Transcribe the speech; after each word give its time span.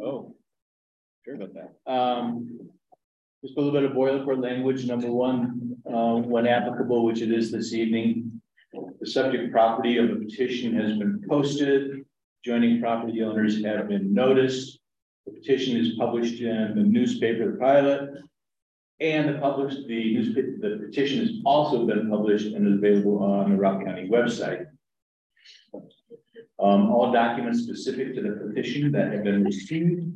Oh, 0.00 0.34
sure 1.24 1.36
about 1.36 1.50
that. 1.54 1.90
Um, 1.92 2.58
just 3.44 3.56
a 3.56 3.60
little 3.60 3.72
bit 3.72 3.88
of 3.88 3.96
boilerplate 3.96 4.42
language. 4.42 4.86
Number 4.86 5.10
one, 5.10 5.76
uh, 5.86 6.16
when 6.16 6.46
applicable, 6.46 7.04
which 7.04 7.22
it 7.22 7.32
is 7.32 7.50
this 7.50 7.72
evening. 7.72 8.40
The 9.00 9.06
subject 9.06 9.52
property 9.52 9.98
of 9.98 10.08
the 10.08 10.16
petition 10.16 10.74
has 10.74 10.98
been 10.98 11.22
posted. 11.28 12.04
Joining 12.44 12.80
property 12.80 13.22
owners 13.22 13.62
have 13.64 13.88
been 13.88 14.12
noticed. 14.12 14.80
The 15.26 15.32
petition 15.32 15.76
is 15.76 15.96
published 15.96 16.40
in 16.40 16.74
the 16.74 16.82
newspaper, 16.82 17.52
the 17.52 17.58
pilot. 17.58 18.10
And 19.00 19.28
the 19.28 19.38
published, 19.38 19.86
the 19.86 20.14
newspaper, 20.14 20.56
the 20.60 20.86
petition 20.86 21.20
has 21.20 21.30
also 21.44 21.86
been 21.86 22.10
published 22.10 22.46
and 22.46 22.66
is 22.66 22.74
available 22.74 23.22
on 23.22 23.50
the 23.50 23.56
Routt 23.56 23.84
County 23.84 24.08
website. 24.08 24.66
Um, 26.64 26.90
all 26.90 27.12
documents 27.12 27.62
specific 27.62 28.14
to 28.14 28.22
the 28.22 28.30
petition 28.30 28.90
that 28.92 29.12
have 29.12 29.22
been 29.22 29.44
received 29.44 30.10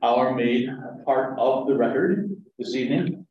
are 0.00 0.34
made 0.34 0.70
part 1.04 1.38
of 1.38 1.66
the 1.66 1.76
record 1.76 2.34
this 2.58 2.74
evening. 2.74 3.26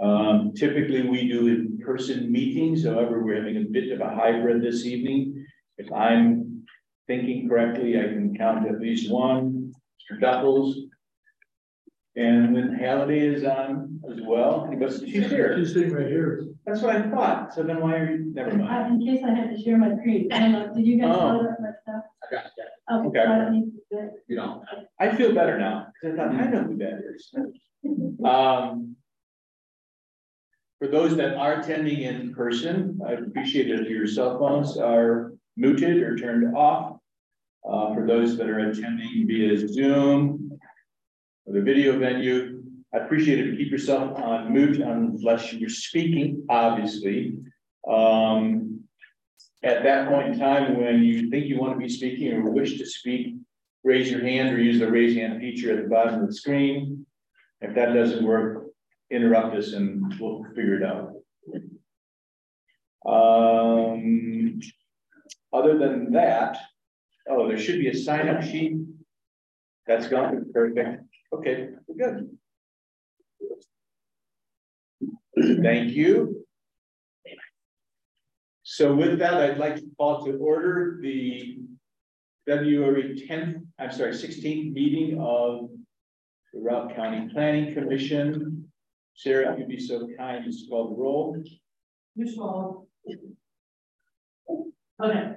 Um, 0.00 0.54
typically 0.56 1.06
we 1.06 1.28
do 1.28 1.48
in-person 1.48 2.32
meetings, 2.32 2.86
however, 2.86 3.22
we're 3.22 3.36
having 3.36 3.58
a 3.58 3.68
bit 3.68 3.92
of 3.92 4.00
a 4.00 4.08
hybrid 4.08 4.62
this 4.62 4.86
evening. 4.86 5.44
If 5.76 5.92
I'm 5.92 6.64
thinking 7.06 7.46
correctly, 7.46 8.00
I 8.00 8.04
can 8.04 8.34
count 8.34 8.66
at 8.66 8.80
least 8.80 9.12
one, 9.12 9.74
Mr. 10.10 10.18
Duckels. 10.18 10.76
And 12.16 12.56
then 12.56 12.74
Halliday 12.74 13.20
is 13.20 13.44
on 13.44 14.00
as 14.10 14.18
well. 14.22 14.66
She's 15.04 15.28
here. 15.28 15.58
She's 15.58 15.74
sitting 15.74 15.92
right 15.92 16.06
here. 16.06 16.46
That's 16.68 16.82
what 16.82 16.96
I 16.96 17.08
thought. 17.08 17.54
So 17.54 17.62
then 17.62 17.80
why 17.80 17.94
are 17.96 18.10
you, 18.10 18.30
never 18.34 18.54
mind. 18.54 19.00
In 19.02 19.06
case 19.16 19.24
I 19.24 19.30
had 19.32 19.56
to 19.56 19.62
share 19.62 19.78
my 19.78 19.96
screen, 19.96 20.30
I 20.30 20.38
don't 20.40 20.52
know, 20.52 20.74
did 20.74 20.86
you 20.86 20.98
guys 21.00 21.16
Oh. 21.18 21.40
up 21.40 21.60
my 21.60 21.70
stuff? 21.82 22.04
I 22.22 22.34
got 22.34 22.44
that. 22.58 22.66
Oh, 22.90 23.06
Okay. 23.08 23.22
so 23.24 23.32
I 23.32 23.38
don't 23.38 23.52
need 23.52 23.64
to 23.72 23.80
do 23.90 23.98
it. 24.00 24.10
You 24.28 24.36
know, 24.36 24.62
I 25.00 25.14
feel 25.16 25.34
better 25.34 25.58
now, 25.58 25.86
because 26.02 26.18
I 26.18 26.24
thought, 26.24 26.34
I 26.34 26.50
know 26.50 26.62
who 26.64 26.76
that 26.78 27.00
is. 27.14 27.34
Um. 28.24 28.96
For 30.80 30.88
those 30.88 31.16
that 31.16 31.36
are 31.36 31.60
attending 31.60 32.02
in 32.02 32.34
person, 32.34 33.00
I 33.06 33.12
appreciate 33.12 33.70
it 33.70 33.80
if 33.80 33.88
your 33.88 34.06
cell 34.06 34.38
phones 34.38 34.76
are 34.76 35.32
muted 35.56 36.02
or 36.02 36.16
turned 36.16 36.54
off. 36.56 36.98
Uh, 37.68 37.94
for 37.94 38.06
those 38.06 38.36
that 38.36 38.48
are 38.48 38.58
attending 38.70 39.26
via 39.26 39.56
Zoom. 39.68 40.50
Or 41.46 41.54
the 41.54 41.62
video 41.62 41.98
venue, 41.98 42.57
I 42.94 42.98
appreciate 42.98 43.40
it 43.40 43.56
keep 43.58 43.70
yourself 43.70 44.18
on 44.18 44.52
mute 44.52 44.80
unless 44.80 45.52
you're 45.52 45.68
speaking, 45.68 46.44
obviously. 46.48 47.38
Um. 47.88 48.64
At 49.64 49.82
that 49.82 50.08
point 50.08 50.34
in 50.34 50.38
time, 50.38 50.78
when 50.78 51.02
you 51.02 51.30
think 51.30 51.46
you 51.46 51.58
want 51.58 51.72
to 51.72 51.78
be 51.78 51.88
speaking 51.88 52.32
or 52.32 52.48
wish 52.50 52.78
to 52.78 52.86
speak, 52.86 53.34
raise 53.82 54.08
your 54.08 54.20
hand 54.20 54.54
or 54.54 54.62
use 54.62 54.78
the 54.78 54.88
raise 54.90 55.16
hand 55.16 55.40
feature 55.40 55.76
at 55.76 55.82
the 55.82 55.90
bottom 55.90 56.20
of 56.20 56.28
the 56.28 56.32
screen. 56.32 57.04
If 57.60 57.74
that 57.74 57.92
doesn't 57.92 58.24
work, 58.24 58.66
interrupt 59.10 59.56
us 59.56 59.72
and 59.72 60.14
we'll 60.20 60.44
figure 60.54 60.76
it 60.76 60.84
out. 60.84 61.14
Um, 63.04 64.60
other 65.52 65.76
than 65.76 66.12
that, 66.12 66.56
oh, 67.28 67.48
there 67.48 67.58
should 67.58 67.80
be 67.80 67.88
a 67.88 67.96
sign 67.96 68.28
up 68.28 68.42
sheet. 68.42 68.76
That's 69.88 70.06
gone, 70.06 70.44
perfect. 70.52 71.02
Okay, 71.32 71.70
we're 71.88 72.12
good. 72.12 72.37
Thank 75.62 75.92
you. 75.92 76.44
So 78.62 78.94
with 78.94 79.18
that, 79.20 79.34
I'd 79.34 79.58
like 79.58 79.76
to 79.76 79.86
call 79.96 80.24
to 80.26 80.32
order 80.36 80.98
the 81.02 81.58
February 82.46 83.24
tenth, 83.26 83.64
I'm 83.78 83.90
sorry, 83.92 84.14
sixteenth 84.14 84.74
meeting 84.74 85.18
of 85.20 85.70
the 86.52 86.60
Routt 86.60 86.94
County 86.96 87.28
Planning 87.32 87.74
Commission. 87.74 88.70
Sarah, 89.14 89.52
if 89.52 89.58
you'd 89.58 89.68
be 89.68 89.80
so 89.80 90.08
kind 90.16 90.46
as 90.46 90.62
to 90.62 90.68
call 90.68 90.90
the 90.90 90.96
roll. 90.96 91.42
Usual. 92.14 92.88
Okay. 95.02 95.32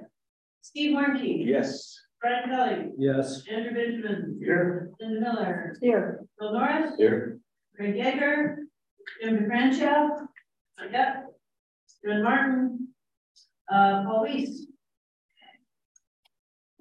Steve 0.62 0.92
Markey. 0.92 1.44
Yes. 1.46 1.98
Brian 2.20 2.48
Kelly. 2.48 2.90
Yes. 2.98 3.42
Andrew 3.50 3.74
Benjamin. 3.74 4.40
Here. 4.42 4.90
Linda 5.00 5.20
Miller. 5.20 5.76
Here, 5.80 6.24
Bill 6.38 6.52
Norris. 6.52 6.92
Here. 6.96 7.31
Craig 7.76 7.94
Yeager. 7.94 8.56
Jim 9.20 9.38
DeFranco. 9.38 10.26
Yep. 10.90 11.26
Stephen 11.86 12.22
Martin. 12.22 12.88
Uh, 13.70 14.04
Paul 14.04 14.22
Weiss. 14.22 14.66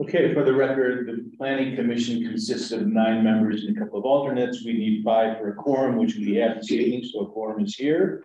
Okay, 0.02 0.34
for 0.34 0.44
the 0.44 0.54
record, 0.54 1.08
the 1.08 1.38
planning 1.38 1.76
commission 1.76 2.24
consists 2.24 2.72
of 2.72 2.88
nine 2.88 3.24
members 3.24 3.64
and 3.64 3.78
a 3.78 3.80
couple 3.80 4.00
of 4.00 4.06
alternates. 4.06 4.66
We 4.66 4.74
need 4.74 5.04
five 5.04 5.38
for 5.38 5.50
a 5.50 5.54
quorum, 5.54 5.98
which 5.98 6.16
we 6.16 6.36
have 6.38 6.58
this 6.58 6.72
evening, 6.72 7.04
so 7.04 7.20
a 7.20 7.28
quorum 7.28 7.64
is 7.64 7.76
here. 7.76 8.24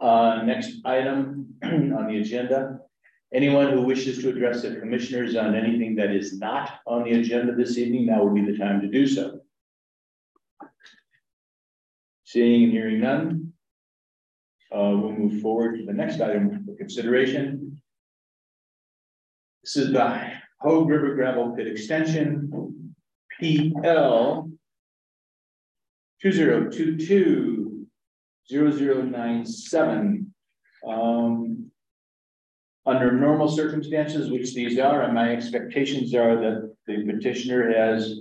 Uh, 0.00 0.42
next 0.44 0.76
item 0.86 1.54
on 1.62 2.06
the 2.08 2.20
agenda. 2.20 2.80
Anyone 3.34 3.70
who 3.72 3.82
wishes 3.82 4.22
to 4.22 4.30
address 4.30 4.62
the 4.62 4.76
commissioners 4.76 5.36
on 5.36 5.54
anything 5.54 5.94
that 5.96 6.10
is 6.10 6.38
not 6.38 6.80
on 6.86 7.04
the 7.04 7.20
agenda 7.20 7.54
this 7.54 7.76
evening, 7.76 8.06
now 8.06 8.24
would 8.24 8.34
be 8.34 8.50
the 8.50 8.56
time 8.56 8.80
to 8.80 8.88
do 8.88 9.06
so. 9.06 9.27
Seeing 12.28 12.64
and 12.64 12.72
hearing 12.72 13.00
none. 13.00 13.54
Uh, 14.70 14.92
we'll 15.00 15.12
move 15.12 15.40
forward 15.40 15.78
to 15.78 15.86
the 15.86 15.94
next 15.94 16.20
item 16.20 16.62
for 16.62 16.76
consideration. 16.76 17.80
This 19.64 19.76
is 19.76 19.92
the 19.92 20.32
Hogue 20.60 20.90
River 20.90 21.14
Gravel 21.14 21.54
Pit 21.56 21.66
Extension, 21.66 22.94
PL. 23.40 24.50
Two 26.20 26.30
zero 26.30 26.68
two 26.70 26.98
two 26.98 27.86
zero 28.46 28.72
zero 28.72 29.00
nine 29.00 29.46
seven. 29.46 30.34
Um. 30.86 31.70
Under 32.84 33.10
normal 33.10 33.48
circumstances, 33.48 34.30
which 34.30 34.54
these 34.54 34.78
are, 34.78 35.02
and 35.02 35.14
my 35.14 35.32
expectations 35.32 36.14
are 36.14 36.36
that 36.36 36.74
the 36.86 37.06
petitioner 37.10 37.72
has. 37.72 38.20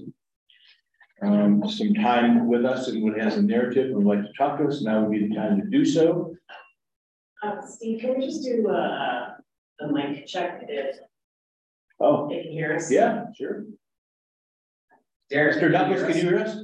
Um, 1.21 1.67
some 1.67 1.95
time 1.95 2.47
with 2.47 2.63
us 2.63 2.87
and 2.89 3.03
would 3.03 3.17
has 3.19 3.37
a 3.37 3.41
narrative 3.41 3.87
and 3.87 4.05
would 4.05 4.17
like 4.17 4.25
to 4.25 4.33
talk 4.37 4.59
to 4.59 4.65
us, 4.67 4.83
now 4.83 5.01
would 5.01 5.11
be 5.11 5.27
the 5.27 5.35
time 5.35 5.59
to 5.59 5.67
do 5.67 5.83
so. 5.83 6.35
Uh, 7.43 7.59
Steve, 7.65 8.01
can 8.01 8.17
we 8.19 8.25
just 8.27 8.43
do, 8.43 8.67
uh, 8.69 9.33
a 9.81 9.87
mic 9.91 10.25
check 10.27 10.63
if 10.67 10.97
Oh, 11.99 12.29
they 12.29 12.43
can 12.43 12.51
hear 12.51 12.75
us? 12.75 12.91
yeah, 12.91 13.25
sure. 13.35 13.65
Derek. 15.31 15.57
Mr. 15.57 15.71
Duckels, 15.71 16.05
can 16.07 16.15
you 16.17 16.29
hear 16.29 16.39
us? 16.39 16.57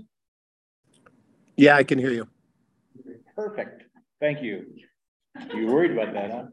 Yeah, 1.58 1.75
I 1.75 1.84
can 1.84 1.97
hear 1.97 2.12
you. 2.12 2.28
Perfect, 3.36 3.84
thank 4.19 4.44
you. 4.44 4.66
You 5.56 5.66
worried 5.68 5.92
about 5.92 6.13
that, 6.13 6.31
huh? 6.31 6.46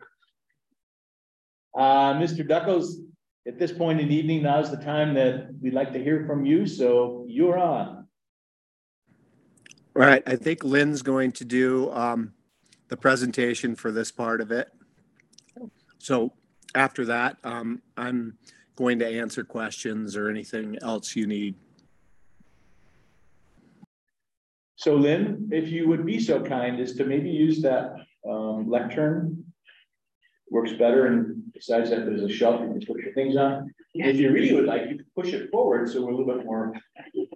Uh, 1.78 2.14
Mr. 2.14 2.46
Duckels, 2.48 2.94
at 3.46 3.58
this 3.58 3.72
point 3.72 4.00
in 4.00 4.08
the 4.08 4.14
evening, 4.14 4.42
now's 4.42 4.70
the 4.70 4.76
time 4.76 5.14
that 5.14 5.48
we'd 5.60 5.74
like 5.74 5.92
to 5.92 6.02
hear 6.02 6.24
from 6.26 6.44
you, 6.44 6.66
so 6.66 7.24
you're 7.28 7.58
on. 7.58 8.06
Right. 9.94 10.22
I 10.26 10.36
think 10.36 10.62
Lynn's 10.62 11.02
going 11.02 11.32
to 11.32 11.44
do 11.44 11.90
um, 11.92 12.32
the 12.88 12.96
presentation 12.96 13.74
for 13.74 13.90
this 13.90 14.12
part 14.12 14.40
of 14.40 14.52
it. 14.52 14.68
So 15.98 16.32
after 16.74 17.04
that, 17.06 17.36
um, 17.44 17.82
I'm 17.96 18.38
going 18.76 18.98
to 19.00 19.06
answer 19.06 19.44
questions 19.44 20.16
or 20.16 20.30
anything 20.30 20.78
else 20.82 21.16
you 21.16 21.26
need. 21.26 21.56
So 24.76 24.94
Lynn, 24.94 25.50
if 25.52 25.68
you 25.68 25.88
would 25.88 26.06
be 26.06 26.18
so 26.18 26.42
kind 26.42 26.80
as 26.80 26.94
to 26.94 27.04
maybe 27.04 27.30
use 27.30 27.60
that 27.62 27.96
um 28.28 28.68
lectern. 28.68 29.44
Works 30.50 30.72
better 30.72 31.06
and 31.06 31.49
besides 31.60 31.90
that, 31.90 32.06
there's 32.06 32.22
a 32.22 32.28
shelf 32.28 32.60
you 32.62 32.68
can 32.68 32.80
put 32.86 33.02
your 33.02 33.12
things 33.12 33.36
on. 33.36 33.70
If 33.94 34.16
you 34.16 34.32
really 34.32 34.54
would 34.54 34.64
like, 34.64 34.88
you 34.88 34.96
could 34.96 35.14
push 35.14 35.32
it 35.34 35.50
forward, 35.50 35.90
so 35.90 36.02
we're 36.02 36.12
a 36.12 36.16
little 36.16 36.34
bit 36.34 36.46
more. 36.46 36.72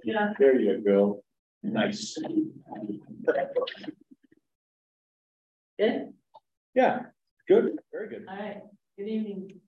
Yeah. 0.03 0.33
There 0.39 0.59
you 0.59 0.83
go. 0.83 1.23
Nice. 1.63 2.17
Good? 5.79 6.15
Yeah, 6.75 7.01
good, 7.49 7.79
very 7.93 8.09
good. 8.09 8.27
All 8.29 8.37
right. 8.37 8.63
Good 8.97 9.09
evening. 9.09 9.61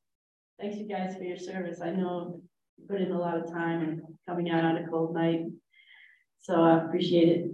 Thanks 0.58 0.76
you 0.78 0.88
guys 0.88 1.16
for 1.16 1.24
your 1.24 1.36
service. 1.36 1.80
I 1.82 1.90
know 1.90 2.40
you 2.78 2.86
put 2.88 3.00
in 3.00 3.12
a 3.12 3.18
lot 3.18 3.36
of 3.36 3.50
time 3.50 3.82
and 3.82 4.00
coming 4.26 4.50
out 4.50 4.64
on 4.64 4.76
a 4.78 4.88
cold 4.88 5.14
night. 5.14 5.46
So 6.46 6.62
I 6.62 6.84
appreciate 6.84 7.28
it. 7.28 7.50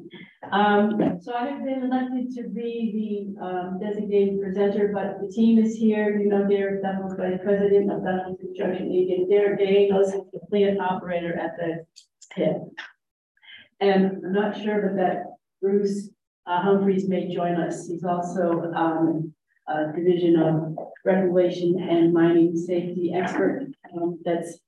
Um, 0.53 1.19
so 1.23 1.33
I 1.33 1.47
have 1.47 1.65
been 1.65 1.83
elected 1.83 2.31
to 2.37 2.47
be 2.51 3.33
the 3.39 3.43
um, 3.43 3.79
designated 3.81 4.39
presenter, 4.39 4.93
but 4.93 5.19
the 5.19 5.33
team 5.33 5.59
is 5.59 5.75
here. 5.75 6.21
You 6.21 6.29
know, 6.29 6.47
Derek 6.47 6.83
Duckels, 6.83 7.17
Vice 7.17 7.41
President 7.43 7.91
of 7.91 8.05
Duckels 8.05 8.39
Construction 8.39 8.89
and 8.93 9.31
Derek 9.31 9.61
Daniels 9.61 10.13
the 10.13 10.41
plant 10.51 10.79
operator 10.79 11.35
at 11.39 11.57
the 11.57 11.87
pit. 12.35 12.59
And 13.81 14.27
I'm 14.27 14.33
not 14.35 14.63
sure 14.63 14.83
but 14.83 14.97
that 14.97 15.25
Bruce 15.63 16.11
uh, 16.47 16.61
Humphreys 16.61 17.09
may 17.09 17.35
join 17.35 17.59
us. 17.59 17.89
He's 17.89 18.05
also 18.05 18.71
um, 18.75 19.33
a 19.69 19.91
Division 19.97 20.39
of 20.39 20.77
Reclamation 21.07 21.81
and 21.81 22.13
Mining 22.13 22.55
Safety 22.55 23.15
expert 23.15 23.69
um, 23.97 24.19
that's 24.23 24.59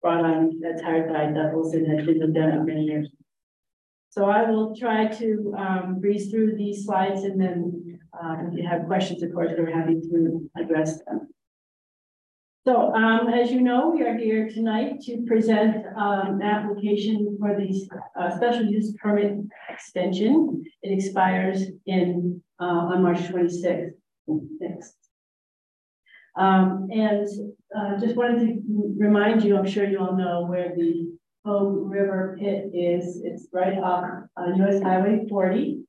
brought 0.00 0.24
on, 0.24 0.58
that's 0.62 0.80
hired 0.80 1.12
by 1.12 1.26
Duckels 1.26 1.74
and 1.74 1.86
has 1.86 2.06
been 2.06 2.20
with 2.20 2.32
them 2.32 2.50
for 2.50 2.64
many 2.64 2.84
years. 2.84 3.10
So 4.14 4.26
I 4.26 4.48
will 4.48 4.76
try 4.76 5.08
to 5.08 5.54
um, 5.58 5.98
breeze 6.00 6.30
through 6.30 6.54
these 6.54 6.84
slides 6.84 7.24
and 7.24 7.40
then 7.40 7.98
um, 8.22 8.48
if 8.48 8.56
you 8.56 8.64
have 8.64 8.86
questions, 8.86 9.24
of 9.24 9.34
course, 9.34 9.50
we're 9.58 9.74
happy 9.74 10.00
to 10.00 10.48
address 10.56 11.02
them. 11.02 11.34
So 12.64 12.94
um, 12.94 13.26
as 13.26 13.50
you 13.50 13.60
know, 13.60 13.90
we 13.90 14.04
are 14.04 14.16
here 14.16 14.48
tonight 14.48 15.00
to 15.06 15.24
present 15.26 15.84
um, 15.96 16.40
an 16.40 16.42
application 16.42 17.36
for 17.40 17.56
the 17.56 17.90
uh, 18.16 18.36
special 18.36 18.66
use 18.66 18.94
permit 19.02 19.36
extension. 19.68 20.62
It 20.84 20.92
expires 20.92 21.64
in 21.86 22.40
uh, 22.60 22.92
on 22.92 23.02
March 23.02 23.18
26th. 23.18 23.94
Next. 24.28 24.94
Um, 26.36 26.86
and 26.92 27.26
uh, 27.76 27.98
just 27.98 28.14
wanted 28.14 28.46
to 28.46 28.94
remind 28.96 29.42
you, 29.42 29.56
I'm 29.58 29.66
sure 29.66 29.84
you 29.84 29.98
all 29.98 30.16
know 30.16 30.46
where 30.46 30.72
the 30.76 31.14
Hogue 31.44 31.90
River 31.90 32.36
Pit 32.38 32.70
is. 32.72 33.20
It's 33.22 33.48
right 33.52 33.78
off 33.78 34.04
uh, 34.36 34.52
US 34.62 34.82
Highway 34.82 35.26
40. 35.28 35.84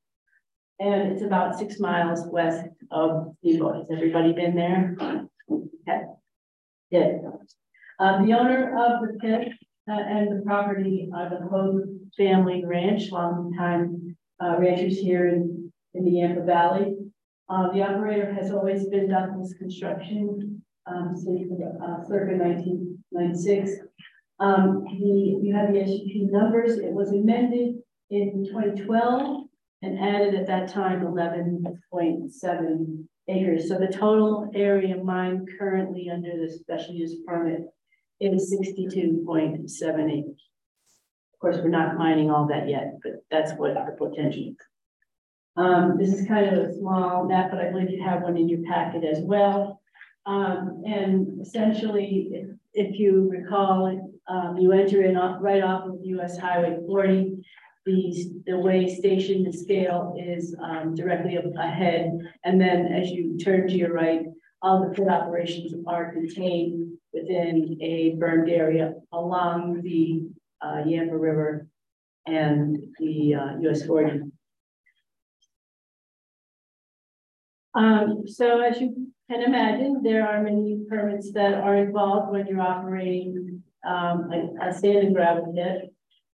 And 0.79 1.13
it's 1.13 1.23
about 1.23 1.57
six 1.57 1.79
miles 1.79 2.21
west 2.29 2.67
of 2.91 3.35
Depot. 3.41 3.79
Has 3.79 3.87
everybody 3.91 4.33
been 4.33 4.55
there? 4.55 4.95
Okay. 5.49 6.01
Yeah. 6.91 7.19
Um, 7.99 8.25
the 8.25 8.33
owner 8.33 8.77
of 8.77 9.01
the 9.01 9.17
pit 9.19 9.53
uh, 9.89 9.93
and 9.93 10.37
the 10.37 10.43
property 10.43 11.09
are 11.15 11.29
the 11.29 11.47
Hogue 11.47 11.87
family 12.17 12.65
ranch, 12.65 13.11
long 13.11 13.53
time 13.57 14.17
uh, 14.43 14.57
ranchers 14.59 14.97
here 14.97 15.29
in, 15.29 15.71
in 15.93 16.03
the 16.03 16.11
Yampa 16.11 16.41
Valley. 16.41 16.95
Uh, 17.47 17.71
the 17.71 17.81
operator 17.81 18.33
has 18.33 18.51
always 18.51 18.87
been 18.87 19.07
Duckels 19.07 19.53
Construction 19.57 20.61
um, 20.87 21.13
since 21.15 21.49
uh, 21.51 22.03
circa 22.07 22.35
1996. 22.35 23.71
Um, 24.39 24.83
the, 24.83 25.39
you 25.41 25.55
have 25.55 25.73
the 25.73 25.85
SUP 25.85 26.31
numbers. 26.31 26.77
It 26.77 26.91
was 26.91 27.11
amended 27.11 27.75
in 28.09 28.45
2012 28.47 29.45
and 29.81 29.99
added 29.99 30.35
at 30.35 30.47
that 30.47 30.69
time 30.69 31.01
11.7 31.01 33.05
acres. 33.27 33.69
So 33.69 33.77
the 33.77 33.87
total 33.87 34.49
area 34.53 34.97
mined 34.97 35.49
currently 35.57 36.09
under 36.09 36.37
the 36.37 36.51
special 36.51 36.95
use 36.95 37.15
permit 37.25 37.67
is 38.19 38.53
62.7 38.53 40.11
acres. 40.11 40.43
Of 41.33 41.39
course, 41.39 41.57
we're 41.57 41.69
not 41.69 41.97
mining 41.97 42.29
all 42.31 42.47
that 42.47 42.67
yet, 42.67 42.97
but 43.03 43.23
that's 43.29 43.53
what 43.53 43.73
the 43.73 43.95
potential 43.97 44.49
is. 44.49 44.55
Um, 45.57 45.97
this 45.97 46.13
is 46.13 46.27
kind 46.27 46.47
of 46.47 46.65
a 46.65 46.73
small 46.73 47.25
map, 47.25 47.51
but 47.51 47.61
I 47.61 47.71
believe 47.71 47.89
you 47.89 48.03
have 48.03 48.23
one 48.23 48.35
in 48.35 48.49
your 48.49 48.63
packet 48.63 49.05
as 49.05 49.19
well. 49.21 49.79
Um, 50.25 50.83
and 50.85 51.39
essentially, 51.39 52.29
if, 52.31 52.49
if 52.73 52.99
you 52.99 53.29
recall, 53.29 54.14
um, 54.27 54.57
you 54.57 54.71
enter 54.71 55.03
in 55.03 55.17
off, 55.17 55.37
right 55.41 55.63
off 55.63 55.87
of 55.87 55.99
US 56.01 56.37
Highway 56.37 56.77
40. 56.85 57.37
The, 57.85 58.41
the 58.47 58.57
weigh 58.57 58.93
station 58.95 59.45
to 59.45 59.53
scale 59.55 60.15
is 60.17 60.55
um, 60.61 60.95
directly 60.95 61.37
ahead. 61.37 62.17
And 62.43 62.59
then 62.59 62.87
as 62.87 63.11
you 63.11 63.37
turn 63.37 63.67
to 63.67 63.73
your 63.73 63.93
right, 63.93 64.21
all 64.61 64.81
the 64.81 64.95
pit 64.95 65.07
operations 65.07 65.73
are 65.87 66.11
contained 66.11 66.97
within 67.13 67.77
a 67.81 68.15
burned 68.17 68.49
area 68.49 68.93
along 69.13 69.81
the 69.83 70.23
uh, 70.61 70.83
Yampa 70.85 71.15
River 71.15 71.67
and 72.25 72.77
the 72.97 73.35
uh, 73.35 73.57
US 73.69 73.85
40. 73.85 74.21
Um, 77.75 78.23
so 78.25 78.61
as 78.61 78.79
you 78.79 79.11
can 79.29 79.43
imagine, 79.43 80.01
there 80.01 80.27
are 80.27 80.41
many 80.41 80.79
permits 80.89 81.31
that 81.33 81.55
are 81.55 81.75
involved 81.75 82.31
when 82.31 82.47
you're 82.47 82.61
operating 82.61 83.44
um, 83.85 84.29
a, 84.31 84.69
a 84.69 84.73
sand 84.73 84.97
and 84.97 85.15
gravel 85.15 85.53
pit. 85.55 85.93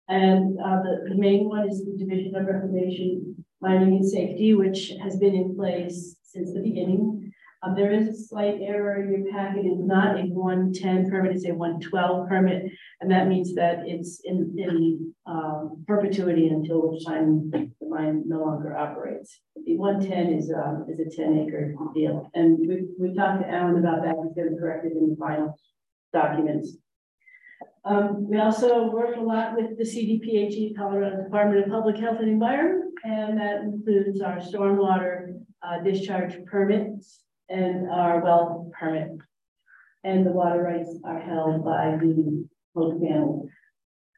And 0.10 0.58
uh, 0.60 0.82
the, 0.84 1.10
the 1.10 1.16
main 1.16 1.50
one 1.50 1.68
is 1.70 1.84
the 1.84 1.96
Division 1.98 2.36
of 2.36 2.46
Reclamation, 2.46 3.44
Mining 3.62 3.98
and 3.98 4.10
Safety, 4.10 4.54
which 4.54 4.94
has 5.04 5.18
been 5.18 5.36
in 5.36 5.56
place 5.56 6.16
since 6.24 6.54
the 6.54 6.62
beginning. 6.62 7.32
Um, 7.64 7.76
there 7.76 7.92
is 7.92 8.08
a 8.08 8.14
slight 8.14 8.60
error 8.62 9.02
in 9.02 9.12
your 9.12 9.32
packet. 9.34 9.66
It's 9.66 9.82
not 9.82 10.20
a 10.20 10.24
110 10.24 11.10
permit, 11.10 11.36
it's 11.36 11.46
a 11.46 11.54
112 11.54 12.30
permit. 12.30 12.72
And 13.02 13.12
that 13.12 13.28
means 13.28 13.56
that 13.56 13.80
it's 13.86 14.22
in, 14.24 14.56
in 14.58 15.14
um, 15.26 15.84
perpetuity 15.88 16.48
until 16.48 16.92
which 16.92 17.06
time 17.06 17.50
the 17.50 17.72
mine 17.90 18.24
no 18.28 18.42
longer 18.42 18.78
operates. 18.78 19.40
The 19.66 19.76
110 19.76 20.34
is, 20.34 20.52
um, 20.52 20.86
is 20.88 21.00
a 21.00 21.16
10 21.16 21.48
acre 21.48 21.74
deal. 21.96 22.30
And 22.36 22.60
we, 22.60 22.86
we 23.00 23.16
talked 23.16 23.42
to 23.42 23.50
Alan 23.50 23.78
about 23.78 24.04
that. 24.04 24.16
He's 24.24 24.36
going 24.36 24.54
to 24.54 24.60
correct 24.60 24.86
it 24.86 24.94
in 24.94 25.10
the 25.10 25.16
final 25.20 25.58
documents. 26.14 26.78
Um, 27.86 28.30
we 28.30 28.38
also 28.38 28.92
work 28.92 29.15
a 29.15 29.21
lot 29.21 29.56
with 29.56 29.77
the 29.77 29.83
CDPHE, 29.83 30.75
Colorado 30.75 31.24
Department 31.24 31.65
of 31.65 31.71
Public 31.71 31.98
Health 31.98 32.18
and 32.19 32.30
Environment, 32.30 32.94
and 33.04 33.39
that 33.39 33.62
includes 33.62 34.21
our 34.21 34.38
stormwater 34.38 35.39
uh, 35.63 35.80
discharge 35.83 36.44
permits 36.45 37.24
and 37.50 37.89
our 37.89 38.21
well 38.21 38.69
permit. 38.77 39.12
And 40.04 40.25
the 40.25 40.31
water 40.31 40.62
rights 40.62 40.98
are 41.06 41.19
held 41.19 41.63
by 41.63 41.98
the 42.00 42.45
local 42.75 43.00
family. 43.00 43.50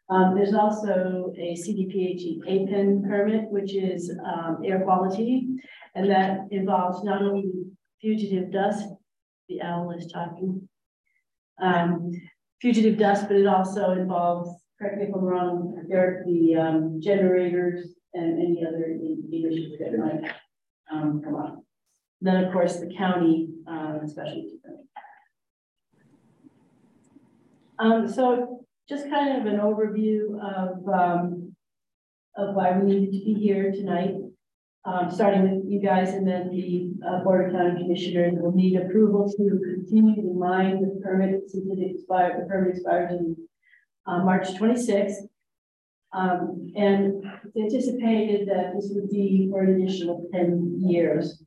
Um, 0.09 0.33
there's 0.35 0.55
also 0.55 1.31
a 1.37 1.53
CDPHE 1.53 2.39
APEN 2.47 3.03
permit, 3.07 3.51
which 3.51 3.75
is 3.75 4.11
um, 4.25 4.57
air 4.65 4.81
quality, 4.81 5.47
and 5.93 6.09
that 6.09 6.39
involves 6.49 7.03
not 7.03 7.21
only 7.21 7.51
fugitive 8.01 8.51
dust, 8.51 8.87
the 9.47 9.61
owl 9.61 9.91
is 9.91 10.11
talking, 10.11 10.67
um, 11.61 12.11
fugitive 12.61 12.97
dust, 12.97 13.27
but 13.27 13.37
it 13.37 13.47
also 13.47 13.91
involves, 13.91 14.49
correct 14.79 14.97
me 14.97 15.05
if 15.05 15.15
I'm 15.15 15.21
wrong, 15.21 15.85
there 15.87 16.23
the 16.25 16.55
um, 16.55 16.99
generators 17.01 17.95
and 18.13 18.39
any 18.39 18.65
other 18.65 18.85
emissions 18.85 19.75
that 19.79 19.97
might 19.97 20.31
um, 20.91 21.21
come 21.23 21.35
up. 21.35 21.63
Then, 22.21 22.43
of 22.43 22.51
course, 22.51 22.77
the 22.77 22.93
county 22.97 23.49
um. 23.67 24.05
Um, 27.77 28.11
so 28.11 28.65
just 28.89 29.09
kind 29.09 29.39
of 29.39 29.45
an 29.51 29.59
overview 29.59 30.37
of, 30.41 30.87
um, 30.89 31.55
of 32.35 32.55
why 32.55 32.77
we 32.77 32.85
needed 32.85 33.13
to 33.13 33.25
be 33.25 33.33
here 33.35 33.71
tonight 33.71 34.15
um, 34.85 35.11
starting 35.11 35.43
with 35.43 35.65
you 35.69 35.81
guys 35.81 36.09
and 36.13 36.27
then 36.27 36.49
the 36.49 36.91
uh, 37.05 37.23
Board 37.23 37.47
of 37.47 37.55
County 37.55 37.81
Commissioners 37.81 38.33
will 38.37 38.53
need 38.53 38.77
approval 38.77 39.29
to 39.29 39.59
continue 39.65 40.15
to 40.15 40.33
mine 40.33 40.81
the 40.81 41.01
permit 41.03 41.41
since 41.47 41.65
it 41.69 41.95
expired, 41.95 42.41
the 42.41 42.47
permit 42.47 42.75
expires 42.75 43.11
in 43.11 43.35
uh, 44.07 44.23
March 44.23 44.47
26th. 44.49 45.27
Um, 46.11 46.71
and 46.75 47.23
it's 47.53 47.75
anticipated 47.75 48.47
that 48.47 48.73
this 48.73 48.89
would 48.95 49.09
be 49.09 49.47
for 49.51 49.61
an 49.61 49.81
additional 49.81 50.27
10 50.33 50.77
years. 50.79 51.43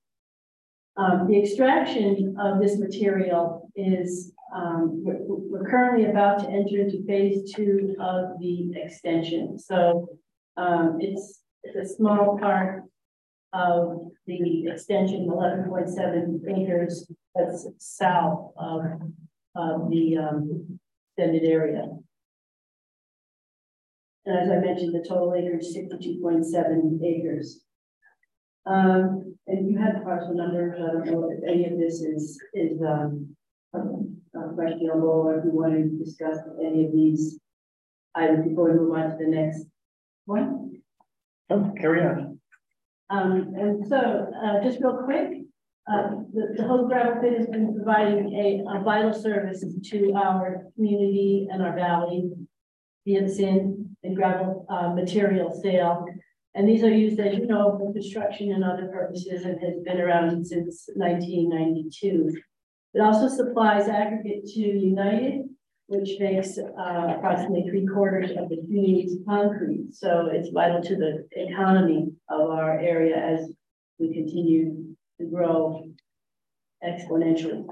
Um, 0.97 1.27
the 1.27 1.41
extraction 1.43 2.37
of 2.39 2.61
this 2.61 2.79
material 2.79 3.71
is, 3.75 4.33
um, 4.55 5.03
we're, 5.03 5.17
we're, 5.21 5.69
currently 5.69 6.05
about 6.11 6.41
to 6.41 6.51
enter 6.51 6.81
into 6.81 7.03
phase 7.07 7.51
two 7.55 7.97
of 7.99 8.39
the 8.39 8.73
extension. 8.77 9.59
So 9.59 10.11
um, 10.59 10.99
it's, 11.01 11.41
it's 11.65 11.91
a 11.91 11.95
small 11.97 12.39
part 12.39 12.85
of 13.53 14.11
the 14.27 14.67
extension, 14.69 15.29
eleven 15.31 15.69
point 15.69 15.89
seven 15.89 16.43
acres 16.49 17.11
that's 17.35 17.67
south 17.79 18.53
of, 18.57 18.81
of 19.55 19.91
the 19.91 20.17
um, 20.17 20.79
extended 21.17 21.45
area. 21.45 21.89
And 24.25 24.39
as 24.39 24.51
I 24.51 24.59
mentioned, 24.59 24.95
the 24.95 25.07
total 25.07 25.35
acreage 25.35 25.65
sixty-two 25.65 26.21
point 26.23 26.47
seven 26.47 27.01
acres. 27.05 27.65
Um, 28.65 29.35
and 29.49 29.69
you 29.69 29.77
had 29.77 29.97
the 29.97 30.01
parcel 30.01 30.35
numbers. 30.35 30.79
I 30.79 30.93
don't 30.93 31.07
know 31.07 31.31
if 31.31 31.43
any 31.43 31.67
of 31.67 31.79
this 31.79 32.01
is 32.01 32.41
is 32.55 32.81
um, 32.83 33.35
questionable 34.55 35.09
or 35.09 35.39
if 35.39 35.45
you 35.45 35.51
want 35.51 35.75
to 35.75 36.05
discuss 36.05 36.39
any 36.65 36.87
of 36.87 36.93
these 36.93 37.41
items 38.15 38.47
before 38.47 38.71
we 38.71 38.79
move 38.79 38.93
on 38.93 39.11
to 39.11 39.17
the 39.19 39.31
next 39.31 39.65
one. 40.27 40.81
Oh, 41.51 41.73
carry 41.81 42.03
on. 42.07 42.32
Um, 43.13 43.53
and 43.59 43.87
so, 43.87 43.99
uh, 44.43 44.63
just 44.63 44.81
real 44.81 45.03
quick, 45.05 45.43
uh, 45.87 46.11
the, 46.33 46.55
the 46.57 46.85
Gravel 46.89 47.21
Pit 47.21 47.37
has 47.37 47.47
been 47.47 47.75
providing 47.75 48.33
a, 48.33 48.65
a 48.79 48.83
vital 48.83 49.13
service 49.13 49.63
to 49.91 50.13
our 50.15 50.65
community 50.75 51.47
and 51.51 51.63
our 51.63 51.75
valley 51.75 52.31
via 53.05 53.29
sand 53.29 53.97
and 54.03 54.17
gravel 54.17 54.65
uh, 54.71 54.95
material 54.95 55.51
sale. 55.63 56.07
And 56.55 56.67
these 56.67 56.83
are 56.83 56.95
used, 56.95 57.21
as 57.21 57.37
you 57.37 57.47
know, 57.47 57.77
for 57.79 57.93
construction 57.93 58.53
and 58.53 58.65
other 58.65 58.87
purposes 58.87 59.45
and 59.45 59.61
has 59.61 59.81
been 59.85 60.01
around 60.01 60.47
since 60.47 60.89
1992. 60.95 62.33
It 62.95 63.01
also 63.01 63.29
supplies 63.29 63.89
aggregate 63.89 64.47
to 64.47 64.61
United 64.61 65.49
which 65.87 66.19
makes 66.21 66.59
uh, 66.59 67.15
approximately 67.17 67.69
three 67.69 67.87
quarters 67.87 68.31
of 68.31 68.49
the 68.49 68.57
community's 68.57 69.19
concrete. 69.29 69.93
So 69.93 70.29
it's 70.33 70.51
vital 70.51 70.83
to 70.83 70.97
the 70.97 71.27
economy 71.33 72.13
of 72.29 72.51
our 72.51 72.79
area 72.79 73.17
as 73.17 73.51
we 73.99 74.13
continue 74.15 74.95
to 75.21 75.27
grow 75.27 75.85
exponentially. 76.85 77.65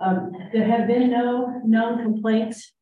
Um, 0.00 0.32
there 0.52 0.66
have 0.66 0.86
been 0.86 1.10
no 1.10 1.60
known 1.64 2.02
complaints 2.02 2.72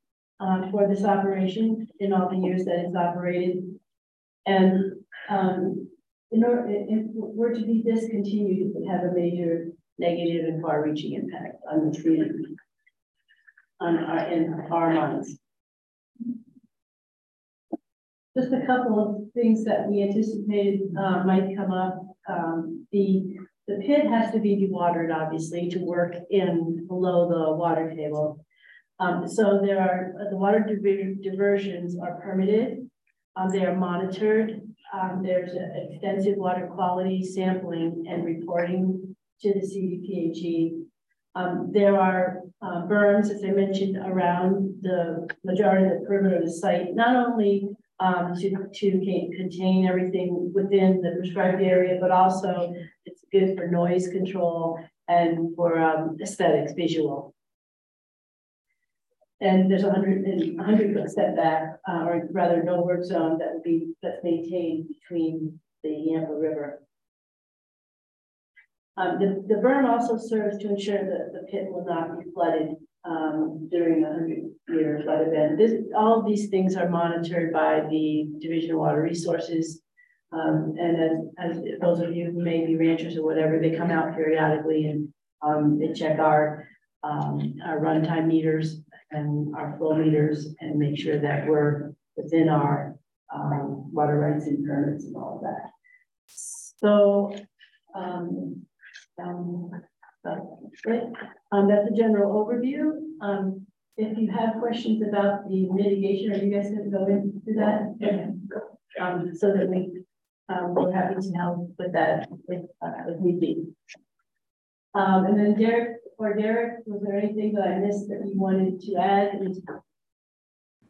uh, 0.41 0.71
for 0.71 0.89
this 0.89 1.05
operation 1.05 1.87
in 2.01 2.13
all 2.13 2.29
the 2.29 2.37
years 2.37 2.65
that 2.65 2.85
it's 2.87 2.97
operated. 2.97 3.65
And, 4.47 4.93
um, 5.29 5.89
in 6.33 6.43
order, 6.43 6.67
if 6.69 7.07
we're 7.13 7.53
to 7.53 7.61
be 7.61 7.83
discontinued, 7.83 8.67
it 8.67 8.73
would 8.75 8.89
have 8.91 9.05
a 9.05 9.15
major 9.15 9.69
negative 9.99 10.47
and 10.47 10.63
far-reaching 10.63 11.13
impact 11.13 11.57
on 11.71 11.91
the 11.91 12.01
community. 12.01 12.57
On 13.83 13.99
our, 13.99 14.33
in 14.33 14.55
our 14.71 14.95
minds. 14.95 15.39
Just 18.37 18.53
a 18.53 18.65
couple 18.65 18.99
of 19.01 19.33
things 19.35 19.65
that 19.65 19.89
we 19.89 20.03
anticipated, 20.03 20.83
uh, 20.97 21.25
might 21.25 21.57
come 21.57 21.73
up. 21.73 21.99
Um, 22.29 22.87
the, 22.93 23.37
the 23.67 23.83
pit 23.85 24.07
has 24.07 24.31
to 24.33 24.39
be 24.39 24.57
dewatered, 24.57 25.13
obviously, 25.13 25.69
to 25.71 25.81
work 25.81 26.15
in 26.31 26.87
below 26.87 27.29
the 27.29 27.57
water 27.57 27.93
table. 27.95 28.45
Um, 29.01 29.27
so 29.27 29.61
there 29.61 29.81
are, 29.81 30.13
the 30.31 30.37
water 30.37 30.61
diver- 30.61 31.15
diversions 31.21 31.99
are 31.99 32.21
permitted. 32.21 32.89
Um, 33.35 33.51
they 33.51 33.65
are 33.65 33.75
monitored. 33.75 34.61
Um, 34.95 35.23
there's 35.25 35.51
extensive 35.91 36.37
water 36.37 36.69
quality 36.73 37.25
sampling 37.25 38.05
and 38.09 38.25
reporting 38.25 39.17
to 39.41 39.53
the 39.53 39.61
CDPHE. 39.61 40.85
Um, 41.35 41.71
there 41.73 41.99
are, 41.99 42.42
uh, 42.63 42.87
berms, 42.87 43.31
as 43.31 43.45
I 43.45 43.51
mentioned, 43.51 43.97
around 43.97 44.75
the 44.83 45.29
majority 45.45 45.87
of 45.87 46.01
the 46.01 46.07
perimeter 46.07 46.37
of 46.37 46.45
the 46.45 46.53
site, 46.53 46.95
not 46.95 47.17
only 47.17 47.69
um, 47.99 48.35
to, 48.37 48.69
to 48.73 48.91
contain 49.37 49.87
everything 49.87 50.53
within 50.55 51.01
the 51.03 51.17
prescribed 51.19 51.63
area, 51.63 51.99
but 52.01 52.11
also 52.11 52.75
it's 53.05 53.25
good 53.33 53.57
for 53.57 53.67
noise 53.67 54.09
control 54.09 54.79
and 55.09 55.55
for, 55.57 55.79
um, 55.79 56.17
aesthetics, 56.23 56.73
visual. 56.73 57.35
And 59.41 59.69
there's 59.69 59.83
a 59.83 59.91
hundred 59.91 60.25
hundred 60.57 60.95
foot 60.95 61.11
setback, 61.11 61.79
uh, 61.89 62.05
or 62.05 62.29
rather 62.31 62.63
no 62.63 62.83
work 62.83 63.03
zone 63.03 63.39
that 63.39 63.55
would 63.55 63.65
be, 63.65 63.93
that's 64.01 64.23
maintained 64.23 64.87
between 64.89 65.59
the 65.83 65.91
Yampa 65.91 66.33
River. 66.33 66.83
Um, 68.97 69.19
the, 69.19 69.43
the 69.49 69.61
berm 69.61 69.89
also 69.89 70.19
serves 70.19 70.59
to 70.59 70.69
ensure 70.69 70.99
that 70.99 71.33
the 71.33 71.47
pit 71.51 71.67
will 71.71 71.85
not 71.85 72.19
be 72.19 72.31
flooded, 72.33 72.77
um, 73.05 73.69
during 73.71 74.03
the 74.03 74.09
hundred 74.09 74.39
year 74.69 75.01
flood 75.05 75.27
event. 75.27 75.59
This, 75.59 75.73
all 75.97 76.21
of 76.21 76.27
these 76.27 76.49
things 76.49 76.77
are 76.77 76.89
monitored 76.89 77.53
by 77.53 77.81
the 77.91 78.29
Division 78.41 78.73
of 78.73 78.79
Water 78.79 79.03
Resources. 79.03 79.83
Um, 80.33 80.75
and 80.79 81.33
as, 81.39 81.57
as 81.57 81.63
those 81.81 82.01
of 82.01 82.15
you 82.15 82.31
who 82.33 82.43
may 82.43 82.65
be 82.65 82.77
ranchers 82.77 83.17
or 83.17 83.25
whatever, 83.25 83.59
they 83.59 83.77
come 83.77 83.91
out 83.91 84.15
periodically 84.15 84.87
and, 84.87 85.09
um, 85.43 85.79
they 85.79 85.93
check 85.93 86.19
our, 86.19 86.69
um, 87.03 87.55
our 87.67 87.81
runtime 87.81 88.27
meters 88.27 88.81
and 89.11 89.55
our 89.57 89.77
flow 89.77 89.95
meters 89.95 90.55
and 90.61 90.79
make 90.79 90.99
sure 90.99 91.19
that 91.19 91.47
we're 91.47 91.93
within 92.17 92.49
our, 92.49 92.97
um, 93.35 93.93
water 93.93 94.19
rights 94.19 94.47
and 94.47 94.65
permits 94.65 95.05
and 95.05 95.17
all 95.17 95.37
of 95.37 95.43
that. 95.43 95.71
So, 96.27 97.35
um, 97.95 98.65
um, 99.25 99.71
right, 100.87 101.03
um, 101.53 101.69
that's 101.69 101.91
a 101.91 101.95
general 101.95 102.45
overview. 102.45 102.93
Um, 103.21 103.67
if 103.97 104.17
you 104.19 104.31
have 104.31 104.61
questions 104.61 105.03
about 105.07 105.49
the 105.49 105.69
mitigation, 105.71 106.33
are 106.33 106.45
you 106.45 106.55
guys 106.55 106.71
gonna 106.71 106.91
go 106.91 107.07
into 107.07 107.53
that? 107.57 107.95
Yeah. 108.01 108.31
Um, 109.01 109.35
so 109.35 109.53
that 109.53 109.69
we, 109.69 110.05
um, 110.49 110.75
we're 110.75 110.93
happy 110.93 111.15
to 111.15 111.33
help 111.33 111.71
with 111.79 111.93
that, 111.93 112.29
if, 112.49 112.63
uh, 112.83 112.91
if 113.09 113.21
need 113.21 113.41
be. 113.41 113.65
Um, 114.95 115.25
and 115.27 115.39
then 115.39 115.59
Derek, 115.59 115.99
or 116.19 116.35
Derek, 116.35 116.81
was 116.87 117.03
there 117.03 117.19
anything 117.19 117.55
that 117.55 117.67
I 117.67 117.79
missed 117.79 118.09
that 118.09 118.27
you 118.27 118.39
wanted 118.39 118.81
to 118.81 118.97
add? 118.97 119.41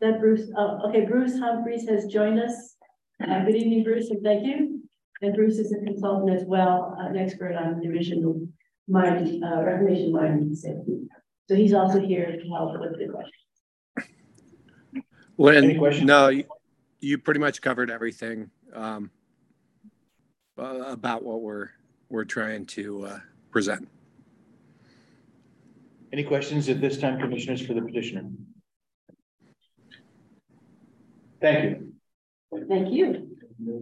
That 0.00 0.18
Bruce, 0.18 0.50
oh, 0.56 0.88
okay, 0.88 1.04
Bruce 1.04 1.38
Humphreys 1.38 1.88
has 1.88 2.06
joined 2.06 2.40
us. 2.40 2.76
Uh, 3.22 3.44
good 3.44 3.54
evening, 3.54 3.84
Bruce, 3.84 4.10
and 4.10 4.22
thank 4.22 4.44
you. 4.44 4.82
And 5.22 5.36
Bruce 5.36 5.58
is 5.58 5.72
a 5.72 5.78
consultant 5.78 6.36
as 6.36 6.44
well, 6.44 6.96
an 6.98 7.16
expert 7.16 7.54
on 7.54 7.80
divisional 7.80 8.44
mining, 8.88 9.42
uh, 9.44 9.62
reclamation 9.62 10.10
mining 10.10 10.52
safety. 10.52 11.06
So 11.48 11.54
he's 11.54 11.72
also 11.72 12.00
here 12.00 12.26
to 12.26 12.48
help 12.48 12.80
with 12.80 12.98
the 12.98 13.06
questions. 13.06 13.32
Well, 15.36 15.56
Any 15.56 15.78
questions? 15.78 16.06
no, 16.06 16.28
you, 16.28 16.44
you 17.00 17.18
pretty 17.18 17.38
much 17.38 17.62
covered 17.62 17.88
everything, 17.88 18.50
um, 18.74 19.10
about 20.56 21.22
what 21.22 21.40
we're, 21.40 21.68
we're 22.08 22.24
trying 22.24 22.66
to, 22.66 23.06
uh, 23.06 23.18
present. 23.50 23.88
Any 26.12 26.24
questions 26.24 26.68
at 26.68 26.80
this 26.80 26.98
time, 26.98 27.20
commissioners, 27.20 27.64
for 27.64 27.74
the 27.74 27.82
petitioner? 27.82 28.24
Thank 31.40 31.64
you. 31.64 31.92
Thank 32.68 32.92
you. 32.92 33.36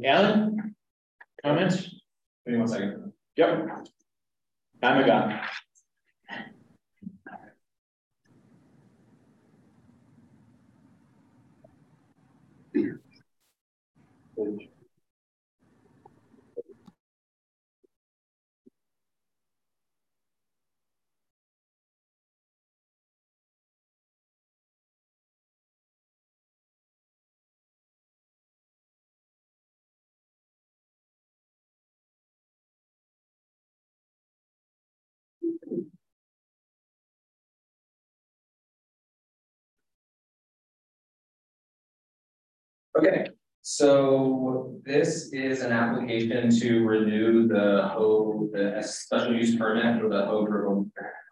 Alan? 0.05 0.75
Comments? 1.45 1.83
Give 2.45 2.53
me 2.55 2.59
one 2.59 2.69
second. 2.69 3.13
Yep. 3.37 3.69
I'm 4.83 5.03
a 5.03 5.07
guy. 5.07 5.47
Okay, 43.01 43.29
so 43.63 44.79
this 44.85 45.33
is 45.33 45.63
an 45.63 45.73
application 45.73 46.55
to 46.61 46.85
renew 46.85 47.49
the 47.49 47.89
Hogue, 47.95 48.53
the 48.53 48.83
special 48.83 49.35
use 49.35 49.57
permit 49.57 50.03
for 50.03 50.11
the 50.11 50.27
Hogue 50.27 50.51
River, 50.51 50.85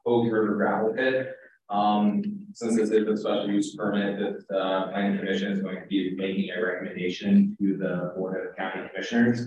Hogue 0.06 0.32
River 0.32 0.54
gravel 0.54 0.94
pit. 0.94 1.34
Um, 1.68 2.22
since 2.54 2.76
this 2.76 2.88
is 2.88 3.06
a 3.06 3.16
special 3.18 3.50
use 3.50 3.76
permit, 3.76 4.18
that 4.18 4.48
the 4.48 4.56
uh, 4.56 4.88
planning 4.92 5.18
commission 5.18 5.52
is 5.52 5.60
going 5.60 5.82
to 5.82 5.86
be 5.88 6.14
making 6.16 6.48
a 6.56 6.64
recommendation 6.64 7.54
to 7.60 7.76
the 7.76 8.14
board 8.16 8.48
of 8.48 8.56
county 8.56 8.88
commissioners. 8.88 9.46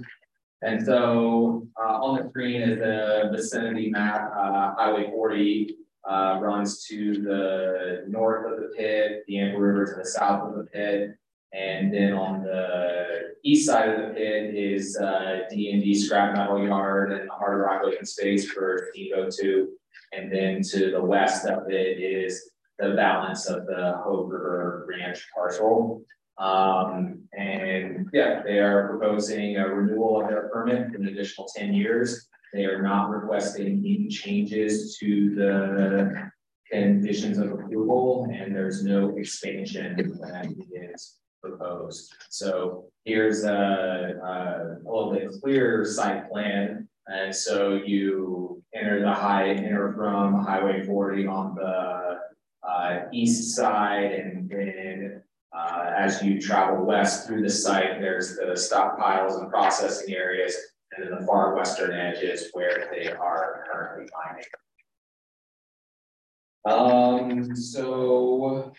And 0.61 0.85
so, 0.85 1.67
uh, 1.83 2.03
on 2.03 2.21
the 2.21 2.29
screen 2.29 2.61
is 2.61 2.77
the 2.77 3.31
vicinity 3.31 3.89
map, 3.89 4.31
uh, 4.37 4.75
Highway 4.75 5.09
forty, 5.09 5.75
uh, 6.07 6.37
runs 6.39 6.83
to 6.83 7.13
the 7.23 8.05
north 8.07 8.45
of 8.45 8.59
the 8.59 8.69
pit, 8.77 9.23
the 9.27 9.37
Yampa 9.37 9.59
River 9.59 9.87
to 9.87 10.03
the 10.03 10.05
south 10.05 10.49
of 10.49 10.55
the 10.59 10.65
pit. 10.65 11.17
And 11.53 11.93
then 11.93 12.13
on 12.13 12.43
the 12.43 13.34
east 13.43 13.67
side 13.67 13.89
of 13.89 13.98
the 13.98 14.13
pit 14.13 14.55
is 14.55 14.98
uh 14.98 15.39
D 15.50 15.72
and 15.72 15.84
D 15.84 15.93
scrap 15.96 16.36
metal 16.36 16.63
yard 16.63 17.12
and 17.12 17.27
the 17.27 17.34
hard 17.34 17.60
rock 17.60 17.81
open 17.84 18.05
space 18.05 18.50
for 18.50 18.89
Depot 18.96 19.29
two. 19.29 19.70
And 20.13 20.31
then 20.31 20.62
to 20.63 20.91
the 20.91 21.03
west 21.03 21.46
of 21.46 21.70
it 21.70 22.00
is 22.00 22.51
the 22.79 22.91
balance 22.91 23.48
of 23.48 23.65
the 23.65 24.00
Hogue 24.03 24.34
Ranch 24.88 25.27
parcel. 25.36 26.03
Um, 26.38 27.24
and 27.38 28.10
yeah, 28.13 28.41
they 28.43 28.60
are 28.60 28.88
proposing 28.88 29.58
a 29.58 29.67
renewal 29.67 30.22
of 30.22 30.29
their 30.29 30.50
permit 30.50 30.89
for 30.89 30.98
an 30.98 31.08
additional 31.08 31.48
ten 31.55 31.74
years. 31.74 32.27
They 32.53 32.65
are 32.65 32.81
not 32.81 33.10
requesting 33.10 33.79
any 33.79 34.08
changes 34.08 34.98
to 34.98 35.36
the 35.36 36.31
conditions 36.72 37.38
of 37.38 37.51
approval, 37.51 38.27
and 38.34 38.55
there's 38.55 38.84
no 38.84 39.15
expansion 39.17 40.17
that 40.22 40.48
is 40.93 41.17
proposed. 41.41 42.13
So 42.29 42.86
here's 43.05 43.43
a, 43.43 43.51
a, 43.51 44.77
a 44.77 44.89
little 44.89 45.12
bit 45.13 45.31
clearer 45.41 45.86
site 45.86 46.29
plan. 46.29 46.88
And 47.07 47.36
so 47.36 47.74
you 47.74 48.63
enter 48.74 49.01
the 49.01 49.13
high, 49.13 49.50
enter 49.50 49.93
from 49.93 50.43
Highway 50.45 50.86
forty 50.86 51.27
on 51.27 51.55
the 51.55 52.19
uh, 52.65 53.00
east 53.12 53.55
side 53.55 54.12
and 54.12 54.50
then 54.50 55.21
uh, 55.53 55.91
as 55.98 56.24
you 56.24 56.39
travel 56.39 56.86
west 56.86 57.27
through 57.27 57.41
the 57.41 57.50
site, 57.50 58.00
there's 58.00 58.36
the 58.38 58.53
stockpiles 58.53 59.41
and 59.41 59.50
processing 59.50 60.13
areas. 60.13 60.55
And 60.93 61.05
then 61.05 61.19
the 61.19 61.25
far 61.25 61.55
western 61.55 61.93
edge 61.93 62.21
is 62.24 62.50
where 62.53 62.89
they 62.91 63.12
are 63.12 63.65
currently 63.69 64.07
mining. 64.15 64.45
Um, 66.63 67.55
so 67.55 68.71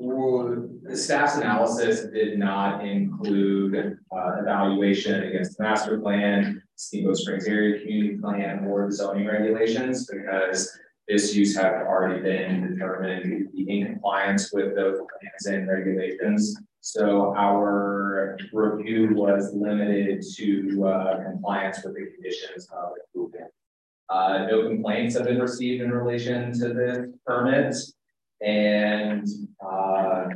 the 0.00 0.96
staff's 0.96 1.36
analysis 1.36 2.06
did 2.12 2.38
not 2.38 2.86
include 2.86 3.98
uh, 4.12 4.32
evaluation 4.40 5.24
against 5.24 5.56
the 5.56 5.64
master 5.64 5.98
plan, 5.98 6.62
Steamboat 6.76 7.16
Springs 7.16 7.46
area 7.46 7.80
community 7.80 8.18
plan, 8.18 8.64
or 8.64 8.90
zoning 8.90 9.26
regulations 9.26 10.06
because 10.06 10.76
this 11.08 11.34
use 11.34 11.56
had 11.56 11.82
already 11.82 12.22
been 12.22 12.72
determined 12.72 13.24
to 13.24 13.48
be 13.50 13.80
in 13.80 13.86
compliance 13.86 14.52
with 14.52 14.74
those 14.74 14.96
plans 14.96 15.46
and 15.46 15.68
regulations. 15.68 16.56
So 16.80 17.34
our 17.36 18.38
review 18.52 19.10
was 19.14 19.52
limited 19.54 20.24
to 20.36 20.86
uh, 20.86 21.24
compliance 21.24 21.84
with 21.84 21.94
the 21.94 22.06
conditions 22.14 22.68
of 22.72 22.92
approval. 23.04 23.52
Uh, 24.08 24.46
no 24.50 24.66
complaints 24.68 25.16
have 25.16 25.26
been 25.26 25.40
received 25.40 25.82
in 25.82 25.90
relation 25.90 26.52
to 26.58 26.72
this 26.72 27.06
permit. 27.26 27.76
And 28.42 29.26
uh, 29.64 30.26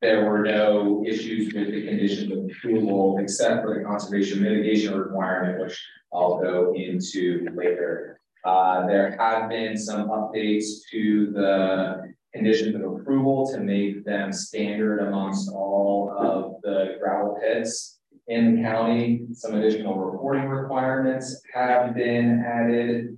there 0.00 0.24
were 0.24 0.42
no 0.42 1.04
issues 1.06 1.52
with 1.52 1.72
the 1.72 1.86
conditions 1.86 2.32
of 2.32 2.44
approval 2.44 3.18
except 3.18 3.62
for 3.62 3.78
the 3.78 3.84
conservation 3.84 4.42
mitigation 4.42 4.96
requirement, 4.96 5.60
which 5.60 5.80
I'll 6.12 6.40
go 6.40 6.72
into 6.74 7.48
later. 7.54 8.20
Uh, 8.44 8.86
there 8.86 9.16
have 9.18 9.48
been 9.48 9.76
some 9.76 10.08
updates 10.08 10.82
to 10.92 11.32
the 11.32 12.14
conditions 12.32 12.74
of 12.76 12.82
approval 12.82 13.50
to 13.52 13.60
make 13.60 14.04
them 14.04 14.32
standard 14.32 15.00
amongst 15.00 15.50
all 15.50 16.14
of 16.16 16.62
the 16.62 16.96
gravel 17.00 17.36
pits 17.40 17.98
in 18.28 18.56
the 18.56 18.62
county. 18.62 19.26
Some 19.32 19.54
additional 19.54 19.98
reporting 19.98 20.44
requirements 20.44 21.42
have 21.52 21.94
been 21.94 22.44
added. 22.46 23.17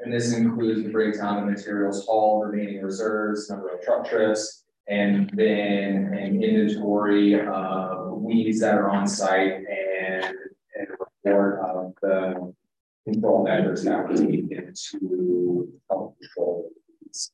And 0.00 0.12
this 0.12 0.34
includes 0.34 0.82
the 0.82 0.90
breakdown 0.90 1.38
of 1.38 1.48
materials 1.48 2.06
hauled, 2.06 2.46
remaining 2.46 2.82
reserves, 2.82 3.48
number 3.48 3.70
of 3.70 3.82
truck 3.82 4.08
trips, 4.08 4.64
and 4.88 5.30
then 5.34 6.12
an 6.14 6.42
inventory 6.42 7.40
of 7.40 8.12
weeds 8.18 8.60
that 8.60 8.74
are 8.74 8.90
on 8.90 9.06
site 9.06 9.52
and, 9.52 10.24
and 10.24 10.88
a 10.88 10.96
report 11.24 11.60
of 11.60 11.94
the 12.02 12.54
control 13.04 13.44
measures 13.44 13.84
that 13.84 14.06
were 14.06 14.14
taken 14.14 14.72
to 14.74 15.72
help 15.88 16.18
control 16.20 16.70
these. 17.02 17.32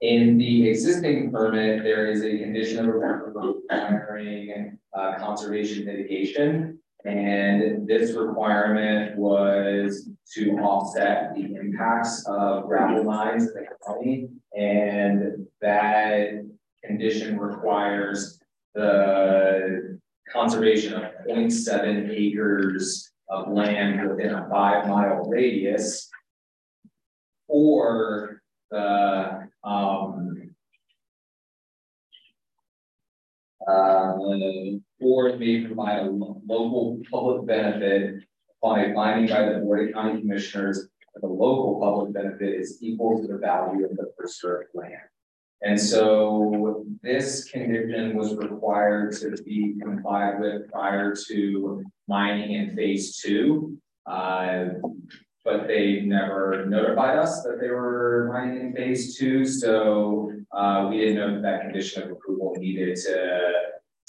In 0.00 0.38
the 0.38 0.68
existing 0.68 1.30
permit, 1.30 1.84
there 1.84 2.10
is 2.10 2.24
a 2.24 2.38
condition 2.38 2.88
of 2.88 2.94
requiring 2.94 4.78
uh, 4.96 5.18
conservation 5.18 5.84
mitigation. 5.84 6.79
And 7.04 7.88
this 7.88 8.12
requirement 8.12 9.16
was 9.16 10.08
to 10.34 10.50
offset 10.58 11.34
the 11.34 11.54
impacts 11.54 12.24
of 12.26 12.66
gravel 12.66 13.04
mines 13.04 13.44
in 13.44 13.54
the 13.54 13.66
county. 13.86 14.28
And 14.54 15.46
that 15.60 16.46
condition 16.84 17.38
requires 17.38 18.38
the 18.74 19.98
conservation 20.32 20.94
of 20.94 21.02
0.7 21.28 22.10
acres 22.10 23.10
of 23.28 23.48
land 23.48 24.08
within 24.08 24.34
a 24.34 24.48
five 24.50 24.86
mile 24.86 25.24
radius 25.24 26.08
or 27.48 28.42
the 28.70 29.48
um, 29.64 30.50
uh, 33.66 34.14
or 35.00 35.28
it 35.28 35.40
may 35.40 35.64
provide 35.64 36.06
a 36.06 36.10
local 36.10 36.98
public 37.10 37.46
benefit 37.46 38.22
upon 38.56 38.80
a 38.80 38.94
finding 38.94 39.28
by 39.28 39.52
the 39.52 39.58
Board 39.60 39.88
of 39.88 39.94
County 39.94 40.20
Commissioners 40.20 40.88
that 41.14 41.20
the 41.20 41.26
local 41.26 41.80
public 41.80 42.12
benefit 42.12 42.60
is 42.60 42.78
equal 42.80 43.20
to 43.20 43.26
the 43.26 43.38
value 43.38 43.84
of 43.84 43.96
the 43.96 44.12
preserved 44.16 44.68
land. 44.74 44.94
And 45.62 45.78
so 45.78 46.86
this 47.02 47.44
condition 47.44 48.16
was 48.16 48.34
required 48.34 49.12
to 49.18 49.30
be 49.42 49.76
complied 49.82 50.40
with 50.40 50.70
prior 50.70 51.14
to 51.28 51.84
mining 52.08 52.52
in 52.52 52.74
phase 52.74 53.18
two. 53.18 53.76
Uh, 54.06 54.66
but 55.44 55.66
they 55.66 56.00
never 56.00 56.66
notified 56.66 57.18
us 57.18 57.42
that 57.42 57.58
they 57.60 57.70
were 57.70 58.30
mining 58.32 58.66
in 58.66 58.72
phase 58.74 59.16
two, 59.16 59.46
so 59.46 60.32
uh, 60.52 60.86
we 60.90 60.98
didn't 60.98 61.16
know 61.16 61.34
that 61.34 61.42
that 61.42 61.62
condition 61.62 62.02
of 62.02 62.10
approval 62.10 62.54
needed 62.58 62.96
to, 62.96 63.50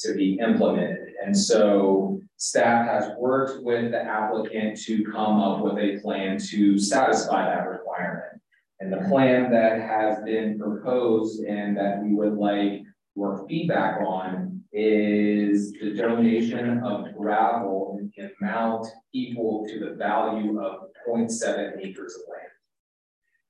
to 0.01 0.13
be 0.13 0.39
implemented. 0.39 1.13
And 1.23 1.37
so 1.37 2.19
staff 2.37 2.87
has 2.87 3.11
worked 3.17 3.63
with 3.63 3.91
the 3.91 4.01
applicant 4.01 4.79
to 4.83 5.03
come 5.05 5.39
up 5.39 5.63
with 5.63 5.77
a 5.77 5.99
plan 5.99 6.39
to 6.49 6.77
satisfy 6.79 7.45
that 7.45 7.67
requirement. 7.67 8.41
And 8.79 8.91
the 8.91 9.07
plan 9.09 9.51
that 9.51 9.79
has 9.79 10.23
been 10.23 10.57
proposed 10.59 11.43
and 11.43 11.77
that 11.77 12.01
we 12.03 12.15
would 12.15 12.33
like 12.33 12.81
your 13.15 13.45
feedback 13.47 14.01
on 14.01 14.63
is 14.73 15.73
the 15.73 15.93
donation 15.93 16.79
of 16.79 17.15
gravel 17.15 17.97
in 17.99 18.11
the 18.15 18.31
amount 18.41 18.87
equal 19.13 19.67
to 19.67 19.79
the 19.79 19.95
value 19.95 20.59
of 20.61 20.87
0.7 21.07 21.85
acres 21.85 22.15
of 22.15 22.21
land. 22.31 22.47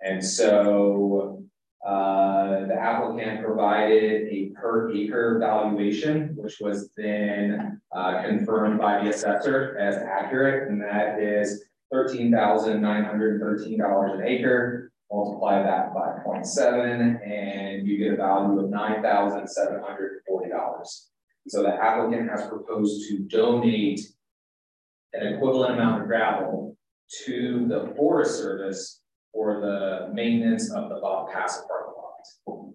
And 0.02 0.26
so 0.26 1.44
uh, 1.86 2.66
the 2.66 2.76
applicant 2.76 3.44
provided 3.44 4.28
a 4.28 4.52
per 4.60 4.92
acre 4.94 5.40
valuation, 5.40 6.31
which 6.52 6.60
was 6.60 6.90
then 6.98 7.80
uh, 7.96 8.24
confirmed 8.24 8.80
by 8.80 9.04
the 9.04 9.10
assessor 9.10 9.78
as 9.78 9.98
accurate, 9.98 10.70
and 10.70 10.82
that 10.82 11.20
is 11.20 11.66
$13,913 11.94 14.16
an 14.16 14.24
acre. 14.26 14.92
Multiply 15.12 15.62
that 15.62 15.94
by 15.94 16.18
0.7 16.26 17.22
and 17.26 17.86
you 17.86 17.98
get 17.98 18.14
a 18.14 18.16
value 18.16 18.58
of 18.60 18.72
$9,740. 18.72 21.06
So 21.48 21.64
the 21.64 21.76
applicant 21.76 22.30
has 22.30 22.48
proposed 22.48 23.10
to 23.10 23.18
donate 23.20 24.00
an 25.14 25.34
equivalent 25.34 25.74
amount 25.74 26.02
of 26.02 26.08
gravel 26.08 26.78
to 27.26 27.68
the 27.68 27.94
Forest 27.98 28.38
Service 28.38 29.02
for 29.34 29.60
the 29.60 30.08
maintenance 30.14 30.72
of 30.72 30.88
the 30.88 31.02
Buff 31.02 31.30
Pass 31.32 31.62
parking 31.68 31.96
lot. 31.98 32.22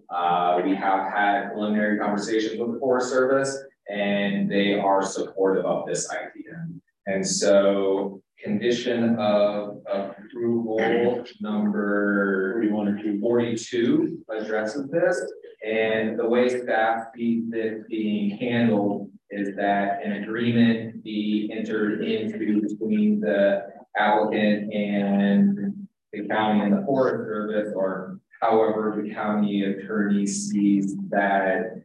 Uh, 0.09 0.61
we 0.63 0.75
have 0.75 1.11
had 1.11 1.51
preliminary 1.51 1.97
conversations 1.97 2.59
with 2.59 2.73
the 2.73 2.79
Forest 2.79 3.09
Service 3.09 3.57
and 3.89 4.49
they 4.49 4.79
are 4.79 5.03
supportive 5.03 5.65
of 5.65 5.85
this 5.85 6.09
idea. 6.11 6.65
And 7.05 7.25
so 7.25 8.21
condition 8.43 9.15
of 9.17 9.81
approval 9.91 11.23
number 11.41 12.53
Forty-one 12.53 12.87
or 12.87 13.01
two. 13.01 13.19
forty-two 13.19 14.19
addresses 14.29 14.89
this. 14.89 15.21
And 15.65 16.19
the 16.19 16.27
way 16.27 16.49
staff 16.49 17.07
sees 17.15 17.49
this 17.49 17.83
being 17.89 18.37
handled 18.37 19.09
is 19.29 19.55
that 19.55 20.05
an 20.05 20.23
agreement 20.23 21.03
be 21.03 21.49
entered 21.51 22.03
into 22.03 22.61
between 22.61 23.19
the 23.19 23.65
applicant 23.97 24.73
and 24.73 25.87
the 26.13 26.27
county 26.27 26.61
and 26.61 26.73
the 26.77 26.85
Forest 26.85 27.25
Service, 27.27 27.73
or 27.75 28.19
however 28.41 29.01
the 29.01 29.13
county 29.13 29.63
attorney 29.63 30.25
sees 30.27 30.95
that 31.09 31.83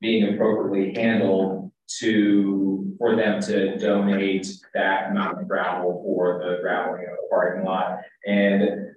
being 0.00 0.34
appropriately 0.34 0.94
handled 0.94 1.70
to, 1.98 2.94
for 2.98 3.16
them 3.16 3.40
to 3.42 3.76
donate 3.78 4.48
that 4.74 5.10
amount 5.10 5.40
of 5.40 5.48
gravel 5.48 6.02
for 6.04 6.38
the 6.38 6.58
graveling 6.62 7.04
of 7.04 7.16
the 7.16 7.28
parking 7.30 7.64
lot. 7.64 7.98
And 8.26 8.90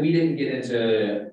we 0.00 0.12
didn't 0.12 0.36
get 0.36 0.54
into 0.54 1.30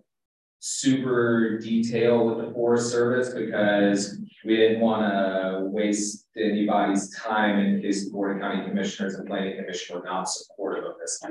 super 0.59 1.59
detail 1.59 2.25
with 2.25 2.45
the 2.45 2.51
Forest 2.53 2.89
Service 2.91 3.33
because 3.33 4.19
we 4.43 4.55
didn't 4.55 4.81
want 4.81 5.01
to 5.03 5.65
waste 5.65 6.25
anybody's 6.35 7.15
time 7.15 7.59
in 7.59 7.81
case 7.81 8.05
the 8.05 8.11
Board 8.11 8.35
of 8.35 8.41
County 8.41 8.67
Commissioners 8.67 9.15
and 9.15 9.27
Planning 9.27 9.57
Commission 9.57 9.97
were 9.97 10.05
not 10.05 10.29
supportive 10.29 10.85
of 10.85 10.93
this. 10.99 11.21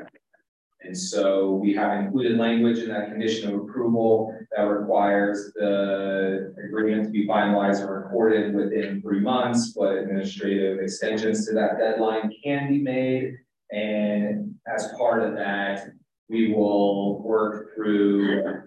And 0.85 0.97
so 0.97 1.53
we 1.53 1.73
have 1.75 2.05
included 2.05 2.37
language 2.37 2.79
in 2.79 2.89
that 2.89 3.09
condition 3.09 3.49
of 3.49 3.61
approval 3.61 4.37
that 4.55 4.63
requires 4.65 5.53
the 5.55 6.55
agreement 6.63 7.05
to 7.05 7.11
be 7.11 7.27
finalized 7.27 7.81
and 7.81 7.91
recorded 7.91 8.55
within 8.55 9.01
three 9.01 9.21
months, 9.21 9.73
but 9.73 9.97
administrative 9.97 10.81
extensions 10.81 11.47
to 11.47 11.55
that 11.55 11.79
deadline 11.79 12.31
can 12.45 12.69
be 12.69 12.79
made. 12.79 13.39
And 13.73 14.55
as 14.67 14.93
part 14.99 15.23
of 15.23 15.35
that, 15.37 15.89
we 16.29 16.53
will 16.53 17.23
work 17.23 17.75
through 17.75 18.63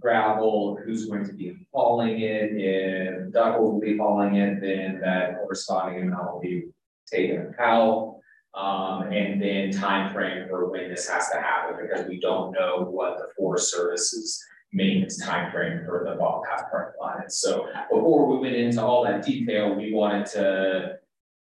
gravel, 0.00 0.78
who's 0.84 1.06
going 1.06 1.24
to 1.24 1.32
be 1.32 1.56
hauling 1.72 2.20
it, 2.20 2.50
if 2.52 3.32
Doug 3.32 3.60
will 3.60 3.80
be 3.80 3.96
hauling 3.96 4.34
it, 4.34 4.60
then 4.60 5.00
that 5.00 5.38
corresponding 5.38 6.02
amount 6.02 6.34
will 6.34 6.40
be 6.40 6.64
taken 7.10 7.54
out. 7.58 8.13
Um, 8.56 9.12
and 9.12 9.42
then 9.42 9.72
time 9.72 10.12
frame 10.12 10.46
for 10.48 10.70
when 10.70 10.88
this 10.88 11.08
has 11.08 11.28
to 11.30 11.40
happen, 11.40 11.76
because 11.82 12.06
we 12.06 12.20
don't 12.20 12.52
know 12.52 12.86
what 12.88 13.18
the 13.18 13.26
Forest 13.36 13.72
Service's 13.72 14.44
maintenance 14.72 15.24
time 15.24 15.50
frame 15.52 15.82
for 15.84 16.04
the 16.08 16.16
Buff 16.16 16.42
Pass 16.48 16.62
parking 16.70 17.24
is. 17.26 17.40
So 17.40 17.68
before 17.90 18.28
we 18.28 18.38
went 18.38 18.54
into 18.54 18.82
all 18.82 19.04
that 19.04 19.24
detail, 19.24 19.74
we 19.74 19.92
wanted 19.92 20.26
to 20.26 20.98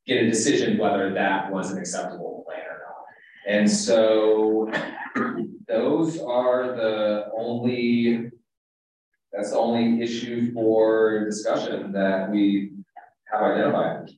get 0.06 0.24
a 0.24 0.30
decision 0.30 0.78
whether 0.78 1.14
that 1.14 1.52
was 1.52 1.72
an 1.72 1.80
acceptable 1.80 2.44
plan 2.46 2.60
or 2.60 2.80
not. 2.86 3.06
And 3.48 3.70
so 3.70 4.72
those 5.68 6.20
are 6.20 6.76
the 6.76 7.30
only, 7.38 8.30
that's 9.32 9.52
the 9.52 9.58
only 9.58 10.02
issue 10.02 10.54
for 10.54 11.26
discussion 11.26 11.92
that 11.94 12.30
we 12.30 12.72
have 13.32 13.42
identified. 13.42 14.12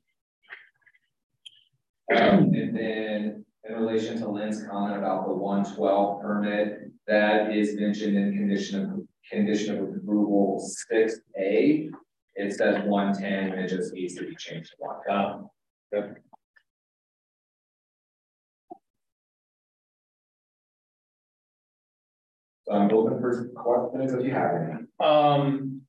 And 2.10 2.54
then 2.54 3.46
in 3.67 3.74
relation 3.74 4.17
to 4.20 4.30
Lynn's 4.30 4.63
comment 4.63 4.98
about 4.98 5.28
the 5.28 5.34
one 5.34 5.65
twelve 5.76 6.22
permit, 6.22 6.91
that 7.08 7.52
is 7.52 7.76
mentioned 7.76 8.17
in 8.17 8.34
condition 8.34 8.84
of, 8.84 9.08
condition 9.32 9.78
of 9.78 9.96
approval 9.96 10.60
six 10.89 11.20
A. 11.38 11.89
It 12.36 12.54
says 12.54 12.84
one 12.86 13.13
ten, 13.13 13.52
and 13.52 13.60
it 13.60 13.67
just 13.67 13.93
needs 13.93 14.15
to 14.15 14.26
be 14.26 14.36
changed 14.36 14.70
to 14.72 14.76
one. 14.80 15.00
Um, 15.10 15.50
So 22.67 22.74
I'm 22.74 22.91
open 22.91 23.22
for 23.22 23.48
questions 23.56 24.13
if 24.13 24.26
you 24.26 24.34
have 24.34 24.52
any. 24.56 24.74
Um. 25.00 25.82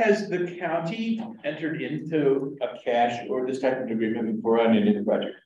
Has 0.00 0.30
the 0.30 0.56
county 0.58 1.22
entered 1.44 1.82
into 1.82 2.56
a 2.62 2.78
cash 2.82 3.20
or 3.28 3.46
this 3.46 3.60
type 3.60 3.82
of 3.82 3.90
agreement 3.90 4.36
before 4.36 4.58
on 4.58 4.74
any 4.74 4.88
of 4.88 4.96
the 4.96 5.04
project? 5.04 5.36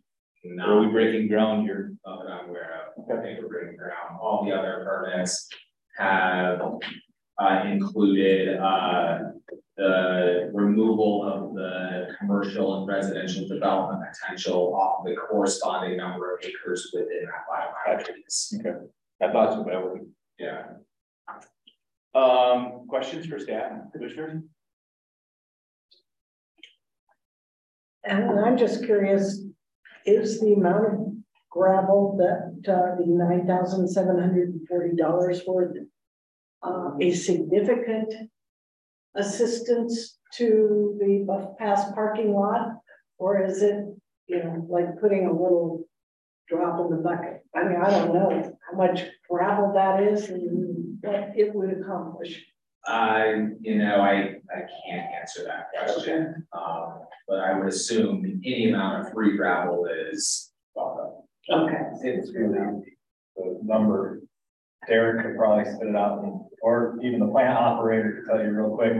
Or 0.44 0.76
Are 0.76 0.80
we 0.80 0.92
breaking 0.92 1.26
ground 1.26 1.64
here? 1.64 1.92
Not 2.06 2.22
that 2.22 2.30
I'm 2.30 2.48
aware 2.50 2.82
of, 2.96 3.18
I 3.18 3.20
think 3.20 3.40
we're 3.42 3.48
breaking 3.48 3.76
ground, 3.76 4.18
all 4.20 4.44
the 4.44 4.52
other 4.52 4.84
permits 4.84 5.48
have. 5.98 6.60
Uh, 7.36 7.64
included, 7.66 8.56
uh, 8.60 9.18
the 9.76 10.50
removal 10.54 11.24
of 11.24 11.54
the 11.54 12.14
commercial 12.16 12.78
and 12.78 12.86
residential 12.86 13.48
development 13.48 14.04
potential 14.22 14.72
off 14.76 15.04
the 15.04 15.16
corresponding 15.16 15.96
number 15.96 16.36
of 16.36 16.44
acres 16.44 16.92
within 16.94 17.24
that 17.24 17.44
five 17.84 18.06
radius. 18.06 18.54
I 19.20 19.32
thought 19.32 19.54
so, 19.54 19.64
but 19.64 19.74
I 19.74 19.78
wasn't. 19.78 20.08
Yeah. 20.38 20.62
Um, 22.14 22.86
questions 22.88 23.26
for 23.26 23.40
staff, 23.40 23.72
commissioners? 23.92 24.40
And 28.04 28.38
I'm 28.38 28.56
just 28.56 28.84
curious, 28.84 29.42
is 30.06 30.40
the 30.40 30.52
amount 30.52 30.84
of 30.86 31.14
gravel 31.50 32.16
that, 32.18 32.72
uh, 32.72 32.94
the 32.96 33.06
nine 33.06 33.46
thousand 33.46 33.88
seven 33.88 34.20
hundred 34.20 34.50
and 34.50 34.68
forty 34.68 34.94
dollars 34.94 35.42
worth 35.46 35.76
uh, 36.62 36.90
a 37.00 37.12
significant 37.12 38.14
assistance 39.16 40.18
to 40.34 40.96
the 41.00 41.24
Buff 41.26 41.56
Pass 41.58 41.92
parking 41.94 42.32
lot? 42.32 42.76
Or 43.18 43.42
is 43.44 43.62
it, 43.62 43.86
you 44.26 44.38
know, 44.38 44.66
like 44.68 45.00
putting 45.00 45.26
a 45.26 45.32
little 45.32 45.88
drop 46.48 46.78
in 46.80 46.90
the 46.90 47.02
bucket? 47.02 47.44
I 47.56 47.64
mean, 47.64 47.80
I 47.82 47.90
don't 47.90 48.14
know 48.14 48.56
how 48.70 48.76
much 48.76 49.02
gravel 49.28 49.72
that 49.74 50.02
is 50.02 50.28
and 50.28 50.83
what 51.04 51.32
it 51.36 51.54
would 51.54 51.70
accomplish. 51.80 52.44
I, 52.86 53.46
you 53.60 53.76
know, 53.78 54.00
I, 54.00 54.36
I 54.54 54.60
can't 54.86 55.10
answer 55.20 55.44
that 55.44 55.68
question, 55.72 56.46
um, 56.52 57.00
but 57.26 57.38
I 57.40 57.58
would 57.58 57.68
assume 57.68 58.40
any 58.44 58.68
amount 58.70 59.06
of 59.06 59.12
free 59.12 59.36
gravel 59.36 59.86
is 60.10 60.52
welcome. 60.74 61.12
Okay. 61.50 61.80
It's 62.02 62.32
really 62.34 62.58
the 63.36 63.58
number. 63.62 64.20
Derek 64.86 65.24
could 65.24 65.36
probably 65.36 65.64
spit 65.72 65.88
it 65.88 65.96
out, 65.96 66.22
and- 66.22 66.40
or 66.62 66.98
even 67.02 67.20
the 67.20 67.26
plant 67.26 67.58
operator 67.58 68.22
could 68.22 68.30
tell 68.30 68.42
you 68.42 68.50
real 68.50 68.74
quick, 68.74 68.92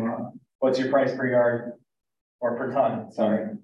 what's 0.58 0.78
your 0.78 0.90
price 0.90 1.14
per 1.14 1.26
yard? 1.26 1.72
Or 2.40 2.56
per 2.58 2.72
ton, 2.72 3.10
sorry. 3.12 3.56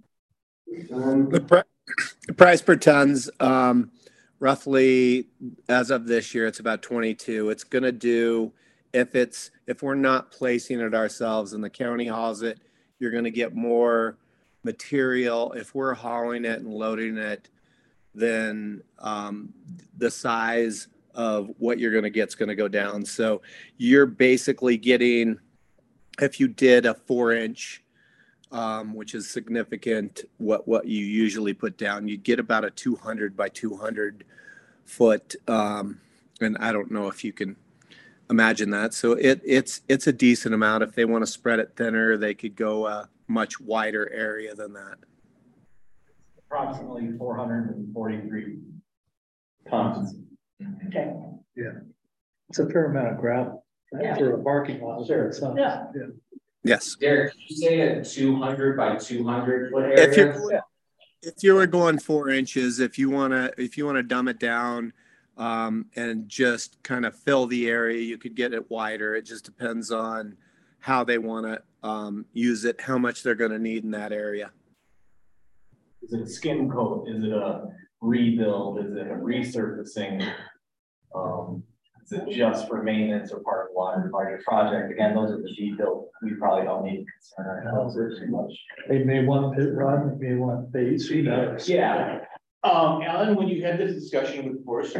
The 0.66 1.44
pri- 1.46 1.62
the 2.26 2.33
price 2.33 2.62
per 2.62 2.76
tons, 2.76 3.29
um, 3.40 3.90
roughly, 4.40 5.29
as 5.68 5.90
of 5.90 6.07
this 6.07 6.35
year, 6.35 6.46
it's 6.46 6.59
about 6.59 6.83
twenty-two. 6.83 7.50
It's 7.50 7.62
gonna 7.62 7.92
do, 7.92 8.53
if 8.92 9.14
it's, 9.14 9.53
if 9.68 9.83
we're 9.83 9.94
not 9.94 10.33
placing 10.33 10.81
it 10.81 10.94
ourselves 10.94 11.53
and 11.53 11.62
the 11.62 11.70
county 11.70 12.07
hauls 12.07 12.42
it, 12.42 12.59
you're 12.98 13.12
gonna 13.12 13.31
get 13.31 13.55
more 13.55 14.18
material. 14.64 15.53
If 15.53 15.74
we're 15.74 15.94
hauling 15.94 16.44
it 16.44 16.59
and 16.61 16.74
loading 16.74 17.16
it, 17.16 17.48
then, 18.14 18.83
um, 18.98 19.55
the 19.96 20.11
size 20.11 20.88
of 21.14 21.50
what 21.59 21.79
you're 21.79 21.92
gonna 21.92 22.11
get 22.11 22.29
is 22.29 22.35
gonna 22.35 22.57
go 22.57 22.66
down. 22.66 23.05
So 23.05 23.42
you're 23.76 24.07
basically 24.07 24.76
getting, 24.76 25.38
if 26.20 26.40
you 26.40 26.48
did 26.48 26.87
a 26.87 26.94
four-inch, 26.94 27.85
um, 28.52 28.94
which 28.94 29.14
is 29.14 29.28
significant, 29.28 30.24
what, 30.38 30.66
what 30.66 30.86
you 30.86 31.04
usually 31.04 31.54
put 31.54 31.76
down. 31.76 32.08
You'd 32.08 32.22
get 32.22 32.38
about 32.38 32.64
a 32.64 32.70
two 32.70 32.96
hundred 32.96 33.36
by 33.36 33.48
two 33.48 33.76
hundred 33.76 34.24
foot, 34.84 35.36
um, 35.48 36.00
and 36.40 36.56
I 36.58 36.72
don't 36.72 36.90
know 36.90 37.08
if 37.08 37.22
you 37.24 37.32
can 37.32 37.56
imagine 38.28 38.70
that. 38.70 38.94
So 38.94 39.12
it, 39.12 39.40
it's, 39.44 39.82
it's 39.88 40.06
a 40.06 40.12
decent 40.12 40.54
amount. 40.54 40.82
If 40.82 40.94
they 40.94 41.04
want 41.04 41.22
to 41.22 41.30
spread 41.30 41.58
it 41.58 41.72
thinner, 41.76 42.16
they 42.16 42.34
could 42.34 42.56
go 42.56 42.86
a 42.86 43.08
much 43.28 43.60
wider 43.60 44.10
area 44.12 44.54
than 44.54 44.72
that. 44.72 44.96
Approximately 46.46 47.16
four 47.16 47.36
hundred 47.36 47.70
and 47.76 47.94
forty-three 47.94 48.58
tons. 49.68 50.16
Okay. 50.88 51.12
Yeah. 51.54 51.70
It's 52.48 52.58
a 52.58 52.68
fair 52.68 52.86
amount 52.86 53.12
of 53.14 53.18
gravel 53.20 53.64
Yeah. 53.92 54.16
for 54.16 54.34
a 54.34 54.42
parking 54.42 54.80
lot. 54.82 55.06
Sure. 55.06 55.30
So, 55.32 55.54
Yeah. 55.56 55.86
Yes. 56.62 56.96
Derek, 57.01 57.33
did 57.33 57.42
you 57.49 57.57
say 57.57 57.81
a 57.81 58.05
two 58.05 58.37
hundred 58.37 58.77
by 58.77 58.96
two 58.96 59.25
hundred 59.27 59.73
foot 59.73 59.92
If 59.99 60.18
area? 60.18 60.35
you, 60.35 60.61
if 61.23 61.42
you 61.42 61.55
were 61.55 61.66
going 61.66 61.99
four 61.99 62.29
inches, 62.29 62.81
if 62.81 62.99
you 62.99 63.09
want 63.11 63.33
to, 63.33 63.53
if 63.57 63.79
you 63.79 63.87
want 63.87 63.96
to 63.96 64.03
dumb 64.03 64.29
it 64.29 64.38
down, 64.38 64.92
um, 65.38 65.87
and 65.96 66.29
just 66.29 66.83
kind 66.83 67.07
of 67.07 67.16
fill 67.16 67.46
the 67.46 67.68
area, 67.68 68.01
you 68.01 68.18
could 68.18 68.35
get 68.35 68.53
it 68.53 68.70
wider. 68.70 69.14
It 69.14 69.23
just 69.23 69.44
depends 69.44 69.90
on 69.90 70.37
how 70.81 71.03
they 71.03 71.18
want 71.18 71.46
to, 71.46 71.88
um, 71.88 72.27
use 72.35 72.64
it, 72.64 72.81
how 72.81 72.99
much 72.99 73.23
they're 73.23 73.35
going 73.35 73.51
to 73.51 73.59
need 73.59 73.85
in 73.85 73.90
that 73.92 74.12
area. 74.12 74.51
Is 76.03 76.12
it 76.12 76.20
a 76.20 76.27
skin 76.27 76.70
coat? 76.70 77.07
Is 77.09 77.25
it 77.25 77.33
a 77.33 77.68
rebuild? 78.03 78.85
Is 78.85 78.96
it 78.96 79.07
a 79.07 79.14
resurfacing? 79.14 80.31
Um, 81.14 81.62
is 82.12 82.37
just 82.37 82.68
for 82.68 82.83
maintenance 82.83 83.33
or 83.33 83.40
part 83.40 83.66
of 83.66 83.68
the 83.73 83.75
water 83.79 84.09
project 84.11 84.44
project? 84.44 84.92
Again, 84.92 85.14
those 85.14 85.31
are 85.31 85.42
the 85.42 85.51
details 85.55 86.07
we 86.23 86.35
probably 86.35 86.64
don't 86.64 86.85
need 86.85 87.05
to 87.05 87.07
concern 87.12 87.46
ourselves 87.66 87.96
with 87.96 88.18
too 88.18 88.27
much. 88.29 88.53
They 88.88 88.99
may 89.05 89.25
want 89.25 89.57
pit 89.57 89.73
rod, 89.75 90.18
they 90.20 90.29
may 90.29 90.35
want 90.37 90.73
base, 90.73 91.07
who 91.07 91.23
knows? 91.23 91.68
Yeah. 91.68 92.20
Um, 92.62 93.03
Alan, 93.03 93.37
when 93.37 93.49
you 93.49 93.64
had 93.64 93.79
this 93.79 93.94
discussion 93.94 94.49
with 94.49 94.64
Forrest, 94.64 94.96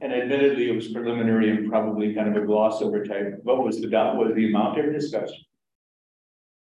and 0.00 0.12
admittedly, 0.12 0.70
it 0.70 0.74
was 0.74 0.88
preliminary 0.88 1.50
and 1.50 1.70
probably 1.70 2.14
kind 2.14 2.28
of 2.36 2.40
a 2.42 2.46
gloss 2.46 2.82
over 2.82 3.04
type, 3.04 3.40
what 3.42 3.64
was 3.64 3.80
the, 3.80 3.88
dot- 3.88 4.16
was 4.16 4.34
the 4.34 4.48
amount 4.48 4.78
ever 4.78 4.92
discussed? 4.92 5.34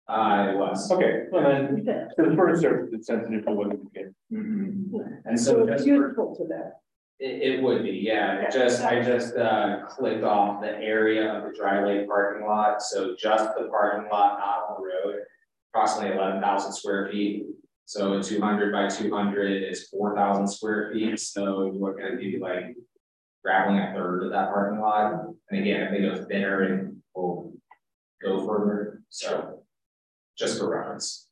I 0.07 0.53
was. 0.55 0.91
Okay, 0.91 1.23
well 1.31 1.43
then, 1.43 1.85
Okay. 1.87 2.05
for 2.15 2.29
the 2.29 2.35
first 2.35 2.61
service, 2.61 2.89
it's 2.93 3.07
sensitive 3.07 3.45
to 3.45 3.51
what 3.51 3.69
we 3.69 3.77
get. 3.93 4.13
Mhm. 4.31 5.21
And 5.25 5.39
So 5.39 5.53
so 5.53 5.59
it's 5.67 5.83
just 5.83 5.85
for 5.85 6.07
useful 6.07 6.35
to 6.37 6.47
that. 6.47 6.79
It, 7.23 7.53
it 7.53 7.61
would 7.63 7.83
be, 7.83 7.91
yeah, 7.91 8.41
It 8.41 8.51
just, 8.51 8.81
I 8.83 8.99
just, 9.03 9.35
uh, 9.37 9.85
clicked 9.87 10.23
off 10.23 10.59
the 10.61 10.71
area 10.71 11.31
of 11.31 11.43
the 11.43 11.55
dry 11.55 11.85
lake 11.85 12.07
parking 12.07 12.47
lot, 12.47 12.81
so 12.81 13.15
just 13.15 13.51
the 13.55 13.67
parking 13.69 14.09
lot, 14.09 14.39
not 14.39 14.63
on 14.69 14.81
the 14.81 14.87
road. 14.87 15.19
Approximately 15.71 16.17
eleven 16.17 16.41
thousand 16.41 16.73
square 16.73 17.07
feet, 17.11 17.45
so 17.85 18.21
two 18.21 18.41
hundred 18.41 18.73
by 18.73 18.87
two 18.89 19.13
hundred 19.15 19.63
is 19.71 19.87
four 19.87 20.15
thousand 20.15 20.47
square 20.47 20.89
feet, 20.91 21.17
so 21.19 21.71
you're 21.73 21.93
gonna 21.93 22.17
be 22.17 22.37
like. 22.41 22.75
Graveling 23.43 23.79
a 23.79 23.93
third 23.95 24.23
of 24.25 24.31
that 24.31 24.49
parking 24.53 24.79
lot, 24.79 25.13
and 25.49 25.59
again, 25.61 25.81
if 25.81 25.91
they 25.91 26.01
go 26.03 26.25
thinner 26.25 26.61
and 26.61 26.97
will 27.15 27.51
go 28.21 28.45
further, 28.45 29.01
so. 29.09 29.63
Just 30.37 30.59
for 30.59 30.69
reference, 30.69 31.27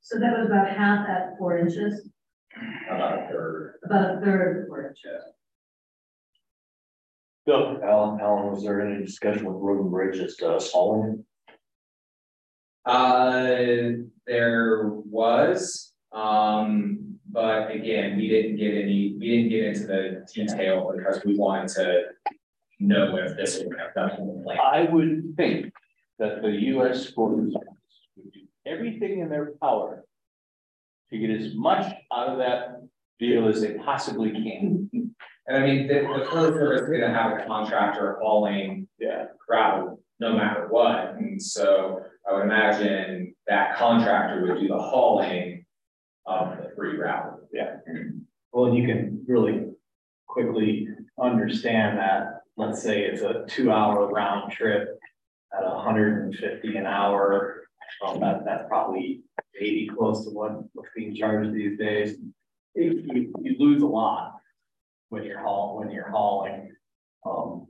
So 0.00 0.18
that 0.18 0.32
was 0.38 0.46
about 0.46 0.68
half 0.74 1.06
at 1.08 1.36
four 1.38 1.58
inches, 1.58 2.08
about 2.88 3.24
a 3.24 3.28
third. 3.28 3.74
about 3.84 4.16
a 4.16 4.20
third 4.20 4.62
of 4.62 4.68
four 4.68 4.88
inches. 4.88 5.24
Bill, 7.46 7.80
Alan, 7.82 8.20
Alan, 8.20 8.50
was 8.52 8.62
there 8.62 8.80
any 8.80 9.04
discussion 9.04 9.44
with 9.44 9.56
Road 9.56 9.80
and 9.80 9.90
Bridge 9.90 10.18
as 10.20 10.36
to 10.36 10.54
us 10.54 10.70
hauling? 10.70 11.24
Uh, 12.84 13.90
there 14.26 14.88
was, 14.88 15.92
um, 16.12 17.18
but 17.30 17.70
again, 17.70 18.16
we 18.16 18.28
didn't 18.28 18.56
get 18.56 18.74
any, 18.74 19.16
we 19.18 19.28
didn't 19.28 19.48
get 19.50 19.64
into 19.64 19.86
the 19.86 20.26
detail 20.32 20.92
because 20.96 21.24
we 21.24 21.36
wanted 21.36 21.68
to. 21.74 22.02
Know 22.82 23.14
if 23.18 23.36
this 23.36 23.58
would 23.58 23.78
have 23.78 23.92
done 23.92 24.18
in 24.18 24.38
the 24.38 24.42
plan. 24.42 24.56
I 24.58 24.84
would 24.90 25.34
think 25.36 25.70
that 26.18 26.40
the 26.40 26.48
US 26.48 27.10
Forest 27.10 27.52
Service 27.52 27.68
would 28.16 28.32
do 28.32 28.40
everything 28.64 29.20
in 29.20 29.28
their 29.28 29.52
power 29.60 30.06
to 31.12 31.18
get 31.18 31.30
as 31.30 31.54
much 31.54 31.92
out 32.12 32.28
of 32.28 32.38
that 32.38 32.82
deal 33.18 33.48
as 33.48 33.60
they 33.60 33.74
possibly 33.74 34.30
can. 34.30 34.88
And 35.46 35.56
I 35.56 35.60
mean, 35.66 35.86
the, 35.88 35.94
the 35.94 36.26
Forest 36.30 36.54
Service 36.54 36.82
is 36.82 36.88
gonna 36.88 37.12
have 37.12 37.38
a 37.38 37.44
contractor 37.46 38.18
hauling 38.22 38.88
Yeah. 38.98 39.26
gravel 39.46 40.00
no 40.20 40.36
matter 40.36 40.68
what. 40.68 41.14
And 41.16 41.40
so 41.42 42.00
I 42.28 42.34
would 42.34 42.42
imagine 42.42 43.34
that 43.48 43.76
contractor 43.76 44.42
would 44.42 44.60
do 44.60 44.68
the 44.68 44.78
hauling 44.78 45.64
of 46.26 46.56
the 46.58 46.70
free 46.76 46.96
gravel. 46.96 47.40
Yeah. 47.52 47.76
Well, 48.52 48.74
you 48.74 48.86
can 48.86 49.24
really 49.26 49.66
quickly 50.28 50.88
understand 51.20 51.98
that, 51.98 52.42
let's 52.56 52.82
say 52.82 53.02
it's 53.02 53.22
a 53.22 53.44
two 53.48 53.72
hour 53.72 54.06
round 54.08 54.52
trip 54.52 54.98
at 55.56 55.64
hundred 55.66 56.22
and 56.24 56.34
fifty 56.36 56.76
an 56.76 56.86
hour. 56.86 57.62
Um, 58.04 58.20
that, 58.20 58.44
that's 58.44 58.64
probably 58.68 59.22
eighty 59.60 59.88
close 59.88 60.24
to 60.24 60.30
what, 60.30 60.62
what's 60.74 60.90
being 60.96 61.14
charged 61.14 61.52
these 61.52 61.78
days. 61.78 62.16
You, 62.74 63.02
you, 63.12 63.32
you 63.42 63.56
lose 63.58 63.82
a 63.82 63.86
lot 63.86 64.36
when 65.08 65.24
you're 65.24 65.40
haul, 65.40 65.78
when 65.78 65.90
you're 65.90 66.08
hauling. 66.08 66.72
Um, 67.26 67.66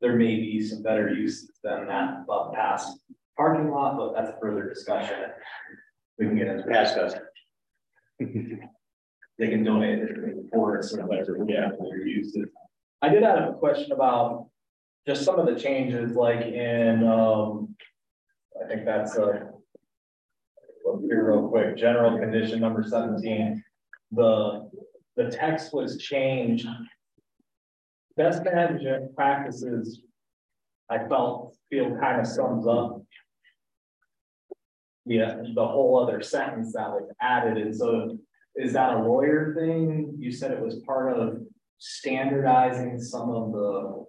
there 0.00 0.16
may 0.16 0.36
be 0.36 0.62
some 0.62 0.82
better 0.82 1.12
uses 1.12 1.50
than 1.64 1.86
that, 1.86 2.26
but 2.26 2.52
past 2.52 2.98
parking 3.36 3.70
lot, 3.70 3.96
but 3.96 4.12
that's 4.14 4.30
a 4.30 4.40
further 4.40 4.68
discussion. 4.68 5.16
We 6.18 6.26
can 6.26 6.36
get 6.36 6.48
into 6.48 6.70
Ask 6.70 6.96
us. 6.98 7.14
they 8.18 9.48
can 9.48 9.64
donate 9.64 10.00
it 10.00 10.14
to 10.14 10.48
forest 10.52 10.94
or 10.96 11.06
whatever, 11.06 11.44
yeah, 11.48 11.70
their 11.80 12.06
uses. 12.06 12.46
I 13.00 13.08
did 13.08 13.22
have 13.22 13.48
a 13.48 13.52
question 13.54 13.92
about 13.92 14.48
just 15.06 15.24
some 15.24 15.38
of 15.38 15.46
the 15.46 15.58
changes 15.58 16.12
like 16.12 16.42
in, 16.42 17.04
um, 17.04 17.74
I 18.62 18.68
think 18.68 18.84
that's 18.84 19.16
a. 19.16 19.51
Here 21.02 21.30
real 21.30 21.48
quick, 21.48 21.76
general 21.76 22.18
condition 22.18 22.60
number 22.60 22.82
seventeen, 22.82 23.62
the, 24.10 24.70
the 25.16 25.30
text 25.30 25.72
was 25.72 25.98
changed. 25.98 26.66
Best 28.16 28.44
management 28.44 29.14
practices. 29.14 30.02
I 30.90 31.06
felt, 31.08 31.56
feel 31.70 31.96
kind 31.98 32.20
of 32.20 32.26
sums 32.26 32.66
up. 32.66 33.02
Yeah, 35.06 35.42
the 35.54 35.66
whole 35.66 36.02
other 36.02 36.20
sentence 36.22 36.74
that 36.74 36.90
was 36.90 37.10
added, 37.20 37.56
and 37.56 37.74
so 37.74 38.18
is 38.54 38.72
that 38.74 38.94
a 38.94 39.02
lawyer 39.02 39.54
thing? 39.58 40.14
You 40.18 40.30
said 40.30 40.50
it 40.50 40.60
was 40.60 40.76
part 40.86 41.16
of 41.18 41.40
standardizing 41.78 43.00
some 43.00 43.30
of 43.30 43.52
the. 43.52 44.04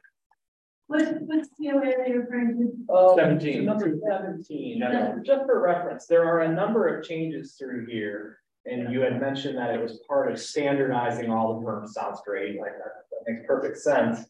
What, 0.87 1.21
what's 1.21 1.49
the 1.57 1.69
area 1.69 1.95
you're 2.07 2.21
referring 2.21 2.57
to? 2.59 2.71
Oh, 2.89 3.15
17. 3.15 3.65
Number 3.65 3.97
seventeen, 4.05 4.83
uh, 4.83 5.15
just 5.25 5.45
for 5.45 5.61
reference, 5.61 6.05
there 6.07 6.25
are 6.25 6.41
a 6.41 6.53
number 6.53 6.87
of 6.87 7.05
changes 7.05 7.55
through 7.57 7.85
here. 7.85 8.39
And 8.65 8.93
you 8.93 9.01
had 9.01 9.19
mentioned 9.19 9.57
that 9.57 9.73
it 9.73 9.81
was 9.81 9.99
part 10.07 10.31
of 10.31 10.39
standardizing 10.39 11.29
all 11.29 11.59
the 11.59 11.65
firms, 11.65 11.93
sounds 11.93 12.21
great, 12.25 12.59
like 12.59 12.71
that, 12.77 12.93
that 13.11 13.31
makes 13.31 13.45
perfect 13.45 13.77
sense. 13.77 14.25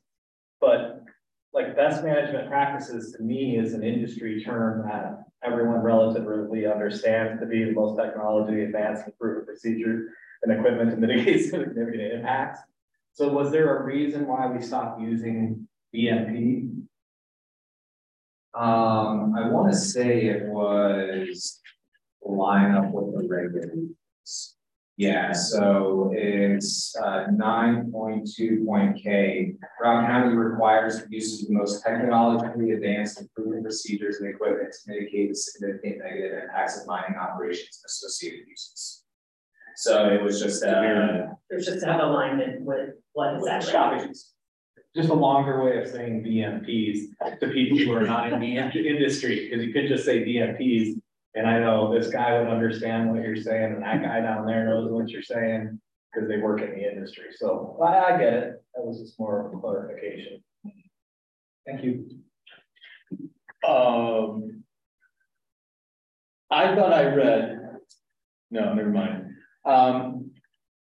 But 0.60 1.04
like 1.54 1.76
best 1.76 2.04
management 2.04 2.48
practices 2.48 3.14
to 3.14 3.24
me 3.24 3.58
is 3.58 3.74
an 3.74 3.84
industry 3.84 4.44
term 4.44 4.88
that 4.88 5.26
everyone 5.44 5.82
relatively 5.82 6.66
understands 6.66 7.40
to 7.42 7.46
be 7.46 7.64
the 7.64 7.74
most 7.74 7.98
technology 7.98 8.64
advanced 8.64 9.06
and 9.06 9.18
proven 9.20 9.46
procedure 9.46 10.10
and 10.42 10.52
equipment 10.52 10.90
to 10.92 10.98
mitigate 10.98 11.46
significant 11.50 12.14
impacts. 12.14 12.60
So 13.14 13.28
was 13.28 13.52
there 13.52 13.78
a 13.78 13.84
reason 13.84 14.26
why 14.26 14.48
we 14.48 14.62
stopped 14.64 15.00
using 15.00 15.68
BMP? 15.94 16.70
Um, 18.54 19.34
I 19.38 19.50
wanna 19.50 19.74
say 19.74 20.26
it 20.26 20.48
was 20.48 21.60
line 22.22 22.72
up 22.72 22.92
with 22.92 23.16
the 23.16 23.28
regulations. 23.28 24.56
Yeah, 24.96 25.32
so 25.32 26.12
it's 26.14 26.96
uh 26.96 27.26
nine 27.32 27.92
point 27.92 28.30
two 28.32 28.64
point 28.64 29.02
K. 29.02 29.56
Routt 29.84 30.06
County 30.06 30.36
requires 30.36 31.04
the 31.04 31.08
use 31.10 31.42
of 31.42 31.48
the 31.48 31.56
most 31.56 31.84
technologically 31.84 32.72
advanced 32.72 33.20
and 33.20 33.28
proven 33.34 33.64
procedures 33.64 34.18
and 34.18 34.30
equipment 34.30 34.72
to 34.72 34.92
mitigate 34.92 35.30
the 35.30 35.36
significant 35.36 35.98
negative 35.98 36.44
impacts 36.44 36.80
of 36.80 36.86
mining 36.86 37.18
operations 37.18 37.82
and 37.82 37.88
associated 37.88 38.48
uses. 38.48 39.04
So 39.78 40.10
it 40.10 40.22
was 40.22 40.40
just 40.40 40.64
uh, 40.64 41.26
It's 41.50 41.66
just 41.66 41.80
to 41.80 41.88
have 41.88 42.00
alignment 42.02 42.62
with 42.62 42.92
what 43.14 43.36
is 43.38 43.48
actually. 43.48 43.72
Shopping. 43.72 44.14
Just 44.96 45.10
a 45.10 45.14
longer 45.14 45.64
way 45.64 45.82
of 45.82 45.88
saying 45.88 46.24
BMPs 46.24 47.40
to 47.40 47.48
people 47.48 47.78
who 47.78 47.94
are 47.94 48.06
not 48.06 48.32
in 48.32 48.40
the 48.40 48.58
industry, 48.58 49.50
because 49.50 49.66
you 49.66 49.74
could 49.74 49.88
just 49.88 50.06
say 50.06 50.24
BMPs. 50.24 51.00
And 51.36 51.48
I 51.48 51.60
know 51.60 51.92
this 51.92 52.10
guy 52.12 52.38
would 52.38 52.48
understand 52.48 53.10
what 53.10 53.24
you're 53.24 53.36
saying, 53.36 53.74
and 53.74 53.82
that 53.82 54.04
guy 54.04 54.22
down 54.22 54.46
there 54.46 54.66
knows 54.66 54.92
what 54.92 55.10
you're 55.10 55.24
saying, 55.24 55.80
because 56.14 56.30
they 56.30 56.38
work 56.38 56.62
in 56.62 56.72
the 56.72 56.88
industry, 56.88 57.26
so 57.36 57.80
I, 57.84 58.14
I 58.14 58.18
get 58.20 58.34
it, 58.34 58.64
that 58.76 58.86
was 58.86 59.00
just 59.00 59.20
more 59.20 59.52
clarification. 59.60 60.44
Thank 61.66 61.84
you. 61.84 62.08
Um. 63.68 64.64
I 66.54 66.76
thought 66.76 66.94
I 66.94 67.06
read, 67.06 67.60
no, 68.52 68.74
never 68.76 68.92
mind. 68.92 69.32
Um, 69.66 70.30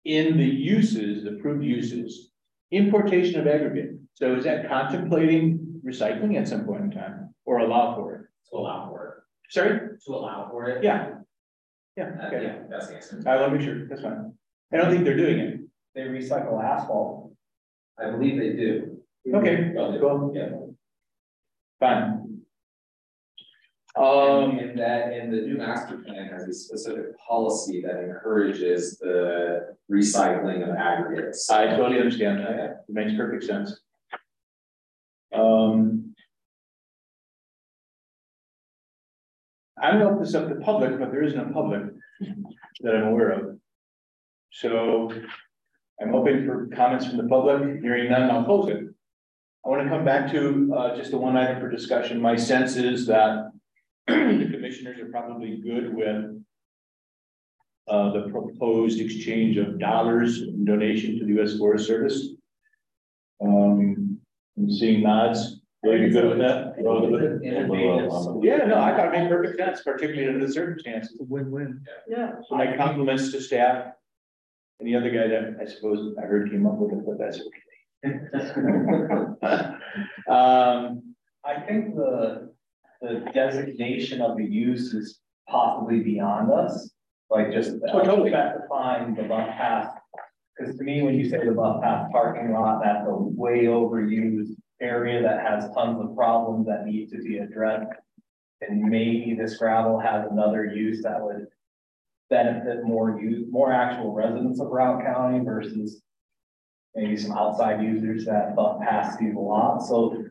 in 0.05 0.37
the 0.37 0.45
uses, 0.45 1.25
the 1.25 1.37
approved 1.37 1.65
uses, 1.65 2.33
importation 2.71 3.41
of 3.41 3.47
aggregate. 3.47 3.94
So 4.15 4.35
is 4.37 4.45
that 4.45 4.69
contemplating 4.69 5.81
recycling 5.85 6.39
at 6.41 6.47
some 6.49 6.65
point 6.65 6.85
in 6.85 6.91
time 6.91 7.35
or 7.45 7.59
allow 7.59 7.97
for 7.97 8.15
it? 8.15 8.21
to 8.51 8.57
allow 8.57 8.89
for 8.89 9.07
it. 9.09 9.15
Sorry? 9.53 9.79
to 10.07 10.13
allow 10.15 10.49
for 10.51 10.69
it. 10.69 10.85
Yeah. 10.85 11.11
Yeah, 11.97 12.11
Uh, 12.23 12.27
okay. 12.27 12.43
yeah, 12.45 12.59
that's 12.71 12.89
the 12.89 12.97
answer. 12.97 13.23
I 13.27 13.41
want 13.41 13.53
to 13.53 13.59
be 13.59 13.65
sure, 13.65 13.87
that's 13.89 14.03
fine. 14.03 14.33
I 14.73 14.77
don't 14.77 14.91
think 14.91 15.05
they're 15.05 15.17
doing 15.17 15.39
it. 15.39 15.61
They 15.95 16.03
recycle 16.03 16.63
asphalt. 16.63 17.33
I 17.99 18.11
believe 18.11 18.39
they 18.39 18.53
do. 18.53 18.99
Okay, 19.33 19.73
Well, 19.75 19.97
cool. 19.99 20.33
Yeah. 20.35 20.51
Fine. 21.81 22.21
Um, 23.97 24.05
Um, 24.05 24.59
and 24.59 24.77
that, 24.79 25.13
and 25.13 25.33
the 25.33 25.43
new 25.43 25.57
master 25.57 25.99
plan 25.99 26.29
has 26.29 26.49
a 26.49 26.53
specific 26.53 27.17
policy 27.19 27.81
that 27.83 28.03
encourages 28.03 28.99
the 28.99 29.77
recycling 29.91 30.69
of 30.69 30.75
aggregates. 30.77 31.49
I 31.49 31.67
totally 31.77 31.99
understand 32.01 32.41
that. 32.41 32.85
It 32.89 32.93
makes 32.95 33.17
perfect 33.17 33.45
sense. 33.45 33.81
Um. 35.33 36.15
I 39.85 39.91
don't 39.91 39.99
know 39.99 40.15
if 40.15 40.19
this 40.21 40.31
is 40.31 40.35
up 40.35 40.49
to 40.49 40.55
the 40.55 40.63
public, 40.63 40.99
but 40.99 41.13
there 41.13 41.23
isn't 41.23 41.39
a 41.39 41.53
public 41.53 41.83
that 42.81 42.97
I'm 42.97 43.09
aware 43.09 43.33
of. 43.33 43.59
So 44.51 45.13
I'm 46.01 46.09
hoping 46.09 46.47
for 46.47 46.69
comments 46.69 47.07
from 47.07 47.19
the 47.19 47.25
public, 47.25 47.83
hearing 47.83 48.11
none, 48.11 48.31
I'll 48.31 48.45
close 48.45 48.71
it. 48.71 48.83
I 49.65 49.69
want 49.69 49.83
to 49.83 49.89
come 49.91 50.03
back 50.03 50.33
to 50.33 50.73
uh 50.75 50.97
just 50.97 51.11
the 51.11 51.19
one 51.19 51.37
item 51.37 51.61
for 51.61 51.71
discussion. 51.71 52.19
My 52.19 52.35
sense 52.35 52.77
is 52.77 53.07
that 53.09 53.53
the 54.07 54.49
commissioners 54.51 54.99
are 55.01 55.11
probably 55.11 55.59
good 55.59 55.95
with 55.95 56.43
uh, 57.87 58.13
the 58.13 58.31
proposed 58.31 59.01
exchange 59.01 59.59
of 59.59 59.79
dollars 59.79 60.47
donation 60.65 61.19
to 61.19 61.27
the 61.27 61.33
U 61.33 61.43
S 61.43 61.59
Forest 61.59 61.87
Service. 61.87 62.29
Um, 63.43 64.19
I'm 64.57 64.71
seeing 64.71 65.03
nods. 65.03 65.61
Are 65.85 65.97
you 65.97 66.11
good 66.11 66.29
with 66.29 66.39
that? 66.39 66.75
We're 66.79 66.91
all 66.91 67.01
good 67.01 67.13
with 67.13 67.23
it? 67.23 67.41
Yeah, 67.45 68.67
no, 68.67 68.81
I 68.81 68.97
thought 68.97 69.09
it 69.09 69.19
made 69.19 69.29
perfect 69.29 69.59
sense, 69.59 69.83
particularly 69.83 70.29
under 70.29 70.47
the 70.47 70.53
circumstances. 70.53 71.17
Win-win. 71.21 71.85
Yeah. 72.09 72.33
So 72.49 72.57
my 72.57 72.77
compliments 72.77 73.31
to 73.33 73.41
staff. 73.41 73.93
And 74.81 74.89
the 74.89 74.97
other 74.97 75.11
guy 75.11 75.29
that 75.29 75.57
I 75.61 75.67
suppose 75.71 76.15
I 76.19 76.23
heard 76.23 76.51
came 76.51 76.67
up 76.67 76.75
with 76.79 76.93
it, 76.99 77.05
but 77.07 77.19
that's 77.19 77.41
okay. 77.41 77.63
Um, 80.29 81.15
I 81.45 81.61
think 81.61 81.95
the, 81.95 82.51
the 83.01 83.25
designation 83.33 84.21
of 84.23 84.37
the 84.37 84.45
use 84.45 84.93
is 84.95 85.21
possibly 85.49 86.01
beyond 86.01 86.51
us, 86.51 86.91
like 87.31 87.53
just 87.53 87.75
Oh, 87.93 88.03
totally. 88.03 88.31
specifying 88.31 89.15
the 89.15 89.23
Buff 89.25 89.49
Pass. 89.51 89.95
Cause 90.59 90.77
to 90.77 90.85
me, 90.85 91.03
when 91.03 91.15
you 91.15 91.29
say 91.29 91.45
the 91.45 91.53
Buff 91.53 91.83
Pass 91.83 92.09
parking 92.11 92.53
lot, 92.53 92.81
that's 92.83 93.07
a 93.07 93.15
way 93.15 93.65
overused 93.65 94.55
area 94.81 95.23
that 95.23 95.41
has 95.41 95.73
tons 95.75 96.01
of 96.01 96.17
problems 96.17 96.67
that 96.67 96.87
need 96.87 97.11
to 97.11 97.19
be 97.19 97.39
addressed. 97.39 97.91
And 98.61 98.83
maybe 98.83 99.37
this 99.39 99.57
gravel 99.57 99.99
has 99.99 100.27
another 100.31 100.65
use 100.65 101.03
that 101.03 101.21
would 101.21 101.47
benefit 102.31 102.85
more 102.85 103.21
use, 103.21 103.47
more 103.51 103.73
actual 103.73 104.13
residents 104.13 104.61
of 104.61 104.69
Routt 104.69 105.05
County 105.05 105.45
versus 105.45 106.03
maybe 106.95 107.17
some 107.17 107.33
outside 107.33 107.83
users 107.83 108.25
that 108.25 108.55
butt 108.57 108.81
past 108.81 109.19
these 109.19 109.35
lots, 109.35 109.89
so. 109.89 110.25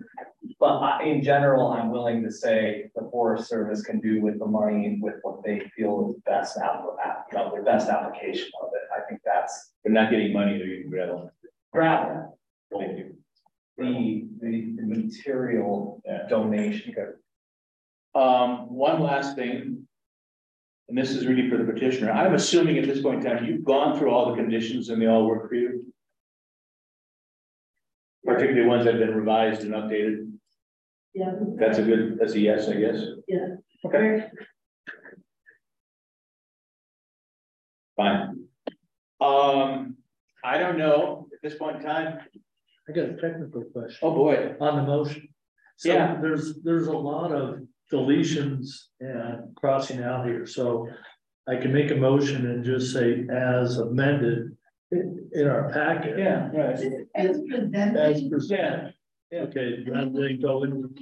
But 0.60 0.80
I, 0.80 1.04
in 1.04 1.24
general, 1.24 1.72
I'm 1.72 1.90
willing 1.90 2.22
to 2.24 2.32
say 2.32 2.90
the 2.96 3.10
Forest 3.12 3.48
Service 3.50 3.82
can 3.82 4.00
do 4.02 4.22
with 4.22 4.40
the 4.40 4.46
money 4.46 4.98
with 5.02 5.16
what 5.22 5.42
they 5.44 5.62
feel 5.76 6.10
is 6.10 6.22
best 6.26 6.58
out 6.58 6.86
of 6.88 6.98
that, 6.98 7.26
you 7.32 7.38
know, 7.38 7.52
their 7.52 7.64
best 7.64 7.90
application 7.90 8.50
of 8.62 8.70
it. 8.74 8.82
I 8.96 9.08
think 9.08 9.22
that's 9.26 9.72
they're 9.84 9.94
not 9.94 10.10
getting 10.10 10.34
money, 10.34 10.58
they're 10.58 10.68
getting 10.68 10.90
gravel. 10.90 11.32
gravel. 11.72 12.38
Thank 12.72 12.98
you. 12.98 13.13
The, 13.78 14.28
the 14.40 14.76
the 14.78 14.84
material 14.86 16.02
donation. 16.30 16.94
Um, 18.16 18.74
one 18.74 19.02
last 19.02 19.36
thing. 19.36 19.88
And 20.90 20.98
this 20.98 21.12
is 21.12 21.26
really 21.26 21.50
for 21.50 21.58
the 21.58 21.64
petitioner. 21.64 22.12
I'm 22.12 22.36
assuming 22.36 22.78
at 22.78 22.86
this 22.86 23.02
point 23.02 23.26
in 23.26 23.32
time, 23.32 23.46
you've 23.46 23.64
gone 23.64 23.98
through 23.98 24.12
all 24.12 24.30
the 24.30 24.36
conditions 24.36 24.90
and 24.90 25.02
they 25.02 25.08
all 25.08 25.26
work 25.26 25.48
for 25.48 25.56
you? 25.56 25.86
Particularly 28.26 28.68
ones 28.68 28.86
that 28.86 28.96
have 28.96 29.00
been 29.00 29.16
revised 29.16 29.62
and 29.62 29.74
updated. 29.74 30.32
Yeah. 31.16 31.32
That's 31.58 31.78
a 31.78 31.84
good, 31.84 32.18
that's 32.20 32.34
a 32.34 32.40
yes, 32.40 32.68
I 32.68 32.74
guess. 32.74 33.02
Yeah. 33.28 33.56
Okay. 33.86 34.28
Fine. 37.96 38.48
Um, 39.22 39.98
I 40.44 40.58
don't 40.58 40.78
know 40.78 41.28
at 41.34 41.42
this 41.42 41.58
point 41.58 41.78
in 41.78 41.84
time. 41.84 42.20
I 42.88 42.92
got 42.92 43.06
a 43.10 43.14
technical 43.22 43.64
question 43.64 44.00
Oh, 44.02 44.14
boy. 44.14 44.56
on 44.60 44.78
the 44.78 44.84
motion. 44.84 45.28
So 45.78 45.90
Yeah. 45.94 46.20
There's, 46.22 46.56
there's 46.64 46.88
a 46.88 46.98
lot 46.98 47.32
of 47.32 47.60
deletions 47.92 48.68
and 49.00 49.56
crossing 49.56 50.02
out 50.04 50.26
here, 50.26 50.46
so. 50.46 50.88
I 51.46 51.58
can 51.58 51.74
make 51.74 51.92
a 51.92 51.96
motion 51.96 52.46
and 52.50 52.64
just 52.64 52.94
say 52.94 53.26
as 53.30 53.78
amended 53.78 54.56
in, 54.94 55.30
in 55.34 55.46
our 55.46 55.70
packet. 55.74 56.18
Yeah, 56.18 56.48
right. 56.54 56.80
As 57.16 57.42
presented. 57.42 57.98
As 57.98 58.22
presented. 58.24 58.30
presented. 58.32 58.94
Okay, 59.34 59.84
rather 59.90 60.10
than 60.10 60.40
go 60.40 60.64
in, 60.64 60.96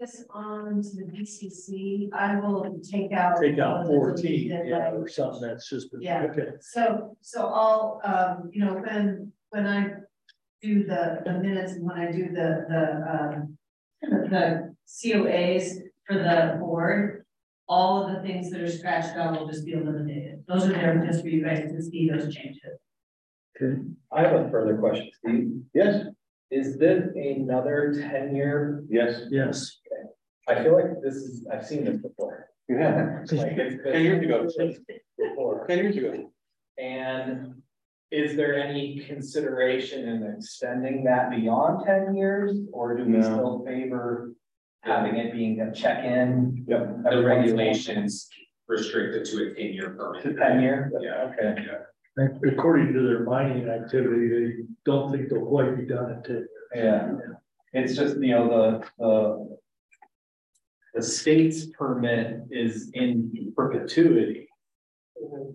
This 0.00 0.24
on 0.30 0.82
to 0.82 0.96
the 0.96 1.04
BCC, 1.04 2.08
I 2.12 2.40
will 2.40 2.76
take 2.82 3.12
out. 3.12 3.40
take 3.40 3.60
out 3.60 3.86
fourteen, 3.86 4.48
deleted 4.48 4.66
yeah, 4.68 4.90
or 4.90 5.06
something 5.06 5.42
that's 5.42 5.68
just, 5.70 5.92
been, 5.92 6.02
Yeah. 6.02 6.26
okay. 6.32 6.48
So, 6.60 7.16
so 7.20 7.46
I'll, 7.46 8.00
um, 8.02 8.50
you 8.52 8.64
know, 8.64 8.74
when, 8.74 9.30
when 9.50 9.68
I 9.68 9.90
do 10.62 10.84
the, 10.84 11.20
the 11.24 11.32
minutes 11.38 11.72
and 11.72 11.84
when 11.84 11.96
I 11.98 12.10
do 12.12 12.28
the, 12.32 12.64
the, 12.68 13.34
um. 13.34 13.58
The 14.04 14.74
COAs 14.88 15.76
for 16.06 16.14
the 16.14 16.56
board, 16.58 17.24
all 17.68 18.04
of 18.04 18.16
the 18.16 18.20
things 18.26 18.50
that 18.50 18.60
are 18.60 18.68
scratched 18.68 19.16
out 19.16 19.38
will 19.38 19.46
just 19.46 19.64
be 19.64 19.74
eliminated. 19.74 20.42
Those 20.48 20.64
are 20.66 20.72
there 20.72 21.04
just 21.06 21.22
for 21.22 21.28
you 21.28 21.44
guys 21.44 21.70
to 21.70 21.80
see 21.80 22.10
those 22.10 22.34
changes. 22.34 22.62
Okay. 23.56 23.80
I 24.10 24.22
have 24.22 24.32
a 24.34 24.50
further 24.50 24.76
question, 24.76 25.08
Steve. 25.24 25.50
Yes, 25.72 26.06
Is 26.50 26.78
this 26.78 27.10
another 27.14 27.94
ten 28.10 28.34
year? 28.34 28.82
yes, 28.88 29.22
Yes, 29.30 29.78
Okay. 29.86 30.08
I 30.60 30.64
feel 30.64 30.72
like 30.74 31.00
this 31.00 31.14
is, 31.14 31.46
I've 31.52 31.64
seen 31.64 31.84
this 31.84 31.98
before. 31.98 32.48
you 32.68 32.78
have. 32.78 33.30
Like, 33.30 33.56
Ten 33.56 34.02
years 34.02 34.24
ago. 34.24 34.48
Before. 35.16 35.64
Ten 35.68 35.78
years 35.78 35.96
ago. 35.96 36.28
And 36.76 37.61
is 38.12 38.36
there 38.36 38.54
any 38.62 39.00
consideration 39.08 40.06
in 40.06 40.34
extending 40.36 41.02
that 41.04 41.30
beyond 41.30 41.84
ten 41.86 42.14
years? 42.14 42.58
Or 42.70 42.94
do 42.96 43.04
we 43.04 43.12
No. 43.12 43.22
still 43.22 43.64
favor 43.64 44.32
having 44.82 45.16
it 45.16 45.32
being 45.32 45.60
a 45.62 45.72
check-in? 45.72 46.64
Yep. 46.68 47.04
The 47.10 47.22
regulations 47.24 48.28
restricted 48.68 49.24
to 49.24 49.50
a 49.50 49.54
ten-year 49.54 49.90
permit. 49.98 50.36
Ten 50.36 50.60
year? 50.60 50.92
Yeah. 51.00 51.32
Okay. 51.32 51.66
according 52.46 52.92
to 52.92 53.00
their 53.00 53.20
mining 53.24 53.66
activity, 53.68 54.28
they 54.28 54.64
don't 54.84 55.10
think 55.10 55.30
they'll 55.30 55.46
quite 55.46 55.78
be 55.78 55.86
done 55.86 56.12
in 56.12 56.22
ten. 56.22 56.48
Yeah, 56.74 57.16
it's 57.72 57.96
just, 57.96 58.18
you 58.18 58.32
know, 58.32 58.48
the, 58.48 58.86
the. 58.98 59.58
The 60.94 61.02
state's 61.02 61.64
permit 61.68 62.42
is 62.50 62.90
in 62.92 63.54
perpetuity, 63.56 64.46
mm-hmm. 65.16 65.52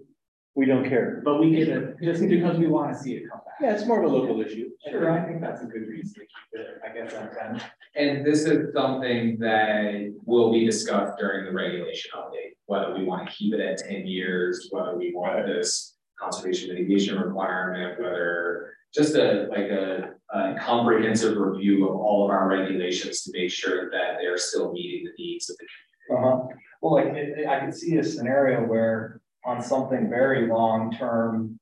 We 0.58 0.65
don't 0.65 0.89
care. 0.89 1.22
but 1.24 1.39
we 1.39 1.52
get 1.52 1.67
it 1.67 1.98
just 2.02 2.28
because 2.28 2.58
we 2.58 2.65
wanna 2.65 2.98
see 2.98 3.13
it 3.17 3.30
come 3.30 3.41
back. 3.46 3.54
Yeah, 3.62 3.74
it's 3.76 3.86
more 3.86 4.04
of 4.04 4.12
a 4.12 4.15
local 4.15 4.41
issue. 4.41 4.72
Sure, 4.89 5.12
I 5.12 5.24
think 5.24 5.39
that's 5.39 5.62
a 5.62 5.65
good 5.65 5.88
reason 5.88 6.15
to 6.15 6.22
keep 6.22 6.50
it, 6.54 6.67
I 6.84 6.89
guess 6.98 7.13
I'm 7.13 7.28
kind 7.30 7.58
of. 7.58 7.63
And 7.96 8.26
this 8.26 8.46
is 8.46 8.74
something 8.74 9.38
that 9.39 10.15
will 10.26 10.52
be 10.52 10.65
discussed 10.65 11.20
during 11.20 11.46
the 11.46 11.52
regulation 11.52 12.10
update, 12.15 12.56
whether 12.65 12.91
we 12.96 13.04
want 13.04 13.30
to 13.30 13.36
keep 13.36 13.54
it 13.54 13.60
at 13.60 13.78
ten 13.78 14.08
years, 14.08 14.67
whether 14.72 14.98
we 14.98 15.13
want 15.13 15.46
this 15.46 15.96
conservation 16.20 16.70
mitigation 16.74 17.20
requirement, 17.20 18.00
whether 18.02 18.74
just 18.96 19.15
a, 19.15 19.48
like 19.52 19.70
a, 19.70 20.10
a 20.34 20.56
comprehensive 20.60 21.38
review 21.38 21.88
of 21.88 21.96
all 21.98 22.26
of 22.26 22.32
our 22.32 22.48
regulations 22.50 23.22
to 23.22 23.32
make 23.32 23.52
sure 23.52 23.91
that 23.91 24.15
they're 24.20 24.39
still 24.39 24.74
meeting 24.74 25.06
the 25.06 25.24
needs 25.24 25.52
of 25.52 25.58
the 25.58 25.67
community. 26.10 26.48
Uh-huh, 26.50 26.56
well, 26.82 26.93
like, 26.96 27.13
it, 27.15 27.38
it- 27.41 27.48
I 27.48 27.63
could 27.63 27.76
see 27.76 27.98
a 27.98 28.04
scenario 28.04 28.65
where 28.65 29.22
on 29.48 29.64
something 29.64 30.10
very 30.10 30.48
long-term. 30.48 31.60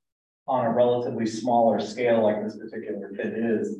On 0.47 0.63
a 0.63 0.69
relatively 0.69 1.25
smaller 1.25 1.79
scale 1.79 2.21
like 2.21 2.43
this 2.43 2.55
particular 2.55 3.09
fit 3.15 3.33
is. 3.33 3.77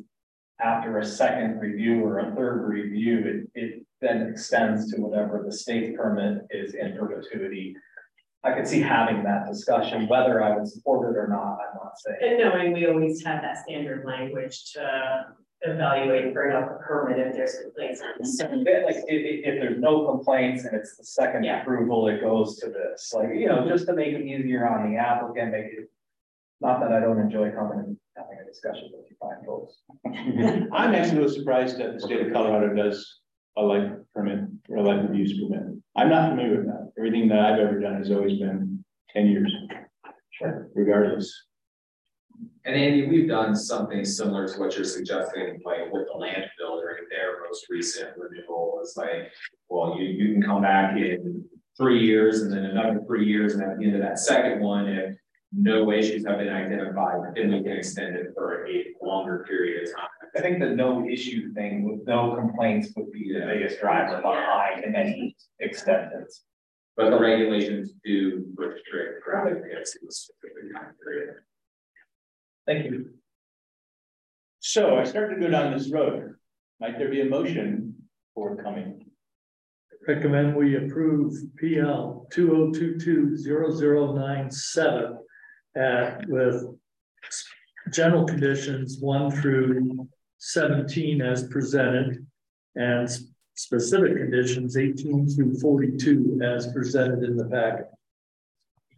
After 0.60 0.98
a 0.98 1.04
second 1.04 1.60
review 1.60 2.04
or 2.04 2.18
a 2.18 2.34
third 2.34 2.66
review, 2.66 3.46
it, 3.54 3.60
it 3.62 3.86
then 4.00 4.22
extends 4.22 4.90
to 4.92 5.00
whatever 5.00 5.44
the 5.44 5.52
state 5.52 5.96
permit 5.96 6.44
is 6.50 6.74
in 6.74 6.96
perpetuity. 6.96 7.76
I 8.42 8.52
could 8.52 8.66
see 8.66 8.80
having 8.80 9.22
that 9.22 9.46
discussion, 9.46 10.08
whether 10.08 10.42
I 10.42 10.56
would 10.56 10.66
support 10.66 11.08
it 11.08 11.16
or 11.16 11.28
not, 11.28 11.58
I'm 11.60 11.76
not 11.76 11.92
saying. 11.98 12.18
And 12.20 12.38
knowing 12.38 12.72
we 12.72 12.86
always 12.86 13.24
have 13.24 13.42
that 13.42 13.58
standard 13.58 14.04
language 14.04 14.72
to 14.72 15.26
evaluate 15.62 16.24
and 16.24 16.34
bring 16.34 16.54
up 16.54 16.70
a 16.70 16.82
permit 16.82 17.18
if 17.18 17.34
there's 17.34 17.56
complaints. 17.62 18.00
So, 18.22 18.44
that, 18.44 18.82
like, 18.84 18.96
if, 18.96 19.04
if, 19.08 19.46
if 19.46 19.60
there's 19.60 19.80
no 19.80 20.06
complaints 20.06 20.64
and 20.64 20.74
it's 20.76 20.96
the 20.96 21.04
second 21.04 21.44
Yeah. 21.44 21.62
approval, 21.62 22.08
it 22.08 22.20
goes 22.20 22.58
to 22.60 22.66
this, 22.68 23.12
like, 23.14 23.30
you 23.34 23.46
know, 23.48 23.66
just 23.68 23.86
to 23.86 23.94
make 23.94 24.08
it 24.14 24.22
easier 24.22 24.68
on 24.68 24.90
the 24.92 24.98
applicant, 24.98 25.52
make 25.52 25.64
it. 25.66 25.90
Not 26.60 26.80
that 26.80 26.90
I 26.92 27.00
don't 27.00 27.18
enjoy 27.18 27.50
coming 27.50 27.80
and 27.80 27.96
having 28.16 28.38
a 28.42 28.44
discussion 28.46 28.88
with 28.92 29.04
you 29.10 29.16
fine 29.20 29.44
folks. 29.44 29.74
I'm 30.72 30.94
actually 30.94 31.18
a 31.18 31.20
little 31.20 31.28
surprised 31.28 31.78
that 31.78 31.92
the 31.94 32.00
state 32.00 32.26
of 32.26 32.32
Colorado 32.32 32.74
does 32.74 33.20
a 33.58 33.62
life 33.62 33.92
permit 34.14 34.40
or 34.70 34.76
a 34.78 34.82
life 34.82 35.06
of 35.06 35.14
use 35.14 35.38
permit. 35.38 35.76
I'm 35.96 36.08
not 36.08 36.30
familiar 36.30 36.56
with 36.56 36.66
that. 36.66 36.92
Everything 36.96 37.28
that 37.28 37.40
I've 37.40 37.58
ever 37.60 37.78
done 37.78 37.96
has 37.96 38.10
always 38.10 38.38
been 38.38 38.82
ten 39.10 39.26
years. 39.26 39.54
Sure. 40.30 40.70
Regardless. 40.74 41.30
And 42.66 42.74
Andy, 42.74 43.06
we've 43.06 43.28
done 43.28 43.54
something 43.54 44.04
similar 44.04 44.48
to 44.48 44.58
what 44.58 44.74
you're 44.74 44.84
suggesting, 44.84 45.60
like 45.64 45.92
with 45.92 46.08
the 46.08 46.18
landfill 46.18 46.80
during 46.80 47.04
their 47.10 47.40
most 47.46 47.66
recent 47.70 48.10
renewal, 48.18 48.80
it's 48.82 48.96
like, 48.96 49.30
well, 49.68 49.96
you, 49.96 50.08
you 50.08 50.32
can 50.32 50.42
come 50.42 50.62
back 50.62 50.96
in 50.96 51.44
three 51.76 52.04
years 52.04 52.42
and 52.42 52.52
then 52.52 52.64
another 52.64 53.00
three 53.06 53.24
years, 53.24 53.54
and 53.54 53.62
at 53.62 53.78
the 53.78 53.84
end 53.84 53.94
of 53.94 54.02
that 54.02 54.18
second 54.18 54.60
one, 54.60 54.88
if 54.88 55.16
no 55.52 55.92
issues 55.92 56.26
have 56.26 56.38
been 56.38 56.48
identified, 56.48 57.20
then 57.36 57.52
we 57.52 57.62
can 57.62 57.70
extend 57.70 58.16
it 58.16 58.32
for 58.34 58.66
a 58.66 58.84
longer 59.00 59.44
period 59.48 59.88
of 59.88 59.94
time. 59.94 60.08
I 60.36 60.40
think 60.40 60.58
the 60.58 60.70
no 60.70 61.08
issue 61.08 61.52
thing 61.52 61.84
with 61.84 62.04
no 62.04 62.34
complaints 62.34 62.92
would 62.96 63.12
be 63.12 63.32
the 63.32 63.46
biggest 63.46 63.80
driver 63.80 64.20
behind 64.20 64.84
any 64.84 65.36
extensions. 65.60 66.42
But 66.96 67.10
the 67.10 67.20
regulations 67.20 67.92
do 68.04 68.44
restrict 68.56 69.22
gravel 69.24 69.62
pits 69.62 69.92
to 69.92 69.98
a 70.08 70.10
specific 70.10 70.74
time 70.74 70.94
period. 71.04 71.36
Thank 72.66 72.86
you. 72.86 73.10
So 74.60 74.96
I 74.96 75.04
started 75.04 75.36
to 75.36 75.40
go 75.40 75.48
down 75.48 75.72
this 75.72 75.90
road. 75.90 76.34
Might 76.80 76.98
there 76.98 77.08
be 77.08 77.20
a 77.20 77.24
motion 77.24 77.94
forthcoming? 78.34 79.06
Recommend 80.06 80.54
we 80.56 80.76
approve 80.76 81.34
PL 81.58 82.26
two 82.32 82.52
oh 82.56 82.72
two 82.72 82.98
two 82.98 83.36
zero 83.36 83.70
zero 83.70 84.14
nine 84.14 84.50
seven. 84.50 85.18
Uh, 85.80 86.16
with 86.28 86.64
general 87.92 88.24
conditions 88.24 88.98
one 89.00 89.30
through 89.30 90.08
seventeen 90.38 91.22
as 91.22 91.46
presented. 91.48 92.26
And 92.74 93.08
specific 93.54 94.16
conditions 94.16 94.76
eighteen 94.76 95.28
through 95.28 95.58
forty-two 95.60 96.40
as 96.42 96.72
presented 96.72 97.24
in 97.24 97.36
the 97.36 97.46
packet. 97.46 97.86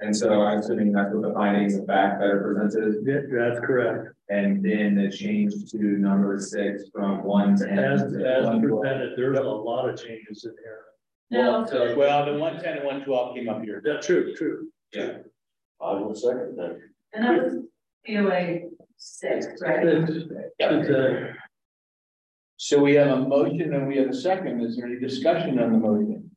And 0.00 0.16
so 0.16 0.42
I'm 0.42 0.58
assuming 0.60 0.92
that's 0.92 1.12
what 1.12 1.22
the 1.22 1.34
findings 1.34 1.74
of 1.76 1.86
fact 1.86 2.20
that 2.20 2.28
are 2.28 2.40
presented, 2.54 3.04
Yeah, 3.04 3.20
that's 3.48 3.60
correct. 3.66 4.14
and 4.28 4.64
then 4.64 4.94
the 4.94 5.10
change 5.10 5.70
to 5.72 5.76
number 5.78 6.38
six 6.38 6.84
from 6.94 7.24
one 7.24 7.56
to. 7.56 7.68
As, 7.68 8.02
as 8.02 8.46
presented, 8.60 9.14
there's 9.16 9.38
a 9.38 9.42
lot 9.42 9.88
of 9.88 9.96
changes 10.00 10.44
in 10.44 10.54
here. 10.62 10.80
Well, 11.30 11.66
so, 11.66 11.96
Well, 11.96 12.24
the 12.32 12.38
one 12.38 12.62
ten 12.62 12.78
and 12.78 12.86
one 12.86 13.04
twelve 13.04 13.34
came 13.34 13.48
up 13.48 13.62
here. 13.62 13.82
Yeah, 13.84 13.98
true, 14.00 14.34
true. 14.36 14.68
yeah, 14.92 15.18
I 15.80 15.92
will 15.94 16.14
second 16.14 16.56
that. 16.56 16.78
And 17.12 17.24
that 17.24 17.42
was 17.44 17.54
POA 18.06 18.68
six, 18.96 19.46
right? 19.60 19.84
It's, 19.84 20.90
uh, 20.90 21.32
So 22.56 22.80
we 22.82 22.94
have 22.94 23.08
a 23.08 23.16
motion 23.28 23.74
and 23.74 23.88
we 23.88 23.96
have 23.98 24.08
a 24.10 24.14
second. 24.14 24.60
Is 24.62 24.76
there 24.76 24.86
any 24.86 24.98
discussion 25.00 25.58
on 25.58 25.72
the 25.72 25.78
motion? 25.78 26.27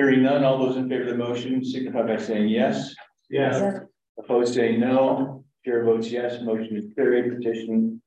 Hearing 0.00 0.22
none, 0.22 0.44
all 0.44 0.56
those 0.56 0.78
in 0.78 0.88
favor 0.88 1.02
of 1.02 1.08
the 1.08 1.14
motion 1.14 1.62
signify 1.62 2.00
by 2.00 2.16
saying 2.16 2.48
yes. 2.48 2.94
Yes. 3.28 3.82
Opposed 4.18 4.54
saying 4.54 4.80
no. 4.80 5.44
Chair 5.62 5.84
votes 5.84 6.10
yes, 6.10 6.40
motion 6.40 6.74
is 6.74 6.86
carried, 6.96 7.36
petition 7.36 8.00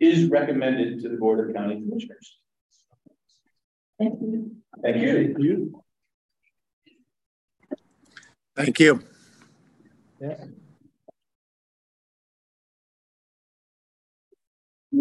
is 0.00 0.30
recommended 0.30 1.02
to 1.02 1.10
the 1.10 1.18
Board 1.18 1.46
of 1.46 1.54
County 1.54 1.74
Commissioners. 1.74 2.38
Thank 3.98 4.22
you. 4.22 4.56
Thank 4.82 4.96
you. 4.96 5.34
you, 5.38 5.82
Thank 8.56 8.80
you. 8.80 9.02
We 10.20 10.28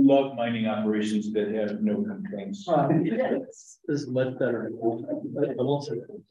love 0.02 0.36
mining 0.36 0.68
operations 0.68 1.32
that 1.34 1.54
have 1.54 1.82
no 1.82 2.04
complaints. 2.04 2.66
this 2.68 3.80
is 3.88 4.08
much 4.08 4.38
better. 4.39 4.72
I 4.72 4.76
won't 5.62 5.84
say 5.84 5.96
that. 5.96 6.22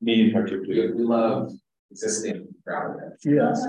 Me 0.00 0.20
in 0.20 0.26
we, 0.26 0.32
particular. 0.32 0.94
we 0.94 1.02
love 1.02 1.50
existing 1.90 2.46
gravel 2.64 3.00
pits. 3.00 3.24
Yes, 3.24 3.66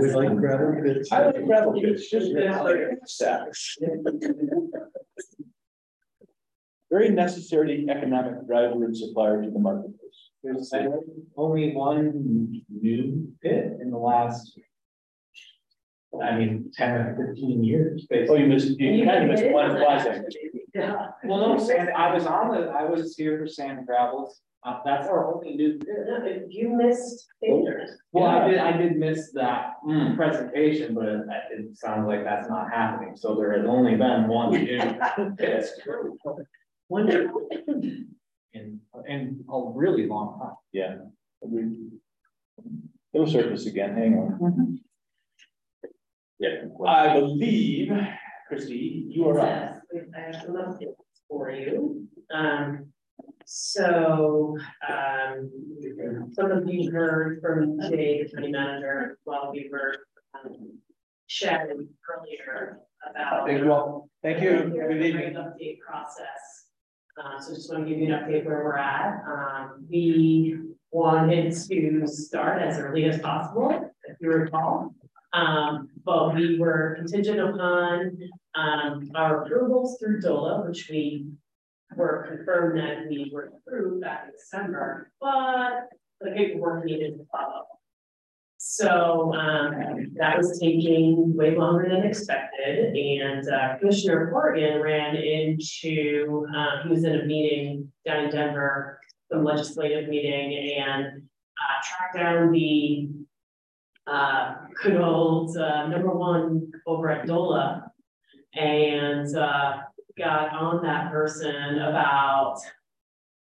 we 0.00 0.12
like 0.12 0.36
gravel 0.36 0.82
pits. 0.82 1.12
I 1.12 1.26
like 1.26 1.44
gravel 1.46 1.80
pits, 1.80 2.10
just 2.10 2.32
like 2.32 2.78
stacks. 3.06 3.76
Very 6.90 7.10
necessary 7.10 7.86
economic 7.88 8.46
driver 8.48 8.84
and 8.84 8.96
supplier 8.96 9.42
to 9.42 9.50
the 9.50 9.60
marketplace. 9.60 10.30
There's 10.42 10.72
only 11.36 11.72
one 11.72 12.62
new 12.68 13.32
pit 13.42 13.78
in 13.80 13.90
the 13.92 13.98
last 13.98 14.58
I 16.22 16.36
mean, 16.36 16.70
ten 16.74 16.90
or 16.92 17.26
fifteen 17.26 17.62
years. 17.62 18.06
Oh, 18.28 18.34
you 18.34 18.46
missed, 18.46 18.78
you 18.80 19.04
kind 19.04 19.24
of 19.24 19.30
missed 19.30 19.52
one 19.52 19.76
project. 19.76 20.34
Yeah. 20.74 21.08
Well, 21.24 21.40
no, 21.40 21.58
sand, 21.58 21.90
I 21.96 22.12
was 22.14 22.26
on 22.26 22.50
the, 22.50 22.68
I 22.68 22.84
was 22.84 23.16
here 23.16 23.38
for 23.38 23.46
sand 23.48 23.86
gravels, 23.86 24.40
uh, 24.66 24.80
that's 24.84 25.08
our 25.08 25.32
only 25.34 25.54
new 25.54 25.78
bid. 25.78 26.44
You 26.48 26.76
missed 26.76 27.26
fingers. 27.40 27.90
Well, 28.12 28.26
I 28.26 28.48
did, 28.48 28.58
I 28.58 28.76
did 28.76 28.96
miss 28.96 29.32
that 29.32 29.74
Hmm. 29.84 30.14
presentation, 30.16 30.94
but 30.94 31.06
it, 31.06 31.20
it 31.52 31.78
sounds 31.78 32.06
like 32.06 32.24
that's 32.24 32.48
not 32.48 32.70
happening, 32.70 33.16
so 33.16 33.34
there 33.36 33.52
has 33.56 33.66
only 33.66 33.96
been 33.96 34.28
one 34.28 34.50
new. 34.64 34.78
That's 35.38 35.80
true. 35.82 36.18
Wonderful. 36.88 37.48
In, 38.52 38.80
in 39.06 39.44
a 39.48 39.62
really 39.74 40.06
long 40.06 40.38
time. 40.40 40.54
Yeah. 40.72 40.96
agreed. 41.42 41.90
It'll 43.14 43.26
surface 43.26 43.66
again, 43.66 43.94
hang 43.96 44.14
on. 44.18 44.80
Yeah. 46.40 46.64
I 46.86 47.20
believe, 47.20 47.92
Christie, 48.48 49.04
you 49.10 49.28
are 49.28 49.40
up. 49.40 49.82
Yes, 49.92 50.04
I 50.16 50.20
have 50.20 50.34
some 50.46 50.54
updates 50.54 50.94
for 51.28 51.50
you. 51.50 52.06
Um, 52.34 52.86
so, 53.44 54.56
um, 54.88 55.50
some 56.32 56.50
of 56.50 56.66
you 56.66 56.90
heard 56.90 57.42
from 57.42 57.78
today, 57.78 58.22
the 58.22 58.30
county 58.34 58.52
manager, 58.52 59.18
while 59.24 59.50
we 59.52 59.68
were, 59.70 59.94
um, 60.34 60.78
chatting 61.28 61.88
earlier 62.10 62.78
about. 63.08 63.46
Thank 63.46 63.62
you 63.62 63.72
all. 63.72 64.08
Thank 64.22 64.42
you. 64.42 64.70
the 64.70 64.70
Good 64.70 65.04
evening. 65.04 65.34
Update 65.34 65.78
process. 65.86 66.68
Uh, 67.22 67.38
so 67.38 67.54
just 67.54 67.70
want 67.70 67.84
to 67.84 67.90
give 67.90 67.98
you 67.98 68.14
an 68.14 68.18
update 68.18 68.46
where 68.46 68.64
we're 68.64 68.78
at. 68.78 69.22
Um, 69.26 69.86
we 69.90 70.58
wanted 70.90 71.52
to 71.52 72.06
start 72.06 72.62
as 72.62 72.78
early 72.78 73.04
as 73.04 73.20
possible, 73.20 73.92
if 74.04 74.16
you 74.20 74.30
recall. 74.30 74.94
Um, 75.32 75.88
but 76.04 76.34
we 76.34 76.58
were 76.58 76.94
contingent 76.96 77.40
upon, 77.40 78.18
um, 78.54 79.10
our 79.14 79.44
approvals 79.44 79.98
through 79.98 80.20
DOLA, 80.20 80.66
which 80.66 80.88
we 80.90 81.30
were 81.96 82.26
confirmed 82.28 82.78
that 82.78 83.08
we 83.08 83.30
were 83.32 83.52
approved 83.56 84.00
back 84.00 84.24
in 84.26 84.32
December, 84.32 85.12
but 85.20 85.88
the 86.20 86.32
paperwork 86.32 86.84
needed 86.84 87.16
to 87.18 87.24
follow. 87.30 87.64
So, 88.58 89.32
um, 89.34 90.12
that 90.16 90.36
was 90.36 90.58
taking 90.60 91.34
way 91.34 91.56
longer 91.56 91.88
than 91.88 92.04
expected, 92.04 92.94
and 92.94 93.48
uh, 93.48 93.78
Commissioner 93.78 94.30
Morgan 94.30 94.82
ran 94.82 95.16
into, 95.16 96.46
uh, 96.54 96.82
he 96.82 96.90
was 96.90 97.04
in 97.04 97.20
a 97.20 97.24
meeting 97.24 97.90
down 98.04 98.24
in 98.24 98.30
Denver, 98.30 99.00
some 99.30 99.44
legislative 99.44 100.08
meeting, 100.08 100.76
and 100.78 101.06
uh, 101.06 101.82
tracked 101.82 102.16
down 102.16 102.52
the 102.52 103.08
uh, 104.10 104.54
good 104.82 105.00
old, 105.00 105.56
uh, 105.56 105.86
number 105.86 106.10
one 106.10 106.70
over 106.86 107.10
at 107.10 107.26
DOLA. 107.26 107.90
And, 108.54 109.34
uh, 109.36 109.82
got 110.18 110.52
on 110.52 110.82
that 110.82 111.10
person 111.10 111.78
about 111.78 112.58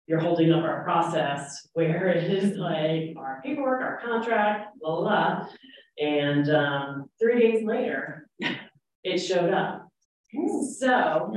you're 0.06 0.20
holding 0.20 0.52
up 0.52 0.62
our 0.62 0.84
process, 0.84 1.68
where 1.72 2.08
it 2.08 2.30
is 2.30 2.56
like 2.56 3.16
our 3.16 3.40
paperwork, 3.44 3.82
our 3.82 4.00
contract, 4.04 4.78
blah, 4.80 5.00
blah, 5.00 5.02
blah. 5.02 5.48
And, 5.98 6.48
um, 6.50 7.10
three 7.18 7.40
days 7.40 7.64
later, 7.64 8.28
it 9.04 9.18
showed 9.18 9.52
up. 9.52 9.88
So, 10.78 11.32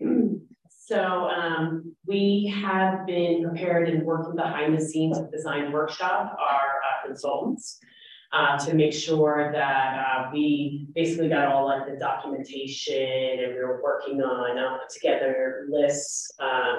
so, 0.68 1.00
um, 1.00 1.96
we 2.06 2.52
have 2.62 3.06
been 3.06 3.42
prepared 3.42 3.88
and 3.88 4.04
working 4.04 4.36
behind 4.36 4.76
the 4.76 4.84
scenes 4.84 5.18
with 5.18 5.32
Design 5.32 5.72
Workshop, 5.72 6.36
our 6.38 6.58
uh, 6.58 7.06
consultants. 7.06 7.80
Uh, 8.36 8.58
to 8.58 8.74
make 8.74 8.92
sure 8.92 9.50
that, 9.52 9.88
uh, 10.06 10.30
we 10.30 10.86
basically 10.94 11.28
got 11.36 11.46
all 11.46 11.64
like 11.64 11.86
the 11.90 11.96
documentation 11.96 13.38
and 13.42 13.54
we 13.54 13.60
were 13.66 13.80
working 13.82 14.20
on, 14.22 14.58
uh, 14.58 14.78
together 14.92 15.66
lists, 15.70 16.30
um. 16.38 16.78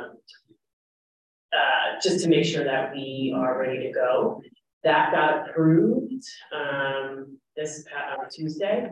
Uh, 1.60 2.00
just 2.04 2.22
to 2.24 2.30
make 2.30 2.46
sure 2.46 2.66
that 2.66 2.94
we 2.94 3.34
are 3.36 3.58
ready 3.58 3.80
to 3.88 3.92
go. 3.92 4.42
That 4.84 5.12
got 5.12 5.50
approved, 5.50 6.24
um, 6.54 7.40
this 7.56 7.86
uh, 7.98 8.26
Tuesday. 8.30 8.92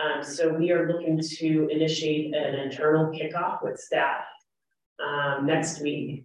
Um, 0.00 0.22
so 0.22 0.48
we 0.54 0.70
are 0.72 0.90
looking 0.90 1.20
to 1.20 1.68
initiate 1.68 2.34
an 2.34 2.54
internal 2.54 3.06
kickoff 3.12 3.62
with 3.62 3.78
staff 3.78 4.24
um, 5.04 5.44
next 5.44 5.82
week. 5.82 6.24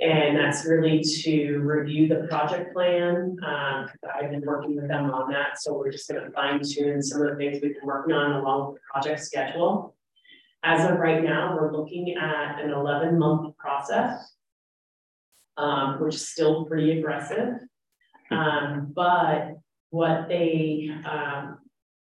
And 0.00 0.36
that's 0.36 0.64
really 0.66 1.00
to 1.22 1.58
review 1.58 2.08
the 2.08 2.26
project 2.28 2.74
plan. 2.74 3.36
Um, 3.46 3.88
I've 4.14 4.30
been 4.30 4.44
working 4.44 4.74
with 4.76 4.88
them 4.88 5.10
on 5.10 5.30
that, 5.30 5.60
so 5.60 5.74
we're 5.74 5.92
just 5.92 6.08
gonna 6.08 6.30
fine 6.32 6.60
tune 6.62 7.02
some 7.02 7.22
of 7.22 7.30
the 7.30 7.36
things 7.36 7.58
we've 7.62 7.74
been 7.74 7.86
working 7.86 8.14
on 8.14 8.32
along 8.32 8.72
with 8.72 8.80
the 8.80 8.80
project 8.92 9.20
schedule. 9.20 9.94
As 10.64 10.90
of 10.90 10.98
right 10.98 11.22
now, 11.22 11.56
we're 11.56 11.72
looking 11.72 12.16
at 12.16 12.60
an 12.60 12.70
eleven 12.70 13.18
month 13.18 13.56
process. 13.56 14.34
Um, 15.58 16.00
which 16.00 16.14
is 16.14 16.26
still 16.30 16.64
pretty 16.64 16.98
aggressive. 16.98 17.58
Um, 18.30 18.90
but 18.96 19.58
what 19.90 20.26
they, 20.26 20.88
um, 21.04 21.58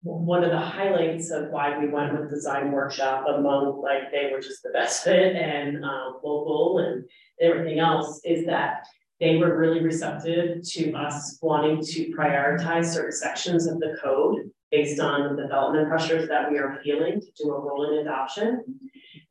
one 0.04 0.44
of 0.44 0.52
the 0.52 0.60
highlights 0.60 1.32
of 1.32 1.50
why 1.50 1.78
we 1.80 1.88
went 1.88 2.20
with 2.20 2.30
design 2.30 2.72
workshop 2.72 3.26
among, 3.28 3.82
like, 3.82 4.12
they 4.12 4.30
were 4.32 4.42
just 4.42 4.62
the 4.62 4.70
best 4.70 5.04
fit 5.06 5.36
and, 5.36 5.84
um, 5.84 6.20
local 6.24 6.80
and 6.80 7.06
everything 7.42 7.80
else 7.80 8.22
is 8.24 8.46
that 8.46 8.86
they 9.20 9.38
were 9.38 9.58
really 9.58 9.82
receptive 9.82 10.62
to 10.64 10.94
us 10.94 11.38
wanting 11.42 11.82
to 11.82 12.14
prioritize 12.14 12.86
certain 12.88 13.12
sections 13.12 13.68
of 13.68 13.80
the 13.80 13.96
code 14.04 14.52
based 14.72 15.00
on 15.00 15.36
the 15.36 15.44
development 15.44 15.88
pressures 15.88 16.28
that 16.28 16.52
we 16.52 16.58
are 16.58 16.80
feeling 16.84 17.22
to 17.22 17.28
do 17.38 17.52
a 17.52 17.60
rolling 17.60 18.00
adoption. 18.00 18.64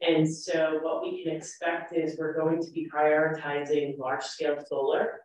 And 0.01 0.29
so 0.33 0.79
what 0.83 1.03
we 1.03 1.23
can 1.23 1.35
expect 1.35 1.93
is 1.93 2.17
we're 2.19 2.35
going 2.35 2.63
to 2.63 2.71
be 2.71 2.89
prioritizing 2.93 3.99
large 3.99 4.23
scale 4.23 4.57
solar, 4.67 5.21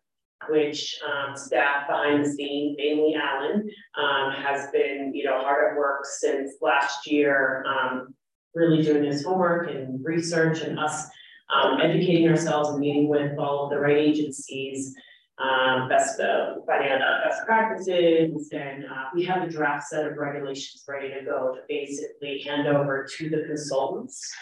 which 0.49 0.99
um, 1.05 1.35
staff 1.35 1.87
behind 1.87 2.23
the 2.23 2.29
scene, 2.29 2.75
mainly 2.77 3.15
Alan, 3.15 3.69
um, 3.97 4.31
has 4.31 4.69
been, 4.71 5.11
you 5.13 5.25
know, 5.25 5.39
hard 5.39 5.71
at 5.71 5.77
work 5.77 6.05
since 6.05 6.53
last 6.61 7.09
year, 7.09 7.65
um, 7.67 8.13
really 8.55 8.81
doing 8.81 9.03
his 9.03 9.23
homework 9.25 9.69
and 9.69 10.03
research 10.03 10.61
and 10.61 10.79
us 10.79 11.07
um, 11.53 11.79
educating 11.81 12.27
ourselves 12.27 12.69
and 12.69 12.79
meeting 12.79 13.07
with 13.07 13.37
all 13.37 13.65
of 13.65 13.69
the 13.69 13.79
right 13.79 13.97
agencies, 13.97 14.93
um, 15.39 15.87
best, 15.87 16.17
best 16.17 17.45
practices, 17.45 18.49
and, 18.51 18.85
uh, 18.85 19.05
we 19.13 19.23
have 19.23 19.43
a 19.43 19.49
draft 19.49 19.87
set 19.87 20.05
of 20.05 20.17
regulations 20.17 20.83
ready 20.87 21.09
to 21.13 21.23
go 21.23 21.53
to 21.55 21.61
basically 21.69 22.41
hand 22.41 22.67
over 22.67 23.07
to 23.17 23.29
the 23.29 23.43
consultants. 23.47 24.33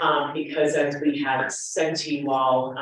Um, 0.00 0.32
because 0.34 0.74
as 0.74 0.96
we 1.00 1.22
had 1.22 1.50
said 1.52 1.96
to 1.96 2.14
you 2.14 2.30
all, 2.30 2.74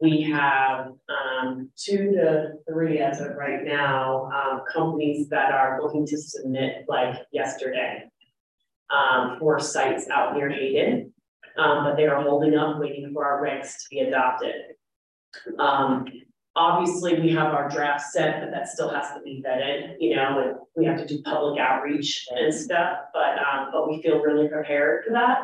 we 0.00 0.22
have, 0.22 0.92
um, 1.08 1.70
two 1.76 2.12
to 2.12 2.52
three 2.68 2.98
as 2.98 3.20
of 3.20 3.36
right 3.36 3.64
now, 3.64 4.30
um, 4.32 4.62
companies 4.72 5.28
that 5.28 5.52
are 5.52 5.80
looking 5.82 6.06
to 6.06 6.16
submit 6.16 6.84
like 6.88 7.16
yesterday. 7.32 8.04
Um, 8.90 9.36
for 9.38 9.60
sites 9.60 10.08
out 10.08 10.34
near 10.34 10.48
Hayden, 10.48 11.12
um, 11.58 11.84
but 11.84 11.96
they 11.98 12.06
are 12.06 12.22
holding 12.22 12.56
up, 12.56 12.78
waiting 12.80 13.12
for 13.12 13.22
our 13.22 13.42
regs 13.42 13.74
to 13.82 13.84
be 13.90 14.00
adopted. 14.00 14.54
Um, 15.58 16.06
obviously, 16.56 17.20
we 17.20 17.28
have 17.32 17.52
our 17.52 17.68
draft 17.68 18.06
set, 18.10 18.40
but 18.40 18.50
that 18.50 18.66
still 18.66 18.88
has 18.88 19.12
to 19.12 19.20
be 19.20 19.44
vetted, 19.46 19.96
you 20.00 20.16
know, 20.16 20.40
and 20.40 20.56
we 20.74 20.86
have 20.86 20.96
to 20.96 21.06
do 21.06 21.20
public 21.22 21.60
outreach 21.60 22.26
and 22.30 22.54
stuff, 22.54 22.96
but, 23.12 23.38
um, 23.40 23.68
but 23.72 23.86
we 23.90 24.00
feel 24.00 24.20
really 24.20 24.48
prepared 24.48 25.04
for 25.04 25.12
that. 25.12 25.40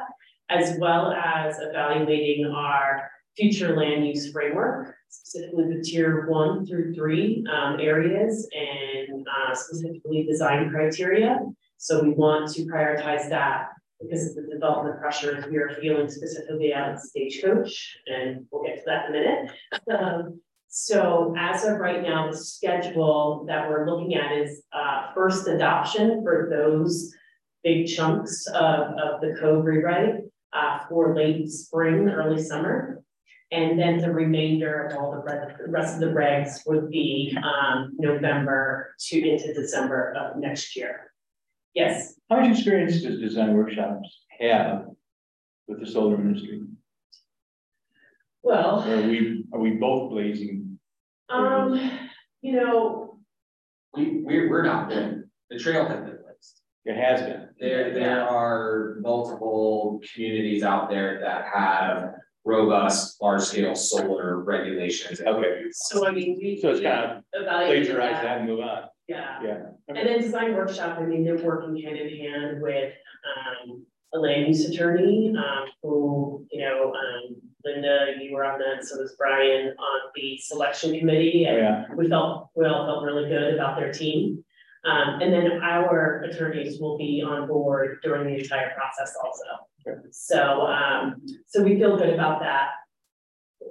As 0.48 0.78
well 0.78 1.12
as 1.12 1.58
evaluating 1.60 2.46
our 2.46 3.10
future 3.36 3.76
land 3.76 4.06
use 4.06 4.30
framework, 4.30 4.94
specifically 5.08 5.76
the 5.76 5.82
tier 5.82 6.26
one 6.28 6.66
through 6.66 6.94
three, 6.94 7.44
um, 7.52 7.80
areas 7.80 8.48
and, 8.52 9.26
uh, 9.26 9.54
specifically 9.54 10.24
design 10.24 10.70
criteria. 10.70 11.40
So 11.78 12.02
we 12.02 12.10
want 12.10 12.52
to 12.52 12.62
prioritize 12.62 13.28
that 13.30 13.70
because 14.00 14.28
of 14.28 14.36
the 14.36 14.50
development 14.52 15.00
pressures 15.00 15.44
we 15.46 15.56
are 15.56 15.70
feeling 15.80 16.08
specifically 16.08 16.74
out 16.74 16.92
of 16.92 17.00
Stagecoach, 17.00 17.98
and 18.06 18.46
we'll 18.50 18.64
get 18.64 18.78
to 18.78 18.82
that 18.86 19.08
in 19.08 19.16
a 19.16 19.18
minute. 19.18 19.50
Um, 19.90 20.40
so 20.68 21.34
as 21.38 21.64
of 21.64 21.78
right 21.78 22.02
now, 22.02 22.30
the 22.30 22.36
schedule 22.36 23.44
that 23.46 23.68
we're 23.68 23.88
looking 23.88 24.16
at 24.16 24.32
is, 24.32 24.62
uh, 24.72 25.12
first 25.14 25.46
adoption 25.46 26.22
for 26.22 26.48
those 26.50 27.14
big 27.62 27.86
chunks 27.86 28.46
of, 28.48 28.80
of 28.98 29.20
the 29.20 29.36
code 29.40 29.64
rewrite, 29.64 30.16
uh, 30.52 30.80
for 30.88 31.14
late 31.16 31.48
spring, 31.48 32.08
early 32.08 32.42
summer. 32.42 33.03
And 33.50 33.78
then 33.78 33.98
the 33.98 34.10
remainder 34.12 34.86
of 34.86 34.96
all 34.96 35.12
the 35.12 35.18
re- 35.18 35.54
the 35.64 35.70
rest 35.70 35.94
of 35.94 36.00
the 36.00 36.06
regs 36.06 36.60
would 36.66 36.90
be, 36.90 37.36
um, 37.42 37.92
November 37.98 38.94
to 38.98 39.28
into 39.28 39.52
December 39.54 40.12
of 40.14 40.38
next 40.38 40.74
year. 40.76 41.12
Yes, 41.74 42.14
How 42.30 42.40
much 42.40 42.50
experience 42.56 43.02
does 43.02 43.18
design 43.20 43.54
workshops 43.54 44.22
have 44.40 44.86
with 45.68 45.80
the 45.80 45.86
solar 45.86 46.16
industry? 46.16 46.62
well. 48.42 48.84
Or 48.86 48.94
are 48.96 49.08
we, 49.08 49.44
are 49.52 49.58
we 49.60 49.70
both 49.72 50.10
blazing? 50.10 50.78
Um, 51.30 51.98
you 52.42 52.52
know, 52.52 53.18
We, 53.96 54.20
we're, 54.22 54.50
we're 54.50 54.62
not, 54.62 54.88
the, 54.90 55.24
the 55.50 55.58
trail 55.58 55.86
has 55.88 56.00
been 56.00 56.18
placed. 56.22 56.60
It 56.84 56.96
has 56.96 57.22
been. 57.22 57.48
There, 57.58 57.94
there 57.94 58.22
are 58.28 58.96
multiple 59.00 60.00
communities 60.12 60.62
out 60.62 60.90
there 60.90 61.20
that 61.20 61.46
have 61.54 62.14
robust, 62.44 63.20
large-scale 63.22 63.74
solar 63.74 64.40
regulations. 64.40 65.20
Okay. 65.20 65.62
So 65.72 66.06
I 66.06 66.10
mean, 66.10 66.38
we. 66.40 66.58
So 66.60 66.70
it's 66.70 66.80
kind 66.80 67.10
of 67.10 67.24
Evaluate 67.32 67.86
plagiarize 67.86 68.12
that, 68.12 68.22
that 68.22 68.38
and 68.38 68.48
move 68.48 68.60
on. 68.60 68.84
yeah. 69.08 69.40
Yeah. 69.42 69.58
And 69.88 69.96
then 69.96 70.20
design 70.20 70.54
workshop, 70.54 70.98
I 70.98 71.04
mean, 71.04 71.24
they're 71.24 71.38
working 71.42 71.76
hand 71.82 71.96
in 71.96 72.08
hand 72.18 72.62
with, 72.62 72.92
um, 73.36 73.84
a 74.14 74.18
land 74.18 74.46
use 74.46 74.68
attorney, 74.68 75.34
um, 75.36 75.66
who, 75.82 76.46
you 76.50 76.60
know, 76.60 76.92
um, 76.92 77.36
Linda, 77.64 78.14
you 78.20 78.32
were 78.34 78.44
on 78.44 78.58
that, 78.60 78.84
so 78.84 79.00
was 79.00 79.16
Brian 79.18 79.68
on 79.68 80.00
the 80.14 80.38
selection 80.38 80.98
committee. 80.98 81.46
And 81.46 81.56
yeah. 81.58 81.84
we 81.96 82.08
felt, 82.08 82.50
we 82.54 82.66
all 82.66 82.86
felt 82.86 83.04
really 83.04 83.28
good 83.28 83.54
about 83.54 83.78
their 83.78 83.92
team. 83.92 84.44
Um, 84.84 85.20
and 85.20 85.32
then 85.32 85.60
our 85.62 86.20
attorneys 86.28 86.78
will 86.78 86.98
be 86.98 87.24
on 87.26 87.48
board 87.48 87.98
during 88.02 88.26
the 88.26 88.42
entire 88.42 88.72
process 88.74 89.14
also. 89.24 89.44
So, 90.10 90.62
um, 90.62 91.22
so 91.46 91.62
we 91.62 91.76
feel 91.76 91.96
good 91.96 92.10
about 92.10 92.40
that. 92.40 92.70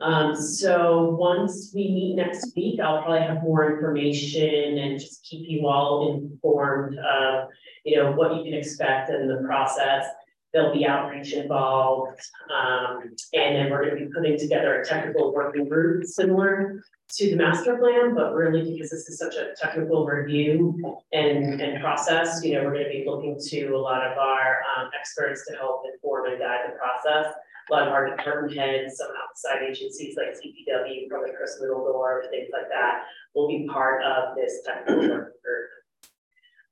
Um, 0.01 0.35
so 0.35 1.15
once 1.19 1.71
we 1.73 1.89
meet 1.89 2.15
next 2.15 2.55
week, 2.55 2.79
I'll 2.79 3.03
probably 3.03 3.21
have 3.21 3.43
more 3.43 3.73
information 3.73 4.77
and 4.77 4.99
just 4.99 5.23
keep 5.23 5.47
you 5.47 5.67
all 5.67 6.13
informed 6.13 6.97
of, 6.97 7.49
you 7.85 7.97
know, 7.97 8.11
what 8.11 8.35
you 8.35 8.43
can 8.43 8.53
expect 8.53 9.09
in 9.09 9.27
the 9.27 9.41
process. 9.45 10.05
There'll 10.53 10.73
be 10.73 10.85
outreach 10.85 11.33
involved, 11.33 12.21
um, 12.53 13.15
and 13.33 13.55
then 13.55 13.71
we're 13.71 13.89
gonna 13.89 14.05
be 14.05 14.11
putting 14.13 14.37
together 14.37 14.79
a 14.79 14.85
technical 14.85 15.33
working 15.33 15.67
group 15.67 16.05
similar 16.05 16.83
to 17.15 17.29
the 17.29 17.35
master 17.35 17.77
plan, 17.77 18.13
but 18.15 18.33
really 18.33 18.73
because 18.73 18.91
this 18.91 19.09
is 19.09 19.17
such 19.17 19.35
a 19.35 19.53
technical 19.59 20.05
review 20.05 20.79
and, 21.11 21.59
and 21.59 21.81
process, 21.81 22.43
you 22.43 22.53
know, 22.53 22.63
we're 22.63 22.73
gonna 22.73 22.89
be 22.89 23.03
looking 23.05 23.39
to 23.39 23.67
a 23.69 23.77
lot 23.77 24.05
of 24.05 24.17
our, 24.17 24.61
um, 24.77 24.89
experts 24.99 25.45
to 25.47 25.55
help 25.55 25.83
inform 25.91 26.31
and 26.31 26.39
guide 26.39 26.61
the 26.67 26.77
process. 26.77 27.33
A 27.69 27.73
lot 27.73 27.87
of 27.87 27.93
our 27.93 28.15
department 28.15 28.57
heads, 28.57 28.97
some 28.97 29.09
outside 29.23 29.63
agencies 29.63 30.17
like 30.17 30.35
CPW, 30.35 31.07
probably 31.09 31.31
Chris 31.37 31.59
Middledorf, 31.61 32.29
things 32.29 32.49
like 32.51 32.69
that, 32.69 33.05
will 33.33 33.47
be 33.47 33.67
part 33.71 34.03
of 34.03 34.35
this 34.35 34.61
technical 34.65 35.01
working 35.01 35.39
group. 35.43 35.69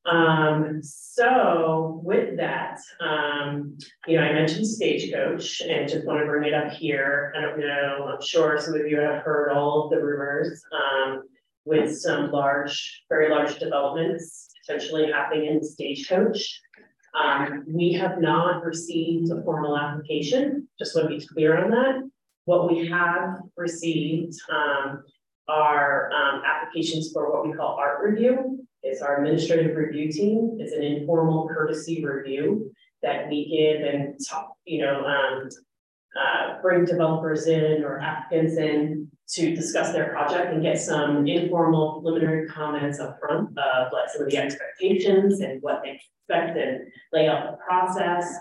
Um, 0.06 0.80
so 0.82 2.02
with 2.04 2.38
that, 2.38 2.80
um, 3.00 3.78
you 4.08 4.18
know, 4.18 4.24
I 4.24 4.34
mentioned 4.34 4.68
Stagecoach 4.68 5.62
and 5.62 5.88
just 5.88 6.08
want 6.08 6.20
to 6.20 6.26
bring 6.26 6.48
it 6.48 6.56
up 6.56 6.72
here. 6.74 7.34
I 7.38 7.42
don't 7.42 7.60
know, 7.60 8.10
I'm 8.12 8.26
sure 8.26 8.60
some 8.60 8.74
of 8.74 8.88
you 8.88 9.00
have 9.00 9.22
heard 9.22 9.52
all 9.52 9.84
of 9.84 9.92
the 9.92 10.04
rumors, 10.04 10.64
um, 10.74 11.24
with 11.66 11.96
some 11.96 12.32
large, 12.32 13.04
very 13.10 13.30
large 13.30 13.60
developments 13.60 14.48
potentially 14.66 15.12
happening 15.12 15.46
in 15.46 15.64
Stagecoach. 15.64 16.60
Um, 17.14 17.66
we 17.68 17.94
have 17.94 18.20
not 18.20 18.66
received 18.66 19.32
a 19.32 19.44
formal 19.44 19.78
application, 19.78 20.68
just 20.80 20.96
want 20.96 21.10
to 21.10 21.18
be 21.18 21.28
clear 21.28 21.64
on 21.64 21.70
that. 21.72 22.10
What 22.46 22.72
we 22.72 22.88
have 22.88 23.38
received, 23.56 24.34
um, 24.52 25.04
are, 25.48 26.12
um, 26.12 26.42
applications 26.44 27.12
for 27.12 27.32
what 27.32 27.48
we 27.48 27.54
call 27.54 27.76
art 27.76 28.00
review. 28.02 28.61
It's 28.84 29.02
our 29.02 29.18
administrative 29.18 29.76
review 29.76 30.12
team. 30.12 30.58
It's 30.60 30.74
an 30.74 30.84
informal 30.84 31.48
courtesy 31.48 32.04
review 32.04 32.72
that 33.04 33.30
we 33.30 33.48
give 33.50 33.88
and 33.88 34.16
talk, 34.28 34.54
you 34.66 34.82
know, 34.82 35.06
um, 35.06 35.50
uh, 36.20 36.62
bring 36.62 36.86
developers 36.86 37.48
in 37.48 37.84
or 37.84 38.00
applicants 38.00 38.58
in 38.58 39.10
to 39.30 39.56
discuss 39.56 39.94
their 39.94 40.10
project 40.10 40.54
and 40.54 40.62
get 40.62 40.80
some 40.80 41.26
informal 41.26 42.02
preliminary 42.02 42.48
comments 42.50 43.00
up 43.00 43.18
front 43.20 43.50
of 43.58 43.94
like 43.94 44.10
some 44.10 44.24
of 44.24 44.30
the 44.30 44.38
expectations 44.38 45.40
and 45.40 45.62
what 45.62 45.82
they 45.84 45.92
expect 45.92 46.58
and 46.58 46.82
lay 47.14 47.28
out 47.28 47.52
the 47.52 47.58
process. 47.66 48.34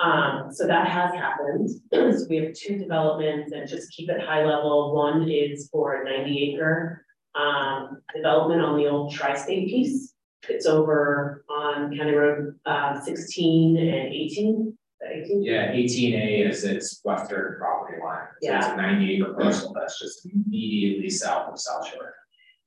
Um, 0.00 0.48
so 0.50 0.66
that 0.66 0.88
has 0.88 1.14
happened. 1.14 1.70
So 1.92 2.26
we 2.28 2.36
have 2.38 2.54
two 2.54 2.78
developments 2.78 3.52
and 3.52 3.68
just 3.68 3.92
keep 3.92 4.10
it 4.10 4.20
high 4.20 4.44
level. 4.44 4.92
One 4.94 5.28
is 5.30 5.68
for 5.70 6.02
a 6.02 6.04
ninety 6.04 6.52
acre 6.52 7.03
um, 7.34 8.02
development 8.14 8.62
on 8.62 8.76
the 8.76 8.88
old 8.88 9.12
tri-state 9.12 9.68
piece. 9.68 10.12
It's 10.48 10.66
over 10.66 11.44
on 11.48 11.96
County 11.96 12.12
Road, 12.12 12.58
uh, 12.66 13.00
sixteen 13.00 13.76
and 13.76 14.12
eighteen. 14.12 14.76
Eighteen? 15.06 15.42
Yeah, 15.42 15.72
eighteen 15.72 16.14
A 16.14 16.42
is 16.42 16.64
its 16.64 17.00
western 17.04 17.56
property 17.58 17.98
line. 18.02 18.26
So 18.42 18.54
It's 18.54 18.66
a 18.66 18.76
ninety 18.76 19.16
acre 19.16 19.34
parcel 19.34 19.72
that's 19.72 19.98
just 19.98 20.26
immediately 20.26 21.10
south 21.10 21.52
of 21.52 21.58
South 21.58 21.88
Shore. 21.88 22.14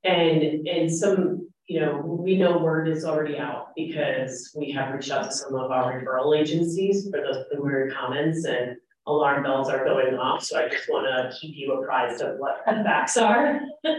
And, 0.03 0.67
and 0.67 0.91
some, 0.91 1.49
you 1.67 1.79
know, 1.79 1.99
we 1.99 2.37
know 2.37 2.57
word 2.59 2.87
is 2.87 3.03
already 3.03 3.37
out 3.37 3.69
because 3.75 4.53
we 4.55 4.71
have 4.71 4.93
reached 4.93 5.11
out 5.11 5.25
to 5.25 5.31
some 5.31 5.55
of 5.55 5.69
our 5.71 6.01
referral 6.01 6.39
agencies 6.39 7.09
for 7.09 7.19
those 7.19 7.45
preliminary 7.49 7.91
comments 7.91 8.45
and 8.45 8.77
alarm 9.07 9.43
bells 9.43 9.69
are 9.69 9.83
going 9.85 10.15
off, 10.15 10.43
so 10.43 10.59
I 10.59 10.69
just 10.69 10.89
wanna 10.89 11.31
keep 11.39 11.55
you 11.55 11.73
apprised 11.73 12.21
of 12.21 12.37
what 12.37 12.61
the 12.65 12.73
facts 12.83 13.17
are. 13.17 13.59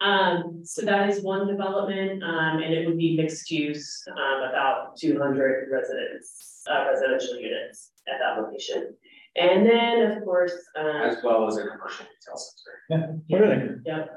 Um, 0.00 0.60
so 0.64 0.82
that 0.82 1.10
is 1.10 1.22
one 1.22 1.48
development, 1.48 2.22
um, 2.22 2.62
and 2.62 2.72
it 2.72 2.86
would 2.86 2.98
be 2.98 3.16
mixed 3.16 3.50
use, 3.50 4.04
um, 4.10 4.48
about 4.48 4.96
two 4.96 5.18
hundred 5.18 5.68
residents, 5.72 6.62
uh, 6.70 6.84
residential 6.88 7.36
units 7.36 7.92
at 8.06 8.20
that 8.20 8.40
location. 8.40 8.94
And 9.34 9.66
then, 9.66 10.12
of 10.12 10.24
course, 10.24 10.54
um. 10.78 10.86
As 10.86 11.18
well 11.24 11.48
as 11.48 11.56
a 11.56 11.66
commercial 11.66 12.06
retail 12.06 12.36
center. 12.36 13.20
What 13.26 13.42
are 13.42 13.58
they? 13.58 13.90
Yep. 13.90 14.10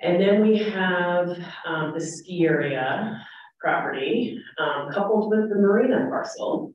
And 0.00 0.20
then 0.20 0.42
we 0.42 0.58
have, 0.58 1.28
um, 1.66 1.92
the 1.94 2.00
ski 2.00 2.44
area 2.46 3.20
property, 3.60 4.40
um, 4.58 4.90
coupled 4.92 5.30
with 5.30 5.48
the 5.48 5.56
marina 5.56 6.06
parcel. 6.08 6.74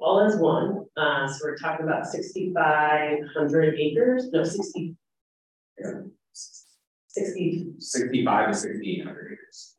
All 0.00 0.20
as 0.20 0.36
one, 0.36 0.84
uh, 0.96 1.26
so 1.26 1.38
we're 1.44 1.56
talking 1.56 1.84
about 1.84 2.06
sixty-five 2.06 3.18
hundred 3.34 3.78
acres, 3.78 4.30
no, 4.30 4.44
sixty. 4.44 4.96
Sixty, 6.32 7.66
Sixty-five 7.78 8.52
to 8.52 8.54
sixty-eight 8.54 9.04
hundred 9.04 9.32
acres. 9.32 9.76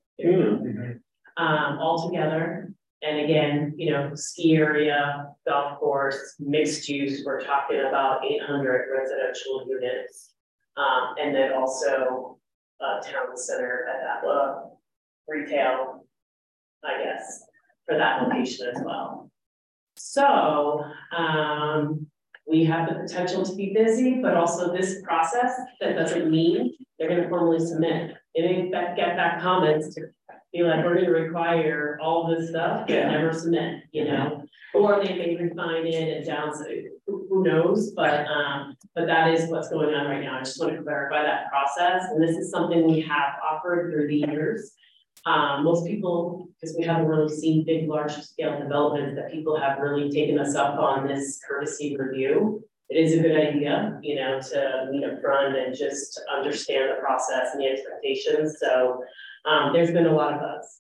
um, 1.37 1.79
altogether. 1.79 2.73
And 3.01 3.19
again, 3.21 3.73
you 3.77 3.91
know, 3.91 4.11
ski 4.13 4.57
area, 4.57 5.27
golf 5.47 5.79
course, 5.79 6.35
mixed 6.37 6.89
use, 6.89 7.23
we're 7.25 7.39
talking 7.41 7.79
about 7.79 8.25
eight 8.25 8.41
hundred 8.41 8.87
residential 8.93 9.65
units. 9.69 10.33
Um, 10.75 11.15
and 11.21 11.33
then 11.33 11.53
also, 11.53 12.37
uh, 12.81 12.99
town 13.01 13.35
center 13.35 13.87
at 13.89 14.01
that, 14.01 14.27
uh, 14.29 14.55
retail, 15.27 16.05
I 16.83 17.03
guess, 17.03 17.43
for 17.87 17.97
that 17.97 18.23
location 18.23 18.67
as 18.75 18.81
well. 18.83 19.31
So, 19.95 20.83
um, 21.15 22.07
we 22.49 22.65
have 22.65 22.89
the 22.89 22.95
potential 22.95 23.45
to 23.45 23.55
be 23.55 23.73
busy, 23.73 24.15
but 24.21 24.35
also 24.35 24.73
this 24.73 25.01
process, 25.03 25.53
that 25.79 25.93
doesn't 25.95 26.29
mean 26.31 26.73
they're 26.97 27.07
gonna 27.09 27.29
formally 27.29 27.59
submit. 27.59 28.15
It 28.33 28.41
ain't 28.41 28.71
that, 28.71 28.95
get 28.95 29.15
back 29.15 29.39
comments 29.39 29.93
to 29.95 30.07
be 30.51 30.63
like, 30.63 30.83
we're 30.83 30.95
gonna 30.95 31.11
require 31.11 31.99
all 32.01 32.27
this 32.27 32.49
stuff, 32.49 32.87
but 32.87 32.93
Yeah. 32.93 33.11
never 33.11 33.31
submit, 33.31 33.83
you 33.91 34.05
know? 34.05 34.43
Or 34.73 35.03
they 35.03 35.13
may 35.15 35.35
refine 35.35 35.85
it 35.85 36.17
and 36.17 36.25
down, 36.25 36.51
who, 37.05 37.27
who 37.29 37.43
knows, 37.43 37.91
but, 37.91 38.25
um, 38.27 38.75
but 38.95 39.05
that 39.05 39.31
is 39.33 39.49
what's 39.49 39.69
going 39.69 39.93
on 39.93 40.07
right 40.07 40.21
now. 40.21 40.37
I 40.37 40.39
just 40.39 40.59
want 40.59 40.75
to 40.75 40.81
clarify 40.81 41.21
that 41.23 41.49
process, 41.49 42.05
and 42.11 42.21
this 42.21 42.35
is 42.35 42.49
something 42.49 42.87
we 42.87 43.01
have 43.01 43.35
offered 43.47 43.91
through 43.91 44.07
the 44.07 44.17
years. 44.17 44.71
Um, 45.26 45.63
most 45.63 45.86
people, 45.86 46.47
because 46.59 46.76
we 46.78 46.86
haven't 46.86 47.07
really 47.07 47.34
seen 47.34 47.65
big, 47.65 47.89
large 47.89 48.13
scale 48.13 48.57
developments, 48.57 49.15
that 49.15 49.32
people 49.32 49.59
have 49.59 49.80
really 49.80 50.09
taken 50.09 50.39
us 50.39 50.55
up 50.55 50.80
on 50.80 51.07
this 51.07 51.39
courtesy 51.47 51.97
review. 51.97 52.63
It 52.89 52.97
is 52.97 53.13
a 53.13 53.22
good 53.22 53.36
idea, 53.36 53.99
you 54.01 54.15
know, 54.15 54.39
to 54.39 54.88
meet 54.89 55.03
up 55.03 55.22
front 55.22 55.55
and 55.55 55.76
just 55.76 56.20
understand 56.34 56.91
the 56.91 57.01
process 57.01 57.53
and 57.53 57.61
the 57.61 57.67
expectations, 57.67 58.57
so, 58.59 59.03
um, 59.45 59.74
there's 59.74 59.91
been 59.91 60.07
a 60.07 60.15
lot 60.15 60.34
of 60.34 60.39
buzz. 60.39 60.80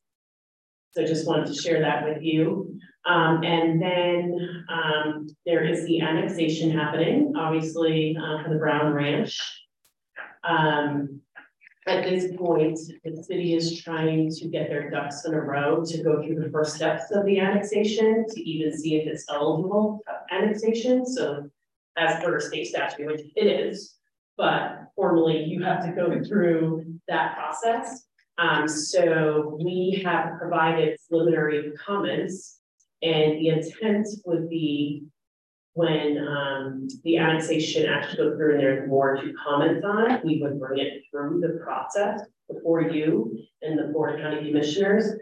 So 0.91 1.05
just 1.05 1.27
wanted 1.27 1.47
to 1.47 1.53
share 1.53 1.81
that 1.81 2.03
with 2.03 2.23
you. 2.23 2.79
Um, 3.05 3.43
and 3.43 3.81
then, 3.81 4.65
um, 4.69 5.27
there 5.45 5.63
is 5.63 5.85
the 5.85 6.01
annexation 6.01 6.71
happening, 6.71 7.33
obviously, 7.37 8.17
uh, 8.17 8.43
for 8.43 8.49
the 8.49 8.59
Brown 8.59 8.93
Ranch. 8.93 9.39
Um, 10.43 11.21
at 11.89 12.03
this 12.03 12.35
point, 12.37 12.79
the 13.03 13.23
city 13.23 13.55
is 13.55 13.81
trying 13.81 14.29
to 14.29 14.47
get 14.47 14.69
their 14.69 14.91
ducks 14.91 15.25
in 15.25 15.33
a 15.33 15.41
row 15.41 15.83
to 15.83 16.03
go 16.03 16.21
through 16.21 16.35
the 16.35 16.49
first 16.51 16.75
steps 16.75 17.11
of 17.11 17.25
the 17.25 17.39
annexation, 17.39 18.25
to 18.29 18.41
even 18.41 18.77
see 18.77 18.95
if 18.95 19.07
it's 19.07 19.25
eligible 19.29 20.03
annexation, 20.31 21.03
so 21.05 21.49
as 21.97 22.23
per 22.23 22.39
state 22.39 22.67
statute, 22.67 23.07
which 23.07 23.21
it 23.35 23.47
is, 23.47 23.95
but 24.37 24.83
formally, 24.95 25.43
you 25.43 25.63
have 25.63 25.83
to 25.83 25.91
go 25.91 26.23
through 26.23 26.85
that 27.07 27.35
process. 27.35 28.05
Um, 28.37 28.67
so 28.67 29.57
we 29.61 30.01
have 30.05 30.37
provided 30.39 30.97
preliminary 31.09 31.73
comments, 31.83 32.59
and 33.01 33.33
the 33.33 33.49
intent 33.49 34.07
would 34.25 34.47
be 34.47 35.05
when, 35.73 36.17
um, 36.27 36.87
the 37.03 37.17
annexation 37.17 37.85
actually 37.87 38.17
goes 38.17 38.37
through 38.37 38.53
and 38.53 38.59
there's 38.59 38.89
more 38.89 39.15
to 39.15 39.33
comment 39.45 39.83
on, 39.83 40.19
we 40.23 40.41
would 40.41 40.59
bring 40.59 40.79
it 40.79 41.03
through 41.09 41.39
the 41.41 41.59
process 41.63 42.21
before 42.51 42.81
you 42.81 43.37
and 43.61 43.77
the 43.77 43.91
Board 43.93 44.15
of 44.15 44.21
County 44.21 44.47
Commissioners 44.47 45.13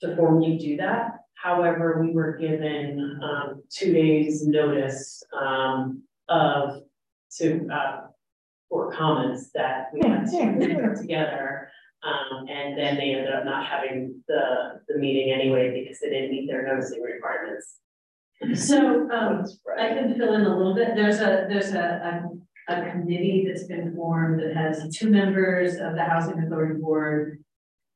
to 0.00 0.16
formally 0.16 0.58
do 0.58 0.76
that. 0.76 1.12
However, 1.34 2.00
we 2.00 2.12
were 2.12 2.36
given, 2.36 3.20
um, 3.22 3.62
two 3.70 3.92
days' 3.92 4.46
notice, 4.46 5.22
um, 5.32 6.02
of, 6.28 6.82
to, 7.38 7.68
uh, 7.72 8.00
for 8.68 8.90
comments 8.92 9.50
that 9.54 9.88
we 9.92 10.08
had 10.08 10.26
to 10.26 10.80
put 10.82 10.96
together. 11.00 11.70
Um, 12.02 12.46
and 12.48 12.78
then 12.78 12.96
they 12.96 13.14
ended 13.14 13.32
up 13.32 13.44
not 13.44 13.66
having 13.66 14.22
the, 14.28 14.80
the 14.88 14.98
meeting 14.98 15.32
anyway 15.32 15.80
because 15.80 15.98
they 16.00 16.10
didn't 16.10 16.30
meet 16.30 16.46
their 16.46 16.66
noticing 16.66 17.02
requirements. 17.02 17.76
So, 18.54 19.10
um, 19.10 19.44
I 19.78 19.88
can 19.88 20.14
fill 20.14 20.34
in 20.34 20.42
a 20.42 20.56
little 20.56 20.74
bit. 20.74 20.94
There's 20.94 21.20
a, 21.20 21.46
there's 21.48 21.72
a, 21.72 22.22
a, 22.68 22.74
a 22.74 22.90
committee 22.90 23.46
that's 23.46 23.66
been 23.66 23.94
formed 23.94 24.40
that 24.40 24.54
has 24.54 24.94
two 24.94 25.10
members 25.10 25.74
of 25.76 25.94
the 25.94 26.04
Housing 26.04 26.42
Authority 26.42 26.80
Board, 26.80 27.42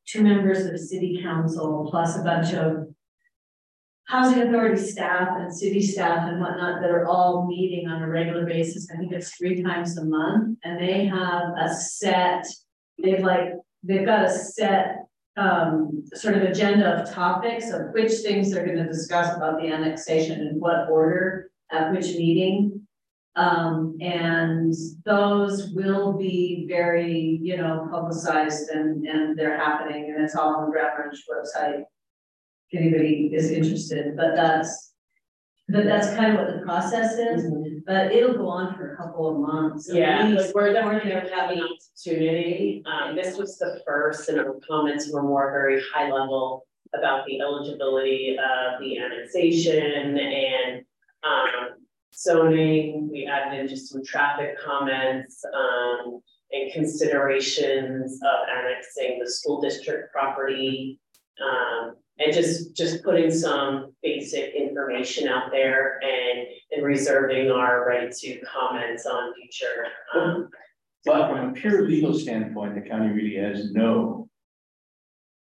two 0.06 0.22
members 0.22 0.64
of 0.64 0.78
city 0.78 1.20
council, 1.22 1.88
plus 1.90 2.18
a 2.18 2.22
bunch 2.22 2.54
of 2.54 2.86
housing 4.04 4.42
authority 4.42 4.80
staff 4.80 5.28
and 5.36 5.54
city 5.54 5.80
staff 5.80 6.28
and 6.28 6.40
whatnot 6.40 6.80
that 6.80 6.90
are 6.90 7.06
all 7.06 7.46
meeting 7.46 7.86
on 7.86 8.02
a 8.02 8.08
regular 8.08 8.44
basis. 8.44 8.88
I 8.92 8.96
think 8.96 9.12
it's 9.12 9.36
three 9.36 9.62
times 9.62 9.96
a 9.98 10.04
month, 10.04 10.58
and 10.64 10.80
they 10.80 11.04
have 11.04 11.50
a 11.60 11.72
set, 11.72 12.46
they've 13.00 13.22
like, 13.22 13.52
they've 13.82 14.06
got 14.06 14.24
a 14.24 14.30
set 14.30 15.04
um, 15.40 16.04
sort 16.14 16.36
of 16.36 16.42
agenda 16.42 17.00
of 17.00 17.10
topics 17.10 17.70
of 17.70 17.92
which 17.92 18.12
things 18.12 18.50
they're 18.50 18.66
gonna 18.66 18.86
discuss 18.86 19.34
about 19.36 19.58
the 19.58 19.68
annexation 19.68 20.40
in 20.40 20.60
what 20.60 20.90
order 20.90 21.50
at 21.72 21.90
which 21.92 22.14
meeting. 22.16 22.86
Um, 23.36 23.96
and 24.00 24.74
those 25.06 25.70
will 25.70 26.12
be 26.12 26.66
very, 26.68 27.38
you 27.40 27.56
know, 27.56 27.88
publicized 27.90 28.68
and, 28.70 29.06
and 29.06 29.38
they're 29.38 29.56
happening 29.56 30.12
and 30.14 30.22
it's 30.22 30.34
all 30.34 30.56
on 30.56 30.66
the 30.66 30.70
Brown 30.70 30.90
Ranch 30.98 31.16
website. 31.30 31.84
If 32.70 32.80
anybody 32.80 33.30
is 33.32 33.50
interested, 33.50 34.16
but 34.16 34.34
that's, 34.36 34.89
but 35.72 35.84
that's 35.84 36.08
kind 36.16 36.36
of 36.36 36.44
what 36.46 36.54
the 36.54 36.62
process 36.62 37.14
is, 37.14 37.52
but 37.86 38.12
it'll 38.12 38.34
go 38.34 38.48
on 38.48 38.74
for 38.76 38.94
a 38.94 38.96
couple 38.96 39.28
of 39.28 39.38
months. 39.40 39.88
at 39.90 39.96
Yeah, 39.96 40.26
least. 40.28 40.46
like 40.46 40.54
we're 40.54 40.72
definitely 40.72 41.10
gonna 41.10 41.34
have 41.34 41.50
an 41.50 41.62
opportunity, 41.62 42.82
um, 42.86 43.16
this 43.16 43.36
was 43.36 43.58
the 43.58 43.80
first, 43.86 44.28
and 44.28 44.40
our 44.40 44.56
comments 44.68 45.10
were 45.12 45.22
more 45.22 45.50
very 45.50 45.82
high 45.92 46.10
level. 46.10 46.66
About 46.92 47.24
the 47.26 47.40
eligibility 47.40 48.36
of 48.36 48.80
the 48.80 48.98
annexation 48.98 50.18
and, 50.18 50.84
um, 51.22 51.76
zoning, 52.12 53.08
we 53.12 53.26
added 53.26 53.60
in 53.60 53.68
just 53.68 53.88
some 53.90 54.04
traffic 54.04 54.58
comments, 54.58 55.44
um. 55.54 56.20
And 56.52 56.72
considerations 56.72 58.20
of 58.24 58.48
annexing 58.48 59.20
the 59.22 59.30
school 59.30 59.60
district 59.60 60.10
property. 60.10 60.98
Um, 61.40 61.94
and 62.20 62.32
just, 62.32 62.76
just 62.76 63.02
putting 63.02 63.30
some 63.30 63.92
basic 64.02 64.54
information 64.54 65.26
out 65.28 65.50
there 65.50 65.98
and, 66.02 66.46
and 66.72 66.84
reserving 66.84 67.50
our 67.50 67.86
right 67.86 68.12
to 68.12 68.40
comments 68.40 69.06
on 69.06 69.34
future, 69.34 69.86
um. 70.14 70.48
But 71.06 71.30
from 71.30 71.48
a 71.48 71.52
pure 71.54 71.88
legal 71.88 72.12
standpoint, 72.12 72.74
the 72.74 72.82
county 72.88 73.08
really 73.08 73.36
has 73.36 73.72
no 73.72 74.28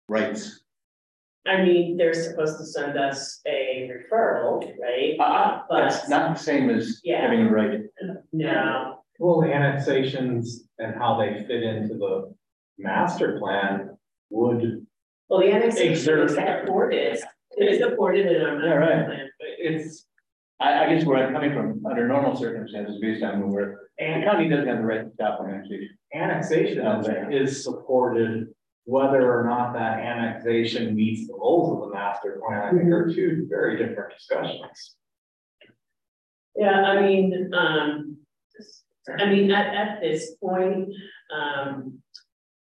rights. 0.08 0.60
I 1.46 1.62
mean, 1.64 1.96
they're 1.96 2.14
supposed 2.14 2.58
to 2.58 2.64
send 2.64 2.96
us 2.96 3.40
a 3.48 3.90
referral, 3.90 4.62
right? 4.80 5.16
Uh, 5.18 5.62
But 5.68 5.80
that's 5.88 6.08
not 6.08 6.36
the 6.36 6.42
same 6.42 6.70
as 6.70 7.00
Yeah. 7.02 7.22
having 7.22 7.46
a 7.46 7.50
right. 7.50 7.80
no, 8.32 9.02
Well, 9.18 9.40
the 9.40 9.52
annexations 9.52 10.68
and 10.78 10.94
how 10.94 11.18
they 11.18 11.44
fit 11.48 11.62
into 11.64 11.94
the 11.94 12.32
master 12.78 13.38
plan 13.40 13.96
would, 14.30 14.86
well, 15.30 15.40
the 15.40 15.52
annexation 15.52 15.92
is 15.92 16.00
Exert- 16.00 16.30
supported, 16.30 17.18
it 17.56 17.64
is 17.64 17.78
supported 17.78 18.26
in 18.26 18.42
our. 18.42 18.64
Yeah, 18.64 18.74
right. 18.74 19.06
plan. 19.06 19.30
it's, 19.38 20.06
I, 20.58 20.84
I 20.84 20.92
guess 20.94 21.06
where 21.06 21.24
I'm 21.24 21.32
coming 21.32 21.52
from, 21.52 21.86
under 21.86 22.06
normal 22.08 22.36
circumstances, 22.36 22.98
based 23.00 23.22
on 23.22 23.50
where, 23.50 23.80
the 23.98 24.22
county 24.24 24.48
doesn't 24.48 24.66
have 24.66 24.78
the 24.78 24.84
right 24.84 25.04
to 25.04 25.14
stop 25.14 25.40
an 25.40 25.50
annexation. 25.50 26.80
annexation 26.84 27.32
is 27.32 27.62
supported. 27.62 28.48
Whether 28.84 29.38
or 29.38 29.44
not 29.44 29.72
that 29.74 30.00
annexation 30.00 30.96
meets 30.96 31.28
the 31.28 31.34
goals 31.34 31.76
of 31.76 31.88
the 31.88 31.94
master 31.94 32.40
plan, 32.44 32.62
I 32.62 32.70
think 32.70 32.90
are 32.90 33.12
two 33.12 33.46
very 33.48 33.76
different 33.76 34.12
discussions. 34.14 34.96
Yeah, 36.56 36.82
I 36.82 37.00
mean, 37.00 37.50
um, 37.54 38.16
I 39.18 39.26
mean, 39.26 39.52
at, 39.52 39.74
at 39.74 40.00
this 40.00 40.34
point, 40.42 40.92
um. 41.32 42.02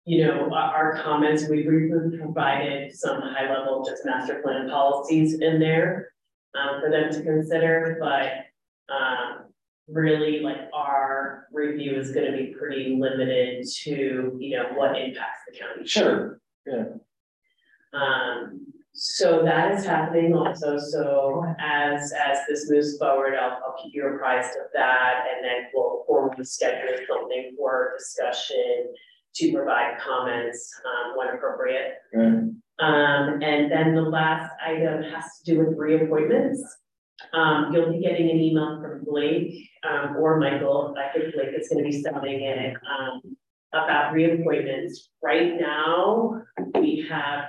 You 0.04 0.26
know, 0.26 0.52
our, 0.52 1.00
comments, 1.02 1.48
we 1.48 1.62
provided 1.62 2.92
some 2.92 3.20
high 3.20 3.48
level 3.52 3.84
just 3.84 4.04
master 4.04 4.40
plan 4.42 4.68
policies 4.68 5.34
in 5.40 5.60
there. 5.60 6.08
Um, 6.54 6.82
for 6.82 6.90
them 6.90 7.10
to 7.10 7.22
consider, 7.22 7.96
but, 7.98 8.94
um, 8.94 9.46
really 9.88 10.40
like 10.40 10.68
our 10.74 11.46
review 11.50 11.94
is 11.94 12.10
gonna 12.10 12.36
be 12.36 12.54
pretty 12.58 12.94
limited 13.00 13.66
to, 13.84 14.36
you 14.38 14.56
know, 14.58 14.66
what 14.74 14.98
impacts 15.00 15.40
the 15.48 15.58
county. 15.58 15.86
Sure. 15.86 16.40
Yeah. 16.66 16.84
Um, 17.94 18.66
so 18.92 19.42
that 19.44 19.72
is 19.72 19.86
happening 19.86 20.34
also, 20.34 20.78
so 20.78 21.42
as, 21.58 22.12
as 22.12 22.40
this 22.46 22.70
moves 22.70 22.98
forward, 22.98 23.34
I'll, 23.34 23.58
I'll 23.64 23.82
keep 23.82 23.94
you 23.94 24.06
apprised 24.06 24.50
of 24.58 24.66
that, 24.74 25.24
and 25.34 25.42
then 25.42 25.70
we'll 25.72 26.04
formally 26.06 26.44
schedule 26.44 26.98
something 27.08 27.54
for 27.56 27.94
discussion 27.98 28.92
to 29.34 29.52
provide 29.52 29.98
comments, 30.00 30.72
um, 30.84 31.16
when 31.16 31.28
appropriate. 31.34 31.94
Um, 32.78 33.42
and 33.42 33.70
then 33.70 33.94
the 33.94 34.02
last 34.02 34.50
item 34.64 35.02
has 35.02 35.24
to 35.38 35.52
do 35.52 35.58
with 35.58 35.78
reappointments. 35.78 36.58
Um, 37.32 37.72
you'll 37.72 37.92
be 37.92 38.00
getting 38.00 38.30
an 38.30 38.38
email 38.40 38.80
from 38.82 39.04
Blake, 39.04 39.68
um, 39.88 40.16
or 40.16 40.38
Michael, 40.40 40.94
I 40.98 41.12
think 41.12 41.34
Blake 41.34 41.54
is 41.58 41.68
gonna 41.68 41.84
be 41.84 41.92
sending 41.92 42.42
it, 42.42 42.76
um, 42.88 43.36
about 43.72 44.12
reappointments. 44.12 45.08
Right 45.22 45.58
now, 45.58 46.42
we 46.74 47.06
have 47.08 47.44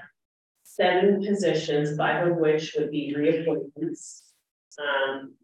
seven 0.64 1.26
positions, 1.26 1.98
five 1.98 2.28
of 2.28 2.38
which 2.38 2.76
would 2.78 2.92
be 2.92 3.16
reappointments. 3.18 4.22
Um, 4.80 5.36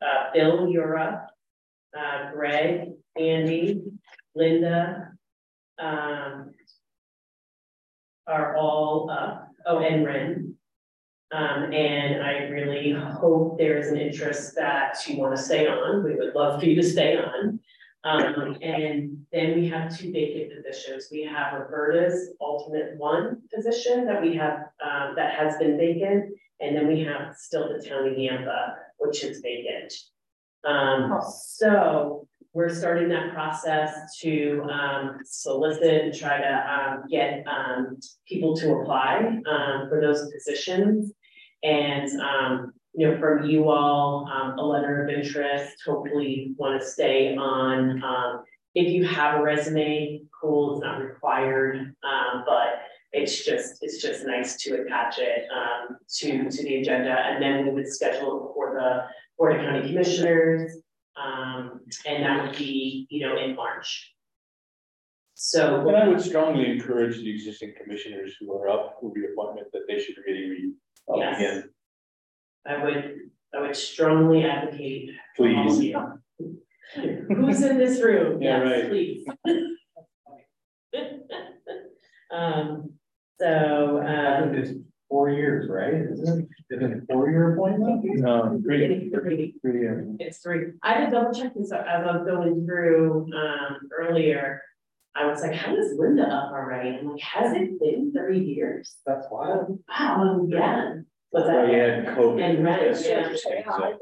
uh, 0.00 0.32
Bill 0.32 0.68
Yura, 0.68 1.28
uh, 1.96 2.30
Greg, 2.32 2.92
Andy, 3.18 3.82
Linda, 4.34 5.15
um, 5.78 6.54
are 8.26 8.56
all 8.56 9.10
up, 9.10 9.50
oh, 9.66 9.78
and 9.78 10.04
Ren. 10.04 10.54
Um, 11.32 11.72
and 11.72 12.22
I 12.22 12.44
really 12.48 12.92
hope 12.92 13.58
there's 13.58 13.88
an 13.88 13.98
interest 13.98 14.54
that 14.54 14.96
you 15.06 15.18
wanna 15.18 15.36
stay 15.36 15.66
on, 15.66 16.04
we 16.04 16.14
would 16.14 16.34
love 16.34 16.60
for 16.60 16.66
you 16.66 16.76
to 16.76 16.82
stay 16.82 17.18
on. 17.18 17.58
Um, 18.04 18.56
and 18.62 19.26
then 19.32 19.56
we 19.56 19.68
have 19.68 19.96
two 19.96 20.12
vacant 20.12 20.52
positions, 20.54 21.08
we 21.10 21.22
have 21.24 21.54
Roberta's 21.54 22.30
alternate 22.38 22.96
one 22.96 23.42
position 23.52 24.06
that 24.06 24.22
we 24.22 24.36
have, 24.36 24.66
um, 24.80 25.14
that 25.16 25.34
has 25.36 25.56
been 25.58 25.76
vacant. 25.76 26.32
And 26.60 26.74
then 26.74 26.86
we 26.88 27.04
have 27.04 27.36
still 27.36 27.68
the 27.68 27.86
town 27.86 28.08
of 28.08 28.16
Yampa, 28.16 28.76
which 28.98 29.22
is 29.22 29.40
vacant. 29.40 29.92
Um, 30.64 31.20
so 31.30 32.26
we're 32.52 32.68
starting 32.68 33.08
that 33.10 33.32
process 33.34 34.16
to 34.20 34.62
um 34.72 35.18
solicit 35.24 36.04
and 36.04 36.14
try 36.14 36.38
to 36.38 36.72
um 36.72 37.04
get 37.10 37.44
um 37.46 37.98
people 38.26 38.56
to 38.56 38.72
apply 38.74 39.40
um 39.46 39.88
for 39.88 40.00
those 40.00 40.30
positions. 40.32 41.12
And 41.62 42.08
um, 42.20 42.72
you 42.94 43.10
know, 43.10 43.18
from 43.18 43.44
you 43.44 43.68
all, 43.68 44.28
um, 44.32 44.58
a 44.58 44.62
letter 44.62 45.02
of 45.02 45.10
interest, 45.10 45.76
hopefully 45.84 46.54
want 46.56 46.80
to 46.80 46.86
stay 46.86 47.36
on. 47.36 48.02
If 48.74 48.92
you 48.92 49.06
have 49.06 49.40
a 49.40 49.42
resume, 49.42 50.22
cool, 50.38 50.74
it's 50.74 50.84
not 50.84 51.00
required, 51.02 51.94
but 52.02 52.82
it's 53.12 53.44
just, 53.44 53.78
it's 53.82 54.02
just 54.02 54.26
nice 54.26 54.56
to 54.62 54.82
attach 54.82 55.18
it 55.18 55.46
to 56.18 56.50
to 56.50 56.62
the 56.62 56.76
agenda. 56.76 57.10
And 57.10 57.42
then 57.42 57.66
we 57.66 57.72
would 57.72 57.88
schedule 57.88 58.50
it 58.50 58.54
for 58.54 58.74
the 58.74 59.06
Board 59.38 59.56
of 59.56 59.62
County 59.62 59.88
Commissioners. 59.88 60.82
Um, 61.16 61.80
and 62.06 62.22
that 62.24 62.42
would 62.48 62.58
be, 62.58 63.06
you 63.10 63.26
know, 63.26 63.36
in 63.38 63.54
March. 63.56 64.12
So. 65.34 65.82
But 65.84 65.94
I 65.94 66.08
would 66.08 66.20
strongly 66.20 66.70
encourage 66.70 67.16
the 67.16 67.30
existing 67.30 67.74
commissioners 67.82 68.36
who 68.40 68.52
are 68.54 68.68
up 68.68 68.98
for 69.00 69.10
reappointment 69.12 69.68
that 69.72 69.82
they 69.88 69.98
should 69.98 70.16
really 70.26 70.48
re. 70.50 70.72
up 71.10 71.16
Yes. 71.18 71.36
again, 71.38 71.70
I 72.66 72.84
would, 72.84 73.14
I 73.54 73.60
would 73.60 73.76
strongly 73.76 74.44
advocate. 74.44 75.10
for 75.36 75.48
all 75.48 75.70
of 75.70 75.78
Please. 75.78 75.94
Who's 77.28 77.62
in 77.62 77.78
this 77.78 78.00
room? 78.02 78.40
Yeah, 78.42 78.62
Yes, 78.62 78.72
right. 78.82 78.88
Please. 78.90 79.26
Um, 82.28 82.90
so, 83.40 84.02
um. 84.04 84.84
It's 85.06 85.10
four 85.10 85.30
years, 85.30 85.68
right? 85.70 85.94
Isn't 85.94 86.48
it, 86.70 86.74
is 86.74 86.82
it 86.82 86.82
a 86.82 87.00
four-year 87.12 87.52
appointment? 87.54 88.02
no, 88.04 88.54
It's 88.54 88.64
three, 88.64 89.54
Three 89.62 89.80
years. 89.80 90.16
it's 90.18 90.38
three. 90.38 90.72
I 90.82 90.94
had 90.94 91.04
to 91.06 91.10
double 91.12 91.32
check 91.32 91.54
this 91.54 91.70
as 91.72 91.80
I 91.86 92.16
was 92.16 92.26
going 92.26 92.66
through, 92.66 93.28
um, 93.36 93.76
earlier. 93.96 94.62
I 95.14 95.26
was 95.26 95.42
like, 95.42 95.54
how 95.54 95.76
is 95.76 95.94
Linda 95.96 96.24
up 96.24 96.50
already? 96.52 96.90
I'm 96.98 97.12
like, 97.12 97.20
has 97.22 97.52
it 97.54 97.78
been 97.80 98.12
three 98.12 98.40
years? 98.44 98.96
That's 99.06 99.26
wild. 99.30 99.78
Wow, 99.88 100.44
yeah. 100.48 100.94
Was 101.32 101.44
Well, 101.46 101.66
you 101.68 101.72
that, 101.78 102.04
had 102.04 102.16
COVID. 102.16 102.42
And 102.56 102.64
rent, 102.64 102.82
That's 102.92 103.06
yeah. 103.06 103.18
interesting, 103.22 103.62
so- 103.64 103.98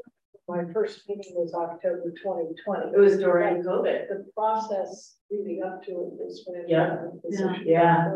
My 0.47 0.63
first 0.73 1.07
meeting 1.07 1.33
was 1.35 1.53
October 1.53 2.11
twenty 2.23 2.49
twenty. 2.65 2.91
it 2.93 2.99
was 2.99 3.17
during 3.17 3.63
COVID. 3.63 4.07
The 4.09 4.25
process 4.35 5.17
leading 5.31 5.61
up 5.63 5.83
to 5.83 5.91
it 5.91 6.13
was 6.19 6.43
when. 6.47 6.67
Yeah. 6.67 6.97
the 7.13 7.19
position 7.21 7.63
Yeah. 7.65 8.11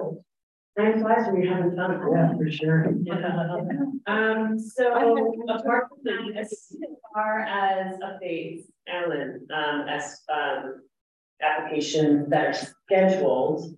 Was 0.80 0.94
filled. 0.94 1.04
Time 1.04 1.16
flies 1.16 1.32
when 1.32 1.42
you're 1.44 1.54
having 1.54 1.76
fun. 1.76 2.00
Yeah, 2.14 2.38
for 2.38 2.52
sure. 2.52 2.86
Um, 4.08 4.58
so 4.60 4.92
apart 5.50 5.90
from 5.90 5.98
that, 6.04 6.38
as 6.40 6.74
far 7.14 7.40
as 7.42 7.96
updates, 7.98 8.64
Alan, 8.88 9.46
um, 9.54 9.88
as, 9.88 10.22
um, 10.34 10.82
applications 11.42 12.30
that 12.30 12.48
are 12.48 12.54
scheduled, 12.54 13.78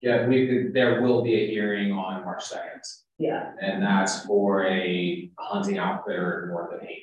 Yeah, 0.00 0.26
we 0.26 0.46
could, 0.48 0.74
there 0.74 1.02
will 1.02 1.22
be 1.22 1.34
a 1.34 1.46
hearing 1.50 1.92
on 1.92 2.24
March 2.24 2.44
second, 2.44 2.82
yeah, 3.18 3.52
and 3.60 3.82
that's 3.82 4.24
for 4.26 4.66
a 4.66 5.30
hunting 5.38 5.78
outfitter 5.78 6.46
north 6.50 6.72
of 6.74 6.80
Hayden. 6.80 7.02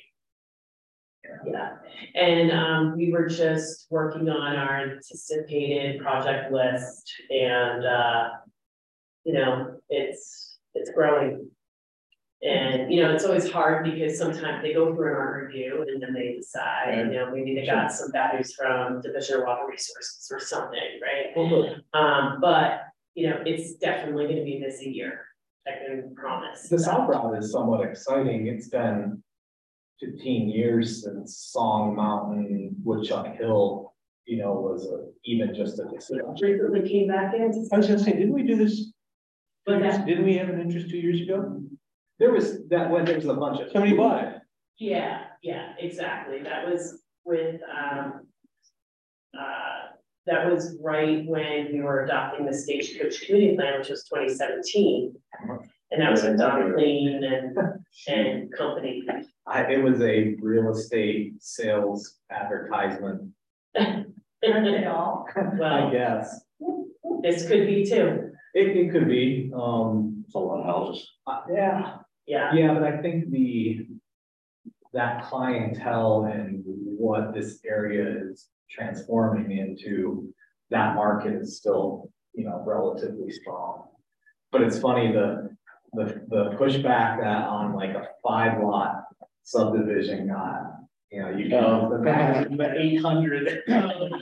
yeah. 1.46 1.76
And, 2.14 2.50
um, 2.52 2.96
we 2.96 3.12
were 3.12 3.26
just 3.28 3.86
working 3.90 4.28
on 4.28 4.56
our 4.56 4.80
anticipated 4.82 6.00
project 6.00 6.52
list 6.52 7.10
and, 7.30 7.84
uh, 7.84 8.28
you 9.24 9.34
know, 9.34 9.76
it's, 9.88 10.58
it's 10.74 10.90
growing. 10.92 11.48
And, 12.42 12.90
you 12.90 13.02
know, 13.02 13.12
it's 13.12 13.24
always 13.24 13.50
hard 13.50 13.84
because 13.84 14.16
sometimes 14.16 14.62
they 14.62 14.72
go 14.72 14.94
through 14.94 15.10
an 15.10 15.16
art 15.16 15.46
review 15.46 15.84
and 15.86 16.02
then 16.02 16.14
they 16.14 16.36
decide, 16.36 17.08
you 17.12 17.18
know, 17.18 17.30
maybe 17.30 17.54
they 17.54 17.66
got 17.66 17.92
some 17.92 18.10
values 18.12 18.54
from 18.54 19.02
Division 19.02 19.40
of 19.40 19.42
Water 19.42 19.66
Resources 19.68 20.26
or 20.32 20.40
something, 20.40 20.78
right? 21.02 21.34
Um, 21.92 22.38
but, 22.40 22.84
you 23.14 23.28
know, 23.28 23.42
it's 23.44 23.74
definitely 23.74 24.26
gonna 24.26 24.44
be 24.44 24.56
a 24.56 24.60
busy 24.60 24.88
year, 24.90 25.26
I 25.68 25.72
can 25.84 26.14
promise. 26.14 26.68
The 26.70 26.78
South 26.78 27.10
Routt 27.10 27.38
is 27.38 27.52
somewhat 27.52 27.86
exciting. 27.86 28.46
It's 28.46 28.68
been 28.68 29.22
fifteen 30.00 30.48
years 30.48 31.04
since 31.04 31.36
Song 31.36 31.94
Mountain, 31.94 32.74
Woodchuck 32.82 33.36
Hill, 33.36 33.92
you 34.24 34.38
know, 34.38 34.52
was 34.54 34.86
a, 34.86 35.10
even 35.26 35.54
just 35.54 35.78
a 35.78 35.84
decision. 35.94 36.24
Recently 36.40 36.88
came 36.88 37.08
back 37.08 37.34
in. 37.34 37.68
I 37.70 37.76
was 37.76 37.86
gonna 37.86 37.98
say, 37.98 38.12
didn't 38.12 38.32
we 38.32 38.44
do 38.44 38.56
this? 38.56 38.92
But 39.66 39.80
that- 39.80 40.06
Didn't 40.06 40.24
we 40.24 40.36
have 40.36 40.48
an 40.48 40.60
interest 40.60 40.90
two 40.90 40.98
years 40.98 41.20
ago? 41.20 41.62
There 42.18 42.32
was, 42.32 42.66
that, 42.68 42.90
when 42.90 43.04
there 43.04 43.16
was 43.16 43.26
a 43.26 43.34
bunch 43.34 43.60
of. 43.60 43.70
Somebody 43.72 43.96
bought 43.96 44.24
it. 44.24 44.36
Yeah, 44.78 45.24
yeah, 45.42 45.72
exactly, 45.78 46.42
that 46.42 46.66
was 46.66 47.02
with, 47.24 47.60
um. 47.62 48.26
Uh, 49.38 49.80
that 50.26 50.50
was 50.50 50.76
right 50.82 51.24
when 51.26 51.68
we 51.72 51.80
were 51.80 52.04
adopting 52.04 52.44
the 52.46 52.52
stagecoach 52.52 53.22
community 53.26 53.56
plan, 53.56 53.78
which 53.78 53.88
was 53.88 54.04
twenty 54.04 54.28
seventeen. 54.28 55.14
And 55.92 56.00
that 56.02 56.10
was 56.10 56.22
with 56.22 56.38
Don 56.38 56.72
Clean 56.74 57.24
and, 57.24 57.58
and 58.06 58.52
company. 58.52 59.02
I, 59.46 59.62
it 59.72 59.82
was 59.82 60.00
a 60.02 60.36
real 60.40 60.70
estate 60.70 61.34
sales 61.40 62.18
advertisement, 62.30 63.32
Aren't? 63.76 65.62
I 65.62 65.90
guess. 65.90 66.40
this 67.22 67.48
could 67.48 67.66
be 67.66 67.84
too, 67.84 68.29
It, 68.54 68.76
it 68.76 68.92
could 68.92 69.08
be, 69.08 69.50
um, 69.54 70.22
It's 70.26 70.34
a 70.34 70.38
lot 70.38 70.60
of 70.60 70.66
houses. 70.66 71.08
uh, 71.26 71.40
yeah, 71.50 71.96
yeah, 72.26 72.52
yeah, 72.54 72.74
but 72.74 72.84
I 72.84 73.00
think 73.02 73.30
the. 73.30 73.86
That 74.92 75.22
clientele 75.26 76.24
and 76.24 76.62
what 76.64 77.32
this 77.32 77.60
area 77.64 78.24
is 78.28 78.48
transforming 78.68 79.56
into, 79.56 80.34
that 80.70 80.96
market 80.96 81.34
is 81.34 81.58
still, 81.58 82.10
you 82.34 82.44
know, 82.44 82.60
relatively 82.66 83.30
strong. 83.30 83.84
But 84.50 84.62
it's 84.62 84.80
funny, 84.80 85.12
the, 85.12 85.56
the, 85.92 86.22
the 86.28 86.56
pushback 86.58 87.20
that 87.20 87.44
on 87.46 87.76
like 87.76 87.90
a 87.90 88.08
five 88.20 88.60
lot 88.60 89.04
subdivision 89.44 90.26
got, 90.26 90.72
you 91.12 91.22
know, 91.22 91.30
you 91.36 91.56
Oh. 91.56 91.88
can, 92.02 92.50
the, 92.50 92.56
the 92.56 92.72
eight 92.76 92.96
hundred. 93.00 93.62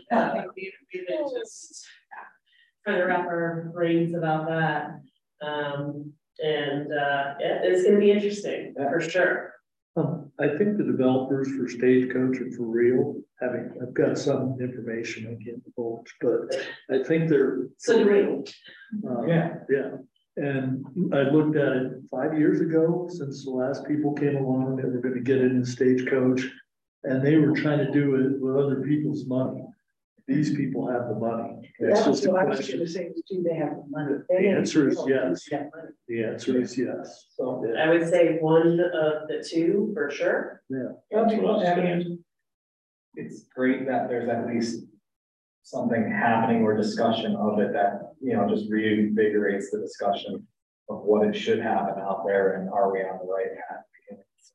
Further 2.85 3.07
wrap 3.07 3.27
our 3.27 3.71
brains 3.75 4.15
about 4.15 4.47
that. 4.49 5.01
Um, 5.43 6.13
and, 6.43 6.87
uh, 6.93 7.35
yeah, 7.41 7.61
it's 7.63 7.85
gonna 7.85 7.99
be 7.99 8.11
interesting, 8.11 8.75
for 8.77 9.01
sure. 9.01 9.55
Um, 9.97 10.31
I 10.39 10.49
think 10.57 10.77
the 10.79 10.85
developers 10.85 11.49
for 11.57 11.69
Stagecoach 11.69 12.39
and 12.39 12.55
for 12.55 12.63
real, 12.65 13.21
having, 13.41 13.73
I've 13.83 13.95
got 13.95 14.17
some 14.17 14.57
information 14.61 15.27
I 15.27 15.43
can't 15.45 15.63
divulge, 15.65 16.15
but 16.21 16.57
I 16.91 17.03
think 17.03 17.29
they're. 17.29 17.69
So 17.79 18.05
do 18.05 18.11
we. 18.11 19.09
Uh, 19.09 19.23
Yeah. 19.27 19.57
Yeah, 19.69 19.97
and 20.37 20.85
I 21.13 21.23
looked 21.23 21.57
at 21.57 21.73
it 21.77 21.93
five 22.11 22.39
years 22.39 22.61
ago, 22.61 23.09
since 23.11 23.45
the 23.45 23.51
last 23.51 23.85
people 23.87 24.13
came 24.13 24.37
along, 24.37 24.77
they 24.77 24.85
were 24.85 24.99
gonna 25.01 25.21
get 25.21 25.41
in 25.41 25.61
the 25.61 25.67
Stagecoach. 25.67 26.49
And 27.05 27.25
they 27.25 27.37
were 27.37 27.53
trying 27.53 27.79
to 27.79 27.93
do 27.93 28.17
it 28.17 28.41
with 28.41 28.57
other 28.57 28.83
people's 28.83 29.25
money. 29.27 29.65
These 30.29 30.55
people 30.55 30.87
have 30.91 31.09
the 31.09 31.15
money. 31.15 31.73
It's 31.79 32.01
That's 32.01 32.07
just 32.07 32.27
a 32.27 32.31
what 32.31 32.43
I 32.43 32.45
was 32.45 32.59
question. 32.59 32.79
gonna 32.81 32.91
say, 32.91 33.09
do 33.31 33.43
they 33.43 33.55
have 33.57 33.77
the 33.77 33.85
money? 33.89 34.15
The 34.29 34.49
answer 34.49 34.91
is 34.91 35.03
yes. 35.07 35.49
The 36.07 36.23
answer 36.23 36.61
is 36.61 36.77
yes. 36.77 37.25
So, 37.31 37.65
Yeah. 37.67 37.83
I 37.85 37.89
would 37.89 38.07
say 38.07 38.37
one 38.39 38.79
of 38.79 39.27
the 39.29 39.43
two, 39.49 39.91
for 39.95 40.11
sure. 40.11 40.63
That's 40.69 41.35
what 41.35 41.67
I 41.67 41.75
mean, 41.83 42.23
It's 43.15 43.45
great 43.45 43.87
that 43.87 44.11
there's 44.11 44.29
at 44.29 44.47
least 44.47 44.85
something 45.63 46.11
happening 46.11 46.63
or 46.63 46.77
discussion 46.77 47.35
of 47.35 47.59
it 47.61 47.73
that, 47.73 48.13
you 48.21 48.35
know, 48.35 48.47
just 48.47 48.71
reinvigorates 48.71 49.71
the 49.73 49.79
discussion 49.81 50.47
of 50.91 51.05
what 51.05 51.27
it 51.27 51.35
should 51.35 51.59
happen 51.61 52.03
out 52.03 52.25
there 52.27 52.57
and 52.61 52.69
are 52.69 52.93
we 52.93 53.01
on 53.01 53.19
the 53.19 53.33
right 53.33 53.57
path? 53.57 53.85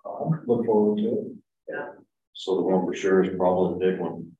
So 0.04 0.36
look 0.46 0.66
forward 0.68 1.00
to 1.00 1.08
it. 1.10 1.28
Yeah. 1.68 1.90
So 2.34 2.58
the 2.58 2.62
one 2.62 2.86
for 2.86 2.94
sure 2.94 3.24
is 3.24 3.36
probably 3.36 3.74
the 3.88 3.92
big 3.92 4.00
one. 4.00 4.33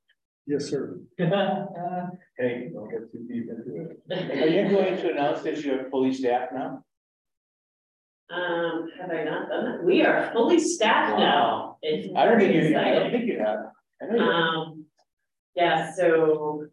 Yes, 0.46 0.66
sir. 0.70 1.00
Hey, 2.38 2.72
don't 2.74 2.90
get 2.90 3.12
too 3.12 3.20
deep 3.28 3.48
into 3.48 3.92
it. 3.92 4.42
Are 4.42 4.48
you 4.48 4.76
going 4.76 4.98
to 4.98 5.12
announce 5.12 5.44
that 5.44 5.64
you're 5.64 5.88
fully 5.92 6.12
staffed 6.12 6.52
now? 6.52 6.84
Um, 8.32 8.90
have 9.00 9.12
I 9.12 9.24
not 9.24 9.50
done 9.50 9.66
that? 9.66 9.84
We 9.84 10.02
are 10.02 10.32
fully 10.34 10.60
staffed 10.60 11.20
now. 11.20 11.78
It's 11.84 12.10
I 12.18 12.26
don't 12.26 12.40
think 12.40 12.56
you, 12.56 12.76
I 12.76 12.90
don't 12.92 13.12
think 13.12 13.26
you 13.26 13.38
have. 13.38 13.60
I 14.02 14.06
know 14.08 14.16
you 14.16 14.22
have. 14.22 14.32
Um, 14.32 14.86
yeah, 15.56 15.94
so, 15.94 16.62
um, 16.64 16.70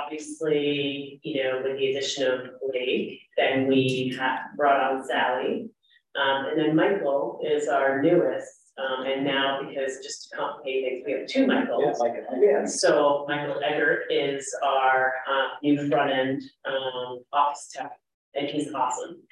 obviously, 0.00 1.20
you 1.24 1.42
know, 1.42 1.60
with 1.64 1.76
the 1.76 1.90
addition 1.90 2.30
of 2.30 2.40
Blake, 2.60 3.18
then 3.36 3.66
we 3.66 4.14
have 4.16 4.38
brought 4.56 4.92
on 4.92 5.04
Sally. 5.04 5.70
Um, 6.14 6.46
and 6.46 6.58
then 6.58 6.76
Michael 6.76 7.40
is 7.44 7.66
our 7.66 8.00
newest, 8.00 8.59
um, 8.80 9.06
and 9.06 9.24
now 9.24 9.60
because 9.68 9.98
just 10.02 10.30
to 10.30 10.36
complicate 10.36 10.84
things, 10.84 11.02
we 11.06 11.12
have 11.12 11.26
two 11.26 11.40
Yeah, 11.40 11.46
Michaels. 11.46 12.02
Yeah. 12.40 12.64
So 12.64 13.26
Michael 13.28 13.60
Eggert 13.62 14.04
is 14.10 14.54
our 14.64 15.12
uh 15.30 15.48
new 15.62 15.88
front 15.88 16.10
end 16.12 16.42
um 16.64 17.20
office 17.32 17.70
tech, 17.72 17.92
and 18.34 18.46
he's 18.48 18.72
awesome. 18.72 19.22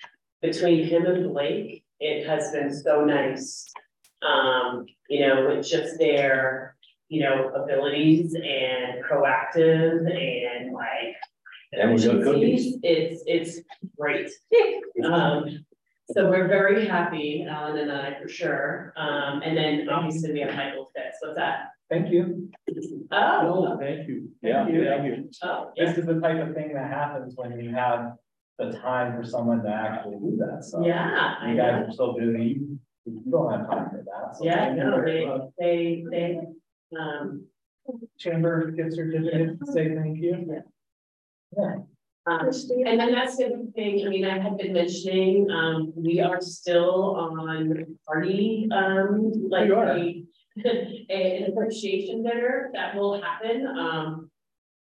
Between 0.42 0.86
him 0.86 1.07
and 1.07 1.32
Blake, 1.32 1.84
it 2.01 2.26
has 2.26 2.53
been 2.53 2.72
so 2.72 3.05
nice. 3.05 3.66
Um, 4.22 4.86
you 5.09 5.26
know, 5.26 5.46
with 5.49 5.66
just 5.66 5.99
their, 5.99 6.76
you 7.09 7.20
know, 7.20 7.51
abilities 7.55 8.34
and 8.34 9.05
proactive 9.05 10.01
and 10.11 10.72
like. 10.72 11.16
And 11.72 11.94
we 11.94 12.03
got 12.03 12.22
cookies. 12.22 12.78
It's 12.82 13.22
it's 13.26 13.61
great. 13.96 14.30
Um, 15.05 15.64
so 16.11 16.28
we're 16.30 16.48
very 16.48 16.86
happy, 16.86 17.46
Alan 17.48 17.78
and 17.78 17.92
I 17.92 18.18
for 18.20 18.28
sure. 18.28 18.92
Um, 18.96 19.42
and 19.44 19.56
then 19.56 19.88
obviously 19.88 20.32
we 20.32 20.40
have 20.40 20.54
Michael 20.54 20.90
Fitz. 20.94 21.16
What's 21.20 21.36
that? 21.36 21.68
thank 21.90 22.11
you. 22.11 22.50
Oh, 23.12 23.78
thank 23.80 24.06
you. 24.09 24.28
Yeah, 24.42 24.64
Thank 24.64 24.74
you. 24.74 24.84
thank 24.84 25.04
you. 25.06 25.30
oh, 25.42 25.70
yeah. 25.74 25.86
This 25.86 25.96
is 25.98 26.06
the 26.06 26.20
type 26.20 26.46
of 26.46 26.54
thing 26.54 26.74
that 26.74 26.90
happens 26.90 27.32
when 27.36 27.59
you 27.59 27.70
have 27.74 28.12
the 28.59 28.72
time 28.72 29.16
for 29.16 29.24
someone 29.26 29.62
to 29.62 29.70
actually 29.70 30.16
do 30.16 30.36
that, 30.38 30.64
so. 30.64 30.84
Yeah, 30.84 31.34
I 31.40 31.48
You 31.50 31.54
know. 31.54 31.62
guys 31.62 31.88
are 31.88 31.92
so 31.92 32.12
busy, 32.18 32.61
you 33.06 33.22
don't 33.30 33.50
have 33.52 33.70
time 33.70 33.88
for 33.90 34.04
that. 34.04 34.36
so 34.36 34.44
Yeah, 34.44 34.56
thank 34.66 34.78
you 34.78 34.84
no, 34.84 34.96
very 34.96 35.12
they, 35.20 35.26
much. 35.26 35.40
they, 35.59 36.04
they, 36.11 36.38
um, 36.98 37.44
Chamber 38.18 38.70
gift 38.72 38.92
certificate, 38.94 39.56
say 39.72 39.94
thank 39.94 40.18
you. 40.18 40.62
Yeah. 41.56 41.76
Um, 42.29 42.51
and 42.87 43.01
then 43.01 43.12
that's 43.12 43.37
the 43.37 43.47
other 43.47 43.64
thing, 43.74 44.07
I 44.07 44.09
mean, 44.11 44.24
I 44.24 44.39
had 44.39 44.59
been 44.59 44.72
mentioning, 44.72 45.51
um, 45.51 45.93
we 45.97 46.20
are 46.20 46.41
still 46.41 47.16
on 47.16 47.97
party, 48.07 48.68
um, 48.72 49.33
like 49.49 49.68
You 49.68 49.76
are. 49.76 49.95
the. 49.95 50.24
An 51.11 51.53
appreciation 51.53 52.24
dinner 52.24 52.70
that 52.74 52.97
will 52.97 53.20
happen, 53.22 53.66
um. 53.66 54.31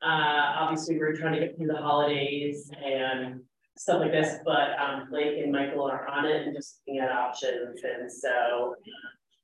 Uh, 0.01 0.55
obviously, 0.57 0.97
we're 0.97 1.13
trying 1.13 1.33
to 1.33 1.39
get 1.39 1.57
through 1.57 1.67
the 1.67 1.75
holidays 1.75 2.71
and 2.83 3.41
stuff 3.77 3.99
like 3.99 4.11
this, 4.11 4.37
but, 4.45 4.79
um, 4.79 5.09
Blake 5.09 5.43
and 5.43 5.51
Michael 5.51 5.83
are 5.83 6.07
on 6.07 6.25
it 6.25 6.47
and 6.47 6.55
just 6.55 6.81
looking 6.87 7.01
at 7.01 7.11
options, 7.11 7.81
and 7.83 8.11
so. 8.11 8.75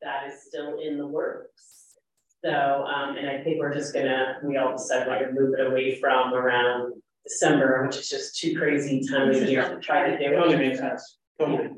That 0.01 0.27
is 0.27 0.43
still 0.47 0.77
in 0.79 0.97
the 0.99 1.07
works. 1.07 1.97
So, 2.43 2.51
um, 2.51 3.17
and 3.17 3.27
I 3.27 3.43
think 3.43 3.59
we're 3.59 3.73
just 3.73 3.91
gonna, 3.91 4.35
we 4.43 4.57
all 4.57 4.73
decided 4.73 5.07
we're 5.07 5.19
gonna 5.19 5.31
move 5.31 5.55
it 5.57 5.65
away 5.65 5.99
from 5.99 6.33
around 6.33 6.93
December, 7.27 7.85
which 7.85 7.97
is 7.97 8.09
just 8.09 8.37
too 8.39 8.55
crazy 8.57 9.01
time 9.07 9.29
of 9.29 9.35
year 9.49 9.67
to 9.67 9.79
try 9.79 10.09
to 10.09 10.17
do 10.17 10.25
it. 10.25 10.37
Totally 10.37 10.57
makes 10.57 10.79
sense, 10.79 11.17
totally. 11.39 11.69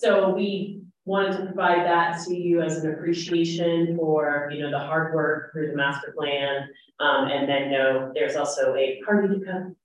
So 0.00 0.34
we 0.34 0.82
wanted 1.04 1.36
to 1.38 1.44
provide 1.46 1.84
that 1.86 2.20
to 2.24 2.34
you 2.34 2.60
as 2.60 2.82
an 2.82 2.92
appreciation 2.92 3.96
for, 3.96 4.50
you 4.52 4.62
know, 4.62 4.70
the 4.70 4.78
hard 4.78 5.14
work 5.14 5.52
through 5.52 5.70
the 5.70 5.76
master 5.76 6.14
plan. 6.16 6.68
Um, 6.98 7.28
and 7.30 7.48
then 7.48 7.70
know 7.70 8.10
there's 8.14 8.36
also 8.36 8.74
a 8.74 9.00
party 9.04 9.28
to 9.38 9.44
come. 9.44 9.76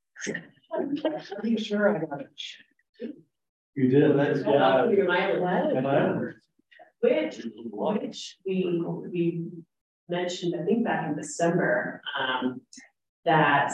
Are 0.73 1.47
you 1.47 1.57
sure 1.57 1.95
I 1.95 1.99
got 2.05 2.21
it. 2.21 3.11
You 3.75 3.89
did. 3.89 4.17
That's- 4.17 4.43
Oh, 4.45 4.89
you're 4.89 5.07
my 5.07 5.31
own. 5.33 5.77
Am 5.77 5.85
I? 5.85 6.31
Which, 7.01 7.45
which 7.55 8.37
we, 8.45 8.81
we 9.11 9.49
mentioned, 10.09 10.55
I 10.59 10.63
think 10.65 10.83
back 10.85 11.07
in 11.09 11.15
December, 11.15 12.01
um, 12.17 12.61
that. 13.25 13.73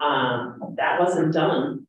Um, 0.00 0.74
that 0.76 1.00
wasn't 1.00 1.32
done. 1.32 1.86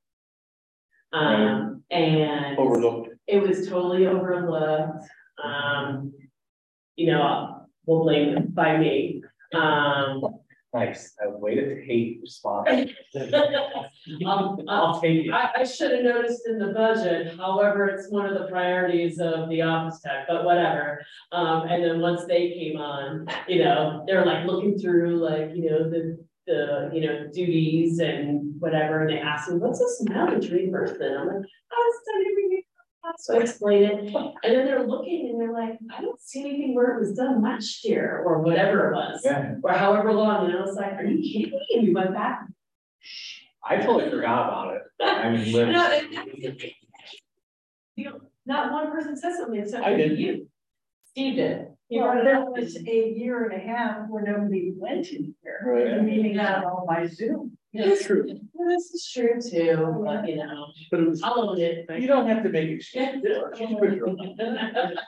Um, 1.14 1.84
and 1.91 2.57
Overlooked. 2.57 3.10
it 3.28 3.41
was 3.41 3.68
totally 3.68 4.05
overlooked, 4.07 5.05
um. 5.43 6.14
You 6.95 7.07
know, 7.14 7.66
we'll 7.86 8.03
blame 8.03 8.38
it 8.38 8.53
by 8.53 8.78
me, 8.78 9.22
um. 9.53 10.22
Nice, 10.72 11.16
I 11.20 11.28
waited 11.30 11.76
to 11.76 11.84
hate 11.86 12.20
response. 12.22 12.91
Um, 14.26 14.62
I'll 14.68 14.99
take 15.01 15.26
it. 15.26 15.32
I, 15.32 15.49
I 15.57 15.64
should 15.64 15.91
have 15.91 16.03
noticed 16.03 16.47
in 16.47 16.57
the 16.57 16.68
budget, 16.74 17.36
however, 17.38 17.88
it's 17.88 18.10
one 18.10 18.26
of 18.26 18.34
the 18.39 18.47
priorities 18.47 19.20
of 19.20 19.49
the 19.49 19.62
office 19.62 19.99
tech, 19.99 20.26
but 20.28 20.45
whatever. 20.45 21.03
Um, 21.32 21.64
and 21.68 21.84
then 21.84 21.99
once 21.99 22.26
they 22.26 22.51
came 22.51 22.78
on, 22.78 23.28
you 23.47 23.64
know, 23.64 24.03
they're 24.07 24.26
like 24.26 24.45
looking 24.45 24.80
through 24.80 25.18
like, 25.18 25.51
you 25.53 25.70
know, 25.70 25.89
the, 25.89 26.18
the, 26.49 26.89
you 26.93 27.01
know, 27.05 27.27
duties 27.31 27.99
and 27.99 28.59
whatever, 28.59 29.01
and 29.01 29.09
they 29.11 29.19
asked 29.21 29.49
me, 29.49 29.57
what's 29.57 29.79
this 29.79 30.03
mileage 30.09 30.49
reimbursement? 30.51 31.15
I'm 31.17 31.27
like, 31.27 31.45
oh, 31.71 31.93
it's 31.93 32.05
done 32.05 32.25
every 32.31 32.43
year. 32.49 32.61
So 33.17 33.37
I 33.37 33.41
explain 33.41 33.83
it, 33.83 33.99
and 34.13 34.55
then 34.55 34.65
they're 34.65 34.85
looking 34.85 35.29
and 35.29 35.39
they're 35.41 35.53
like, 35.53 35.79
I 35.95 36.01
don't 36.01 36.19
see 36.21 36.41
anything 36.41 36.75
where 36.75 36.95
it 36.95 36.99
was 36.99 37.13
done 37.15 37.41
last 37.41 37.85
year, 37.85 38.21
or 38.25 38.41
whatever 38.41 38.91
it 38.91 38.95
was. 38.95 39.21
Yeah, 39.23 39.55
Or 39.63 39.71
however 39.73 40.11
long, 40.13 40.45
and 40.47 40.57
I 40.57 40.61
was 40.61 40.75
like, 40.75 40.93
are 40.93 41.03
you 41.05 41.17
kidding 41.21 41.51
me? 41.57 41.67
And 41.75 41.87
we 41.87 41.93
went 41.93 42.13
back, 42.13 42.41
I 43.67 43.77
totally 43.77 44.09
forgot 44.09 44.47
about 44.49 44.75
it. 44.75 44.81
I 45.03 45.29
mean, 45.31 45.51
No, 45.71 45.99
You 47.95 48.05
know, 48.05 48.19
not 48.45 48.71
one 48.73 48.91
person 48.91 49.15
said 49.15 49.33
something 49.35 49.59
except 49.59 49.85
I 49.85 49.95
did. 49.95 50.19
you. 50.19 50.47
Steve 51.05 51.35
did. 51.35 51.67
He 51.89 51.97
Well, 51.99 52.11
brought 52.11 52.17
it 52.19 52.23
there 52.25 52.45
was 52.45 52.77
a 52.77 53.09
year 53.09 53.45
and 53.45 53.61
a 53.61 53.65
half 53.65 54.07
where 54.09 54.23
nobody 54.23 54.71
went 54.75 55.07
in 55.07 55.33
here. 55.41 55.59
Right. 55.65 55.95
The 55.95 56.03
meetings 56.03 56.37
are 56.39 56.63
all 56.65 56.85
by 56.87 57.07
Zoom. 57.07 57.57
It's 57.73 58.05
true. 58.05 58.25
This 58.67 58.91
is 58.91 59.09
true 59.11 59.41
too, 59.41 60.01
but 60.05 60.27
you 60.27 60.37
know, 60.37 60.67
But 60.91 60.99
it 61.01 61.09
was, 61.09 61.23
I'll 61.23 61.49
own 61.49 61.59
it. 61.59 61.85
You 61.99 62.07
don't 62.07 62.27
have 62.27 62.43
to 62.43 62.49
make 62.49 62.69
excuses. 62.69 63.23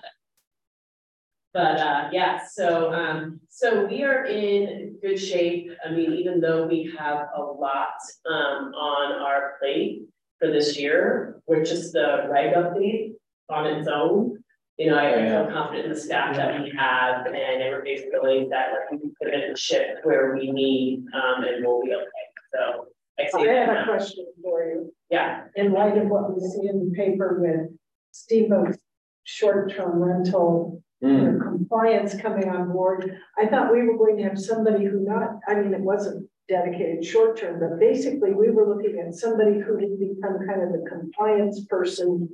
But 1.53 1.82
uh, 1.82 2.09
yeah, 2.13 2.39
so 2.49 2.93
um, 2.93 3.41
so 3.49 3.86
we 3.86 4.03
are 4.03 4.23
in 4.23 4.95
good 5.01 5.17
shape. 5.17 5.69
I 5.86 5.91
mean, 5.91 6.13
even 6.13 6.39
though 6.39 6.65
we 6.65 6.93
have 6.97 7.27
a 7.36 7.41
lot 7.41 7.99
um 8.25 8.73
on 8.73 9.21
our 9.21 9.55
plate 9.59 10.03
for 10.39 10.47
this 10.47 10.79
year, 10.79 11.41
which 11.45 11.69
is 11.69 11.91
the 11.91 12.27
reg 12.32 12.53
update 12.53 13.15
on 13.49 13.67
its 13.67 13.89
own. 13.89 14.40
You 14.82 14.89
know, 14.89 14.97
I 14.97 15.27
feel 15.29 15.45
confident 15.53 15.86
in 15.86 15.93
the 15.93 15.99
staff 15.99 16.36
that 16.38 16.59
we 16.59 16.71
have 16.75 17.27
and 17.27 17.36
everybody's 17.36 18.01
feeling 18.11 18.49
that 18.49 18.69
like 18.71 18.91
we 18.91 18.97
can 18.97 19.13
put 19.21 19.32
it 19.32 19.47
in 19.47 19.55
ship 19.55 19.99
where 20.01 20.34
we 20.36 20.51
need 20.51 21.05
um 21.13 21.43
and 21.43 21.63
we'll 21.63 21.84
be 21.84 21.93
okay. 21.93 22.25
So 22.51 22.88
I 23.19 23.23
I 23.23 23.29
see 23.29 23.45
that 23.45 23.67
have 23.67 23.69
a 23.69 23.73
now. 23.73 23.86
question 23.86 24.25
for 24.41 24.63
you. 24.63 24.91
Yeah, 25.11 25.43
In 25.55 25.71
light 25.71 25.97
of 25.99 26.07
what 26.07 26.34
we 26.34 26.39
see 26.39 26.67
in 26.67 26.79
the 26.79 26.95
paper 26.95 27.38
with 27.39 27.69
Steamboat's 28.11 28.79
short-term 29.23 29.99
rental 30.01 30.82
or 31.03 31.39
compliance 31.43 32.19
coming 32.19 32.49
on 32.49 32.71
board, 32.71 33.19
I 33.38 33.45
thought 33.45 33.71
we 33.71 33.84
were 33.84 33.97
going 33.97 34.17
to 34.17 34.23
have 34.23 34.39
somebody 34.39 34.86
who 34.86 35.01
not, 35.01 35.39
I 35.47 35.55
mean, 35.55 35.73
it 35.75 35.82
wasn't 35.82 36.27
dedicated 36.49 37.05
short-term, 37.05 37.59
but 37.59 37.79
basically 37.79 38.34
we 38.34 38.49
were 38.49 38.67
looking 38.67 38.99
at 38.99 39.13
somebody 39.13 39.59
who 39.59 39.75
would 39.75 39.99
become 39.99 40.39
kind 40.47 40.63
of 40.63 40.69
the 40.71 40.84
compliance 40.89 41.65
person 41.65 42.29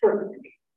for 0.00 0.30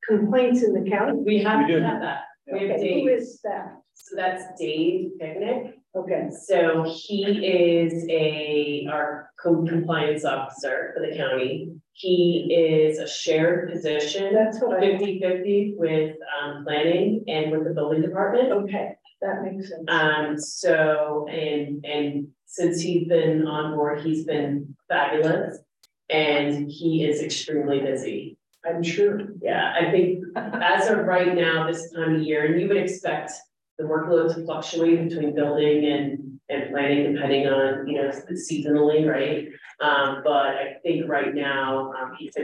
complaints 0.08 0.64
in 0.64 0.74
the 0.74 0.90
county. 0.90 1.20
we 1.26 1.40
have 1.44 1.60
We 1.68 1.74
to 1.74 1.80
do. 1.80 1.86
have 1.86 2.02
that. 2.02 2.22
We 2.52 2.68
have 2.68 2.78
Okay, 2.80 3.02
who 3.02 3.10
Dave. 3.10 3.20
is 3.20 3.40
that? 3.44 3.78
So 3.96 4.16
that's 4.16 4.60
Dave 4.60 5.12
Picnic. 5.20 5.76
Okay, 5.96 6.28
So 6.48 6.84
he 6.88 7.24
is 7.46 8.06
a, 8.10 8.88
our 8.92 9.30
code 9.42 9.70
compliance 9.70 10.26
officer 10.26 10.92
for 10.96 11.06
the 11.08 11.16
county. 11.16 11.72
He 11.94 12.52
is 12.52 12.98
a 12.98 13.08
shared 13.08 13.72
position, 13.72 14.34
that's 14.34 14.60
what 14.60 14.80
I, 14.84 14.94
50-50 14.98 15.78
with 15.78 16.16
um 16.42 16.64
planning 16.66 17.24
and 17.28 17.52
with 17.52 17.66
the 17.66 17.70
building 17.76 18.02
department. 18.02 18.52
okay, 18.52 18.96
that 19.22 19.44
makes 19.44 19.70
sense. 19.70 19.84
Um, 19.88 20.40
so, 20.40 21.28
and, 21.30 21.86
and 21.86 22.28
since 22.48 22.82
he's 22.82 23.08
been 23.08 23.46
on 23.48 23.76
board, 23.76 24.02
he's 24.02 24.26
been 24.26 24.76
fabulous. 24.90 25.60
And 26.10 26.70
he 26.70 27.06
is 27.06 27.22
extremely 27.22 27.80
busy. 27.80 28.38
I'm 28.66 28.84
sure. 28.84 29.22
Yeah, 29.42 29.74
I 29.80 29.92
think 29.92 30.24
as 30.36 30.90
of 30.90 31.00
right 31.06 31.36
now, 31.36 31.68
this 31.68 31.92
time 31.92 32.16
of 32.16 32.22
year, 32.22 32.46
and 32.46 32.62
you 32.62 32.68
would 32.68 32.78
expect 32.78 33.32
the 33.78 33.84
workload 33.84 34.34
to 34.36 34.46
fluctuate 34.46 35.10
between 35.10 35.36
building 35.36 35.86
and, 35.86 36.40
and 36.50 36.72
planning 36.72 37.14
depending 37.14 37.48
on, 37.48 37.88
you 37.88 38.02
know, 38.02 38.12
seasonally, 38.32 39.10
right? 39.10 39.48
Um, 39.82 40.22
but 40.24 40.56
I 40.56 40.76
think 40.84 41.10
right 41.10 41.34
now, 41.34 41.92
um, 41.94 42.14
he's, 42.18 42.36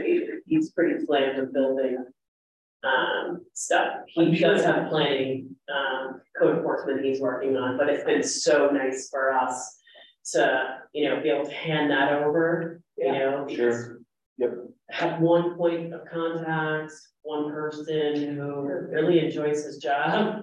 he's 0.46 0.70
pretty 0.72 1.04
slammed 1.04 1.38
with 1.38 1.52
building 1.52 2.04
um, 2.82 3.44
stuff. 3.54 4.02
He 4.08 4.38
does 4.38 4.64
have 4.64 4.88
planning, 4.88 5.56
um, 5.72 6.20
code 6.38 6.56
enforcement 6.58 7.04
he's 7.04 7.20
working 7.20 7.56
on, 7.56 7.76
but 7.76 7.88
it's 7.88 8.04
been 8.04 8.22
so 8.22 8.68
nice 8.70 9.08
for 9.10 9.32
us 9.32 9.78
to, 10.32 10.78
you 10.92 11.08
know, 11.08 11.20
be 11.22 11.30
able 11.30 11.46
to 11.46 11.54
hand 11.54 11.90
that 11.90 12.12
over, 12.12 12.82
you 12.96 13.12
know, 13.12 13.46
Sure. 13.48 14.00
Yep. 14.38 14.69
Have 14.90 15.20
one 15.20 15.56
point 15.56 15.92
of 15.94 16.00
contact, 16.12 16.92
one 17.22 17.50
person 17.50 18.36
who 18.36 18.62
really 18.90 19.24
enjoys 19.24 19.64
his 19.64 19.78
job. 19.78 20.42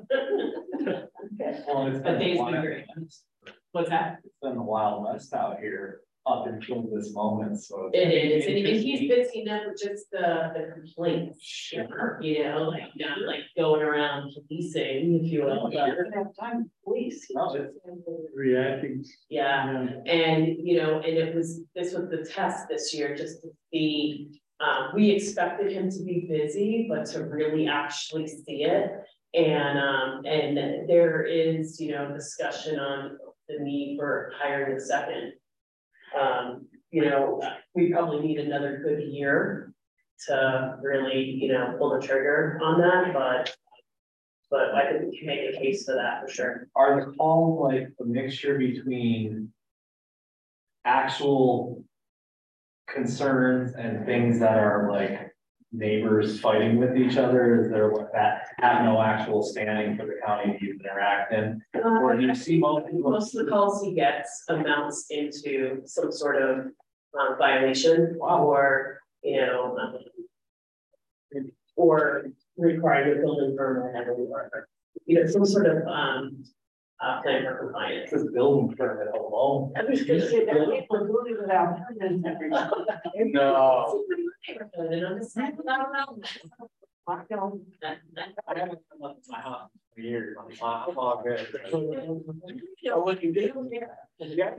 Okay. 1.40 1.60
Well, 1.68 1.88
it's 1.88 1.98
But 2.00 2.04
been 2.04 2.16
a 2.16 2.20
Dave's 2.20 2.38
been 2.38 2.46
wild 2.52 2.66
great. 2.66 2.86
west. 2.98 3.24
What's 3.72 3.90
that? 3.90 4.20
It's 4.24 4.34
been 4.42 4.58
a 4.58 4.64
wild 4.64 5.04
west 5.04 5.34
out 5.34 5.60
here 5.60 6.02
up 6.28 6.48
until 6.48 6.84
this 6.94 7.14
moment, 7.14 7.60
so. 7.62 7.90
It 7.94 8.08
is, 8.10 8.46
and 8.46 8.58
and 8.58 8.68
he's 8.68 9.10
busy 9.10 9.42
enough 9.42 9.64
with 9.68 9.82
just 9.82 10.12
the, 10.12 10.52
the 10.54 10.74
complaints. 10.74 11.40
Sure. 11.42 12.20
You 12.22 12.44
know, 12.44 12.64
like, 12.64 12.84
not 12.98 13.22
like 13.26 13.42
going 13.56 13.82
around 13.82 14.34
policing, 14.48 15.22
if 15.24 15.32
you 15.32 15.44
will, 15.46 15.68
I 15.68 15.70
but, 15.72 15.96
don't 15.96 16.14
have 16.14 16.36
time 16.40 16.64
to 16.66 16.70
police. 16.84 17.26
No, 17.32 17.56
it's- 17.56 17.74
reacting. 18.36 19.06
yeah. 19.30 19.72
Yeah. 19.72 20.12
And, 20.12 20.58
you 20.60 20.78
know, 20.78 21.00
and 21.00 21.18
it 21.18 21.34
was, 21.34 21.62
this 21.76 21.94
was 21.94 22.10
the 22.10 22.26
test 22.30 22.68
this 22.68 22.94
year, 22.94 23.16
just 23.16 23.42
to 23.42 23.50
see, 23.72 24.42
um, 24.60 24.90
we 24.94 25.12
expected 25.12 25.72
him 25.72 25.90
to 25.90 26.04
be 26.04 26.28
busy, 26.30 26.88
but 26.90 27.06
to 27.08 27.24
really 27.24 27.68
actually 27.68 28.28
see 28.28 28.64
it. 28.64 28.92
And, 29.34 29.78
um, 29.78 30.26
and 30.26 30.90
there 30.90 31.24
is, 31.24 31.80
you 31.80 31.92
know, 31.92 32.12
discussion 32.14 32.80
on 32.80 33.18
the 33.48 33.60
need 33.60 33.98
for 33.98 34.32
hiring 34.42 34.76
a 34.78 34.80
second. 34.80 35.34
Um, 36.20 36.68
you 36.92 37.06
know, 37.06 37.42
we 37.76 37.92
probably 37.92 38.26
need 38.26 38.40
another 38.40 38.82
good 38.84 39.04
year 39.04 39.74
to 40.28 40.78
really, 40.82 41.20
you 41.20 41.52
know, 41.54 41.76
pull 41.78 42.00
the 42.00 42.06
trigger 42.06 42.60
on 42.64 42.80
that, 42.82 43.14
but. 43.14 43.56
But 44.50 44.74
I 44.74 44.90
think 44.90 45.12
we 45.12 45.18
can 45.18 45.28
make 45.28 45.54
a 45.54 45.58
case 45.58 45.84
for 45.84 45.96
that 45.96 46.22
for 46.22 46.30
sure. 46.34 46.70
Are 46.74 47.02
the 47.02 47.12
calls 47.18 47.60
like 47.62 47.90
a 48.00 48.06
mixture 48.06 48.58
between 48.58 49.52
actual 50.86 51.84
concerns 52.88 53.74
and 53.76 54.06
things 54.06 54.40
that 54.40 54.58
are 54.58 54.90
like 54.90 55.36
neighbors 55.72 56.40
fighting 56.40 56.78
with 56.78 56.96
each 56.98 57.18
other? 57.18 57.62
Is 57.62 57.70
there 57.70 57.90
what 57.90 58.12
that 58.14 58.50
have 58.60 58.84
no 58.84 59.02
actual 59.02 59.44
standing 59.44 59.98
for 59.98 60.06
the 60.06 60.20
county 60.26 60.58
to 60.58 60.66
even 60.66 60.80
interact 60.82 61.34
in? 61.34 61.62
Or 61.84 62.16
do 62.16 62.26
you 62.26 62.36
see 62.36 62.60
most 62.60 63.36
of 63.36 63.46
the 63.46 63.52
calls 63.52 63.84
he 63.84 63.94
gets 63.94 64.44
amounts 64.50 65.08
into 65.10 65.82
some 65.86 66.12
sort 66.12 66.42
of 66.42 66.68
um, 67.20 67.38
violation 67.38 68.18
or, 68.20 69.00
you 69.24 69.42
know, 69.42 69.78
um, 69.78 71.52
or 71.76 72.28
requiring 72.58 73.18
a 73.18 73.22
building 73.22 73.56
permit 73.58 74.08
or, 74.08 74.68
you 75.06 75.20
know, 75.20 75.30
some 75.30 75.46
sort 75.46 75.68
of, 75.68 75.86
um, 75.88 76.44
uh, 77.02 77.22
plan 77.22 77.44
for 77.44 77.58
compliance. 77.66 78.12
This 78.12 78.24
building 78.34 78.76
permit 78.76 79.14
alone. 79.14 79.74
I 79.78 79.84
was 79.84 80.04
gonna 80.04 80.28
say 80.28 80.46
that 80.46 80.56
people 80.70 81.06
do 81.06 81.24
it 81.28 81.40
without 81.42 81.80
permits 81.88 82.24
every 82.26 82.50
time. 82.50 82.72
No. 83.32 84.04
And 84.76 85.06
I'm 85.06 85.18
just 85.20 85.34
saying, 85.34 85.58
no, 85.64 85.78
no. 85.94 86.20
I 87.10 87.24
don't- 87.30 87.62
I 88.48 88.60
haven't 88.60 88.80
left 89.00 89.20
my 89.30 89.40
house. 89.40 89.70
Weird. 89.98 90.36
I'm 90.62 90.98
all 90.98 91.24
good. 91.26 91.48
Oh, 91.74 93.00
what 93.02 93.24
you 93.24 93.34
did? 93.34 93.54
Yeah, 94.20 94.52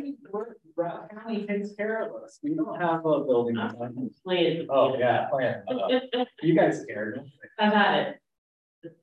Brown 0.75 1.09
County 1.09 1.47
takes 1.47 1.73
care 1.75 2.03
of 2.03 2.23
us. 2.23 2.39
We 2.43 2.55
don't 2.55 2.81
have 2.81 3.05
a 3.07 3.21
building. 3.25 3.57
Plan. 4.25 4.67
Oh, 4.71 4.97
yeah, 4.99 5.29
plan. 5.29 5.63
You 6.43 6.55
guys 6.55 6.81
scared. 6.83 7.23
Me. 7.23 7.33
I've 7.59 7.73
had 7.73 7.99
it. 8.85 8.97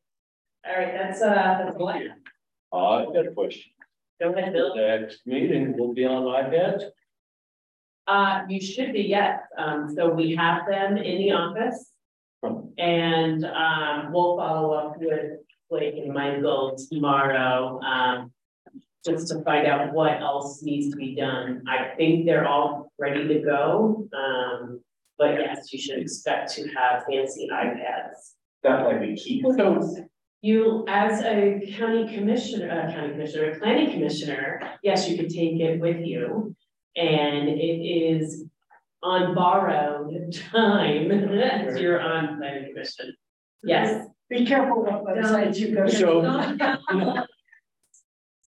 All 0.67 0.75
right, 0.75 0.93
that's, 0.93 1.21
uh, 1.21 1.29
that's 1.33 1.75
all 1.77 1.87
I 1.89 1.99
have. 1.99 2.17
I've 2.73 3.13
got 3.13 3.27
a 3.27 3.31
question. 3.31 3.71
Go 4.21 4.33
ahead, 4.33 4.53
Bill. 4.53 4.75
The 4.75 4.81
next 4.81 5.25
meeting 5.25 5.77
will 5.77 5.93
be 5.93 6.05
on 6.05 6.23
iPads? 6.23 6.83
Uh, 8.07 8.43
you 8.47 8.61
should 8.61 8.93
be, 8.93 9.01
yes. 9.01 9.41
Um, 9.57 9.93
so 9.95 10.09
we 10.09 10.35
have 10.35 10.67
them 10.67 10.97
in 10.97 11.17
the 11.17 11.31
office. 11.31 11.91
And, 12.77 13.45
um, 13.45 14.11
we'll 14.13 14.37
follow 14.37 14.73
up 14.73 14.97
with 14.99 15.39
Blake 15.69 15.95
and 15.97 16.13
Michael 16.13 16.77
tomorrow, 16.91 17.79
um. 17.81 18.31
Just 19.05 19.27
to 19.27 19.43
find 19.43 19.67
out 19.67 19.93
what 19.93 20.19
else 20.19 20.63
needs 20.63 20.89
to 20.89 20.97
be 20.97 21.13
done. 21.13 21.61
I 21.67 21.93
think 21.95 22.25
they're 22.25 22.47
all 22.47 22.91
ready 22.97 23.27
to 23.27 23.39
go. 23.39 24.09
Um, 24.11 24.81
but 25.19 25.35
yes, 25.35 25.71
you 25.71 25.77
should 25.77 25.99
expect 25.99 26.51
to 26.53 26.67
have 26.69 27.03
fancy 27.07 27.47
iPads. 27.53 28.33
That 28.63 28.83
might 28.83 29.01
be 29.01 29.15
key. 29.15 29.43
You, 30.45 30.85
as 30.87 31.23
a 31.23 31.59
county 31.75 32.15
commissioner, 32.15 32.69
uh, 32.69 32.93
county 32.93 33.13
commissioner, 33.13 33.49
a 33.49 33.59
planning 33.59 33.89
commissioner, 33.89 34.61
yes, 34.83 35.09
you 35.09 35.17
can 35.17 35.27
take 35.27 35.59
it 35.59 35.79
with 35.79 36.05
you. 36.05 36.55
And 36.95 37.49
it 37.49 37.63
is 37.63 38.45
on 39.01 39.33
borrowed 39.33 40.31
time, 40.51 41.09
as 41.09 41.79
you're 41.79 41.99
on 41.99 42.37
planning 42.37 42.71
commission. 42.71 43.15
Yes. 43.63 44.07
Be 44.29 44.45
careful 44.45 44.83
what 44.83 45.03
websites 45.03 45.57
you 45.57 45.73
go 45.73 45.85
to. 45.85 45.91
So- 45.91 47.25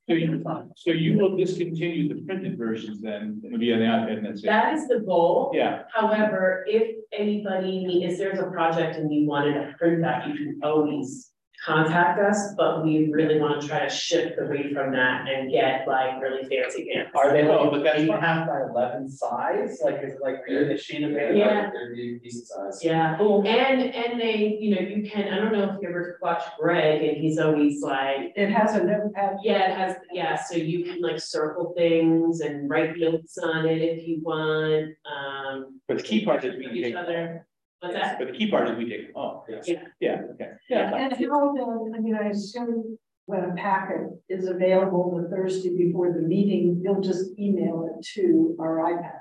So 0.09 0.13
you, 0.13 0.41
so 0.77 0.91
you 0.91 1.17
will 1.17 1.35
discontinue 1.35 2.07
the 2.07 2.21
printed 2.25 2.57
versions 2.57 3.01
then, 3.01 3.41
it'll 3.43 3.55
on 3.55 3.59
the 3.59 3.67
iPad 3.67 4.17
and 4.19 4.25
that's 4.25 4.41
it? 4.41 4.45
That 4.45 4.73
is 4.73 4.87
the 4.87 5.01
goal. 5.01 5.51
Yeah, 5.53 5.81
However, 5.93 6.63
if 6.65 6.95
anybody, 7.11 8.05
if 8.05 8.17
there's 8.17 8.39
a 8.39 8.49
project 8.49 8.95
and 8.95 9.13
you 9.13 9.27
wanted 9.27 9.55
to 9.55 9.73
print 9.77 10.01
that, 10.03 10.25
you 10.29 10.33
can 10.35 10.61
always 10.63 11.31
contact 11.63 12.19
us, 12.19 12.53
but 12.55 12.83
we 12.83 13.09
really 13.11 13.39
want 13.39 13.61
to 13.61 13.67
try 13.67 13.79
to 13.83 13.89
shift 13.89 14.39
away 14.39 14.71
from 14.73 14.91
that 14.91 15.27
and 15.27 15.51
get 15.51 15.87
like 15.87 16.21
really 16.21 16.43
fancy 16.43 16.87
pants. 16.93 17.11
Are 17.15 17.31
they 17.33 17.43
Oh, 17.47 17.63
like 17.63 17.71
but 17.71 17.83
that's 17.83 17.99
eight 17.99 18.09
and 18.09 18.17
a 18.17 18.21
half 18.21 18.47
by 18.47 18.61
eleven 18.69 19.09
size? 19.09 19.79
Like, 19.83 19.95
is 20.03 20.13
it 20.13 20.19
like 20.21 20.35
in 20.47 20.67
the 20.67 20.77
sheet 20.77 21.03
of 21.03 21.11
paper? 21.11 21.33
Yeah. 21.33 21.69
They're 21.71 21.95
the 21.95 22.19
decent 22.19 22.47
size. 22.47 22.83
Yeah, 22.83 23.15
and, 23.19 23.81
and 23.81 24.19
they, 24.19 24.57
you 24.59 24.75
know, 24.75 24.81
you 24.81 25.09
can, 25.09 25.33
I 25.33 25.37
don't 25.37 25.51
know 25.51 25.63
if 25.73 25.81
you 25.81 25.89
ever 25.89 26.19
watch 26.21 26.43
Greg 26.59 27.01
and 27.03 27.17
he's 27.17 27.39
always 27.39 27.81
like, 27.81 28.33
It 28.35 28.49
has 28.51 28.75
a 28.75 28.83
notepad. 28.83 29.37
yeah, 29.43 29.71
it 29.71 29.77
has, 29.77 29.95
yeah, 30.11 30.35
so 30.35 30.55
you 30.55 30.83
can 30.83 31.01
like 31.01 31.19
circle 31.19 31.73
things 31.75 32.41
and 32.41 32.69
write 32.69 32.97
notes 32.97 33.37
on 33.37 33.65
it 33.65 33.81
if 33.81 34.07
you 34.07 34.19
want, 34.21 34.93
um. 35.05 35.79
but 35.87 35.97
the 35.97 36.03
key 36.03 36.23
part 36.25 36.43
is 36.43 36.55
we 36.57 36.67
Each 36.67 36.83
take, 36.83 36.95
other, 36.95 37.46
what's 37.79 37.93
that? 37.95 38.17
but 38.19 38.27
the 38.31 38.37
key 38.37 38.49
part 38.49 38.69
is 38.69 38.77
we 38.77 38.89
take, 38.89 39.11
oh, 39.15 39.43
Yeah. 39.65 39.83
yeah, 39.99 40.21
okay, 40.33 40.49
yeah. 40.69 40.95
And 40.95 41.13
how 41.13 41.53
then, 41.53 41.93
I 41.95 41.99
mean, 41.99 42.15
I 42.15 42.29
assume 42.29 42.97
when 43.25 43.43
a 43.43 43.53
packet 43.55 44.07
is 44.29 44.47
available 44.47 45.19
the 45.21 45.29
Thursday 45.35 45.75
before 45.75 46.13
the 46.13 46.21
meeting, 46.21 46.81
you'll 46.83 47.01
just 47.01 47.37
email 47.37 47.89
it 47.97 48.05
to 48.15 48.55
our 48.59 48.77
iPad. 48.77 49.19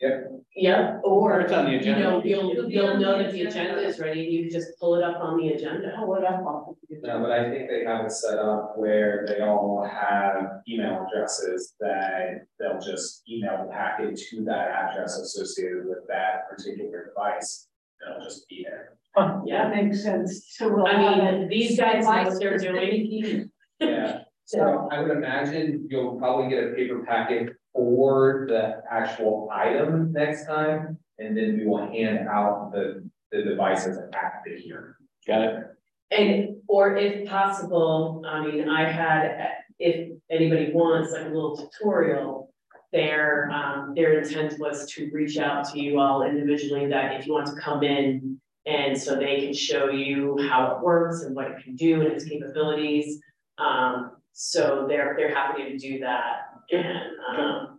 Yeah, 0.00 0.20
Yeah. 0.54 0.98
or, 1.04 1.40
It's 1.40 1.52
on 1.54 1.64
the 1.66 1.70
you 1.70 1.78
agenda. 1.78 2.00
know, 2.02 2.22
you'll, 2.22 2.50
It'll 2.50 2.70
you'll 2.70 2.98
know 2.98 3.16
that 3.16 3.32
the 3.32 3.42
agenda. 3.46 3.72
agenda 3.76 3.88
is 3.88 3.98
ready, 3.98 4.20
you 4.20 4.42
can 4.42 4.50
just 4.60 4.78
pull 4.78 4.96
it 4.96 5.02
up 5.02 5.22
on 5.22 5.38
the 5.38 5.48
agenda. 5.54 5.90
Pull 5.96 6.16
it 6.16 6.24
up 6.24 6.44
off 6.44 6.68
of 6.68 6.76
the 6.90 6.98
No, 7.06 7.20
but 7.22 7.30
I 7.30 7.48
think 7.48 7.70
they 7.70 7.84
have 7.86 8.04
it 8.04 8.12
set 8.12 8.38
up 8.38 8.74
where 8.76 9.24
they 9.26 9.40
all 9.40 9.88
have 9.90 10.60
email 10.68 11.06
addresses 11.08 11.74
that 11.80 12.44
they'll 12.58 12.78
just 12.80 13.22
email 13.30 13.64
the 13.64 13.70
packet 13.72 14.16
to 14.18 14.44
that 14.44 14.68
address 14.68 15.16
associated 15.18 15.86
with 15.86 16.06
that 16.08 16.50
particular 16.50 17.06
device. 17.06 17.68
It'll 18.04 18.22
just 18.22 18.48
be 18.48 18.66
there. 18.68 18.98
Yeah, 19.46 19.68
That 19.70 19.84
makes 19.84 20.02
sense. 20.02 20.46
So 20.50 20.68
we'll. 20.68 20.86
I 20.86 20.92
have 20.92 21.34
mean, 21.34 21.48
these 21.48 21.78
guys 21.78 22.04
know 22.04 22.24
what 22.24 22.38
they're 22.38 22.58
doing. 22.58 23.50
Yeah, 23.80 24.20
so 24.44 24.88
I 24.92 25.00
would 25.00 25.10
imagine 25.10 25.86
you'll 25.90 26.16
probably 26.16 26.48
get 26.48 26.64
a 26.64 26.74
paper 26.74 27.04
packet 27.04 27.56
for 27.72 28.46
the 28.48 28.82
actual 28.90 29.48
item 29.52 30.12
next 30.12 30.46
time. 30.46 30.98
And 31.18 31.36
then 31.36 31.56
we 31.58 31.66
will 31.66 31.86
hand 31.90 32.28
out 32.28 32.72
the, 32.72 33.08
the 33.32 33.42
device 33.42 33.86
as 33.86 33.96
a 33.96 34.08
packet 34.12 34.60
here. 34.60 34.96
Got 35.26 35.42
it, 35.42 35.64
And, 36.10 36.56
or 36.68 36.96
if 36.96 37.28
possible, 37.28 38.22
I 38.26 38.46
mean, 38.46 38.68
I 38.68 38.90
had, 38.90 39.48
if 39.78 40.16
anybody 40.30 40.72
wants 40.72 41.12
like 41.12 41.22
a 41.22 41.28
little 41.28 41.56
tutorial. 41.56 42.45
Their, 42.92 43.50
um, 43.50 43.92
their 43.94 44.18
intent 44.20 44.58
was 44.58 44.90
to 44.92 45.10
reach 45.12 45.38
out 45.38 45.68
to 45.72 45.78
you 45.80 45.98
all 45.98 46.22
individually 46.22 46.86
that 46.88 47.18
if 47.20 47.26
you 47.26 47.32
want 47.32 47.46
to 47.48 47.60
come 47.60 47.82
in. 47.82 48.40
And 48.66 48.98
so 49.00 49.14
they 49.14 49.40
can 49.40 49.54
show 49.54 49.90
you 49.90 50.36
how 50.48 50.76
it 50.76 50.82
works 50.82 51.22
and 51.22 51.36
what 51.36 51.50
it 51.50 51.62
can 51.62 51.76
do 51.76 52.00
and 52.00 52.12
its 52.12 52.24
capabilities. 52.24 53.20
Um, 53.58 54.12
so 54.32 54.86
they're, 54.88 55.14
they're 55.16 55.34
happy 55.34 55.64
to 55.64 55.78
do 55.78 56.00
that 56.00 56.48
and, 56.70 56.98
um, 57.38 57.78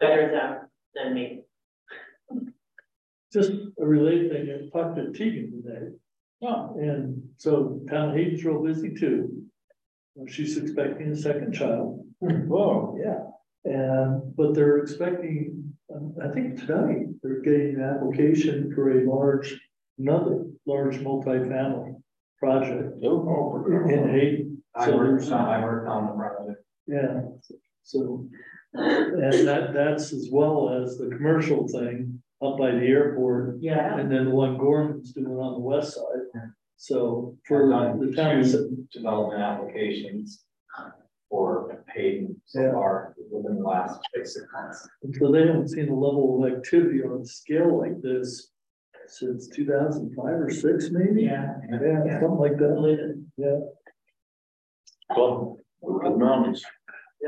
better 0.00 0.30
than, 0.30 0.68
than 0.94 1.14
me. 1.14 1.42
Just 3.32 3.52
a 3.80 3.84
related 3.86 4.30
thing, 4.32 4.68
I 4.72 4.78
talked 4.78 4.96
to 4.96 5.12
Tegan 5.12 5.62
today. 5.62 5.86
oh, 6.42 6.76
And 6.80 7.22
so 7.36 7.80
town 7.88 8.10
of 8.10 8.16
Hayden's 8.16 8.44
real 8.44 8.62
busy 8.62 8.94
too. 8.94 9.42
She's 10.28 10.56
expecting 10.56 11.10
a 11.12 11.16
second 11.16 11.52
child. 11.52 12.04
whoa, 12.20 12.98
Yeah. 12.98 13.24
And, 13.66 14.36
but 14.36 14.54
they're 14.54 14.78
expecting, 14.78 15.74
um, 15.94 16.14
I 16.22 16.28
think 16.28 16.58
tonight, 16.58 17.06
they're 17.22 17.40
getting 17.40 17.76
an 17.76 17.82
application 17.82 18.72
for 18.74 18.90
a 19.00 19.04
large, 19.10 19.58
another 19.98 20.46
large 20.66 20.98
multifamily 20.98 21.94
project 22.38 22.94
oh, 23.04 23.64
in 23.88 24.08
Hayden. 24.08 24.62
I 24.74 24.86
So 24.86 24.96
worked 24.96 25.20
there's, 25.20 25.32
on, 25.32 25.48
I 25.48 25.64
worked 25.64 25.88
on 25.88 26.06
the 26.06 26.12
project. 26.12 26.64
yeah, 26.86 27.20
so. 27.82 28.28
And 28.74 29.48
that, 29.48 29.72
that's 29.72 30.12
as 30.12 30.28
well 30.30 30.68
as 30.82 30.98
the 30.98 31.08
commercial 31.08 31.66
thing 31.66 32.22
up 32.42 32.58
by 32.58 32.72
the 32.72 32.86
airport. 32.86 33.56
Yeah. 33.60 33.98
And 33.98 34.12
then 34.12 34.26
the 34.26 34.30
one 34.30 34.58
Gorman's 34.58 35.12
doing 35.12 35.28
on 35.28 35.54
the 35.54 35.60
west 35.60 35.94
side. 35.94 36.50
So 36.76 37.38
for 37.48 37.66
the 37.66 38.14
town, 38.14 38.42
Two 38.44 38.86
Development 38.92 39.40
applications 39.42 40.44
for 40.76 40.94
paid 41.96 42.28
so 42.44 42.60
Yeah. 42.62 42.72
far 42.72 43.14
within 43.30 43.56
the 43.56 43.62
last 43.62 44.00
six 44.14 44.36
months. 44.52 44.88
so 45.18 45.32
they 45.32 45.46
haven't 45.46 45.68
seen 45.68 45.88
a 45.88 45.94
level 45.94 46.44
of 46.44 46.52
activity 46.52 47.02
on 47.02 47.20
a 47.20 47.24
scale 47.24 47.78
like 47.78 48.00
this 48.02 48.52
since 49.08 49.48
two 49.48 49.64
thousand 49.66 50.14
five 50.14 50.40
or 50.40 50.50
six, 50.50 50.90
maybe? 50.90 51.22
Yeah. 51.22 51.58
Yeah, 51.70 52.20
something 52.20 52.38
like 52.38 52.56
that, 52.58 53.24
yeah. 53.36 53.60
Well, 55.16 55.58
we're 55.80 56.04
in 56.06 56.12
the 56.12 56.18
mountains. 56.18 56.64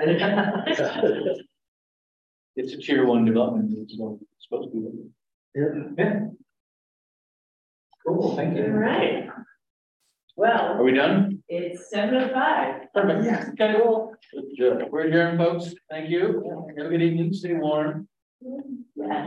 it's 2.57 2.73
a 2.73 2.77
tier 2.79 3.07
one 3.07 3.25
development, 3.25 3.73
it's 3.79 3.97
supposed 4.45 4.73
to 4.73 4.77
be. 5.55 5.61
Yeah. 5.97 6.27
Cool, 8.07 8.37
thank 8.37 8.57
you. 8.57 8.65
All 8.65 8.71
right. 8.71 9.29
Well, 10.37 10.79
Are 10.79 10.85
we 10.85 10.93
done? 10.93 11.28
It's 11.49 11.91
seven 11.91 12.15
oh 12.17 12.29
five. 12.33 12.93
Perfect, 12.95 13.25
yeah, 13.25 13.51
okay, 13.53 13.75
well, 13.79 14.15
we're 14.91 15.07
adjourned, 15.09 15.39
folks, 15.39 15.75
thank 15.91 16.11
you, 16.11 16.43
have 16.77 16.87
a 16.87 16.91
good 16.91 17.03
evening, 17.03 17.33
stay 17.33 17.55
warm. 17.55 18.09
Yeah. 18.41 19.27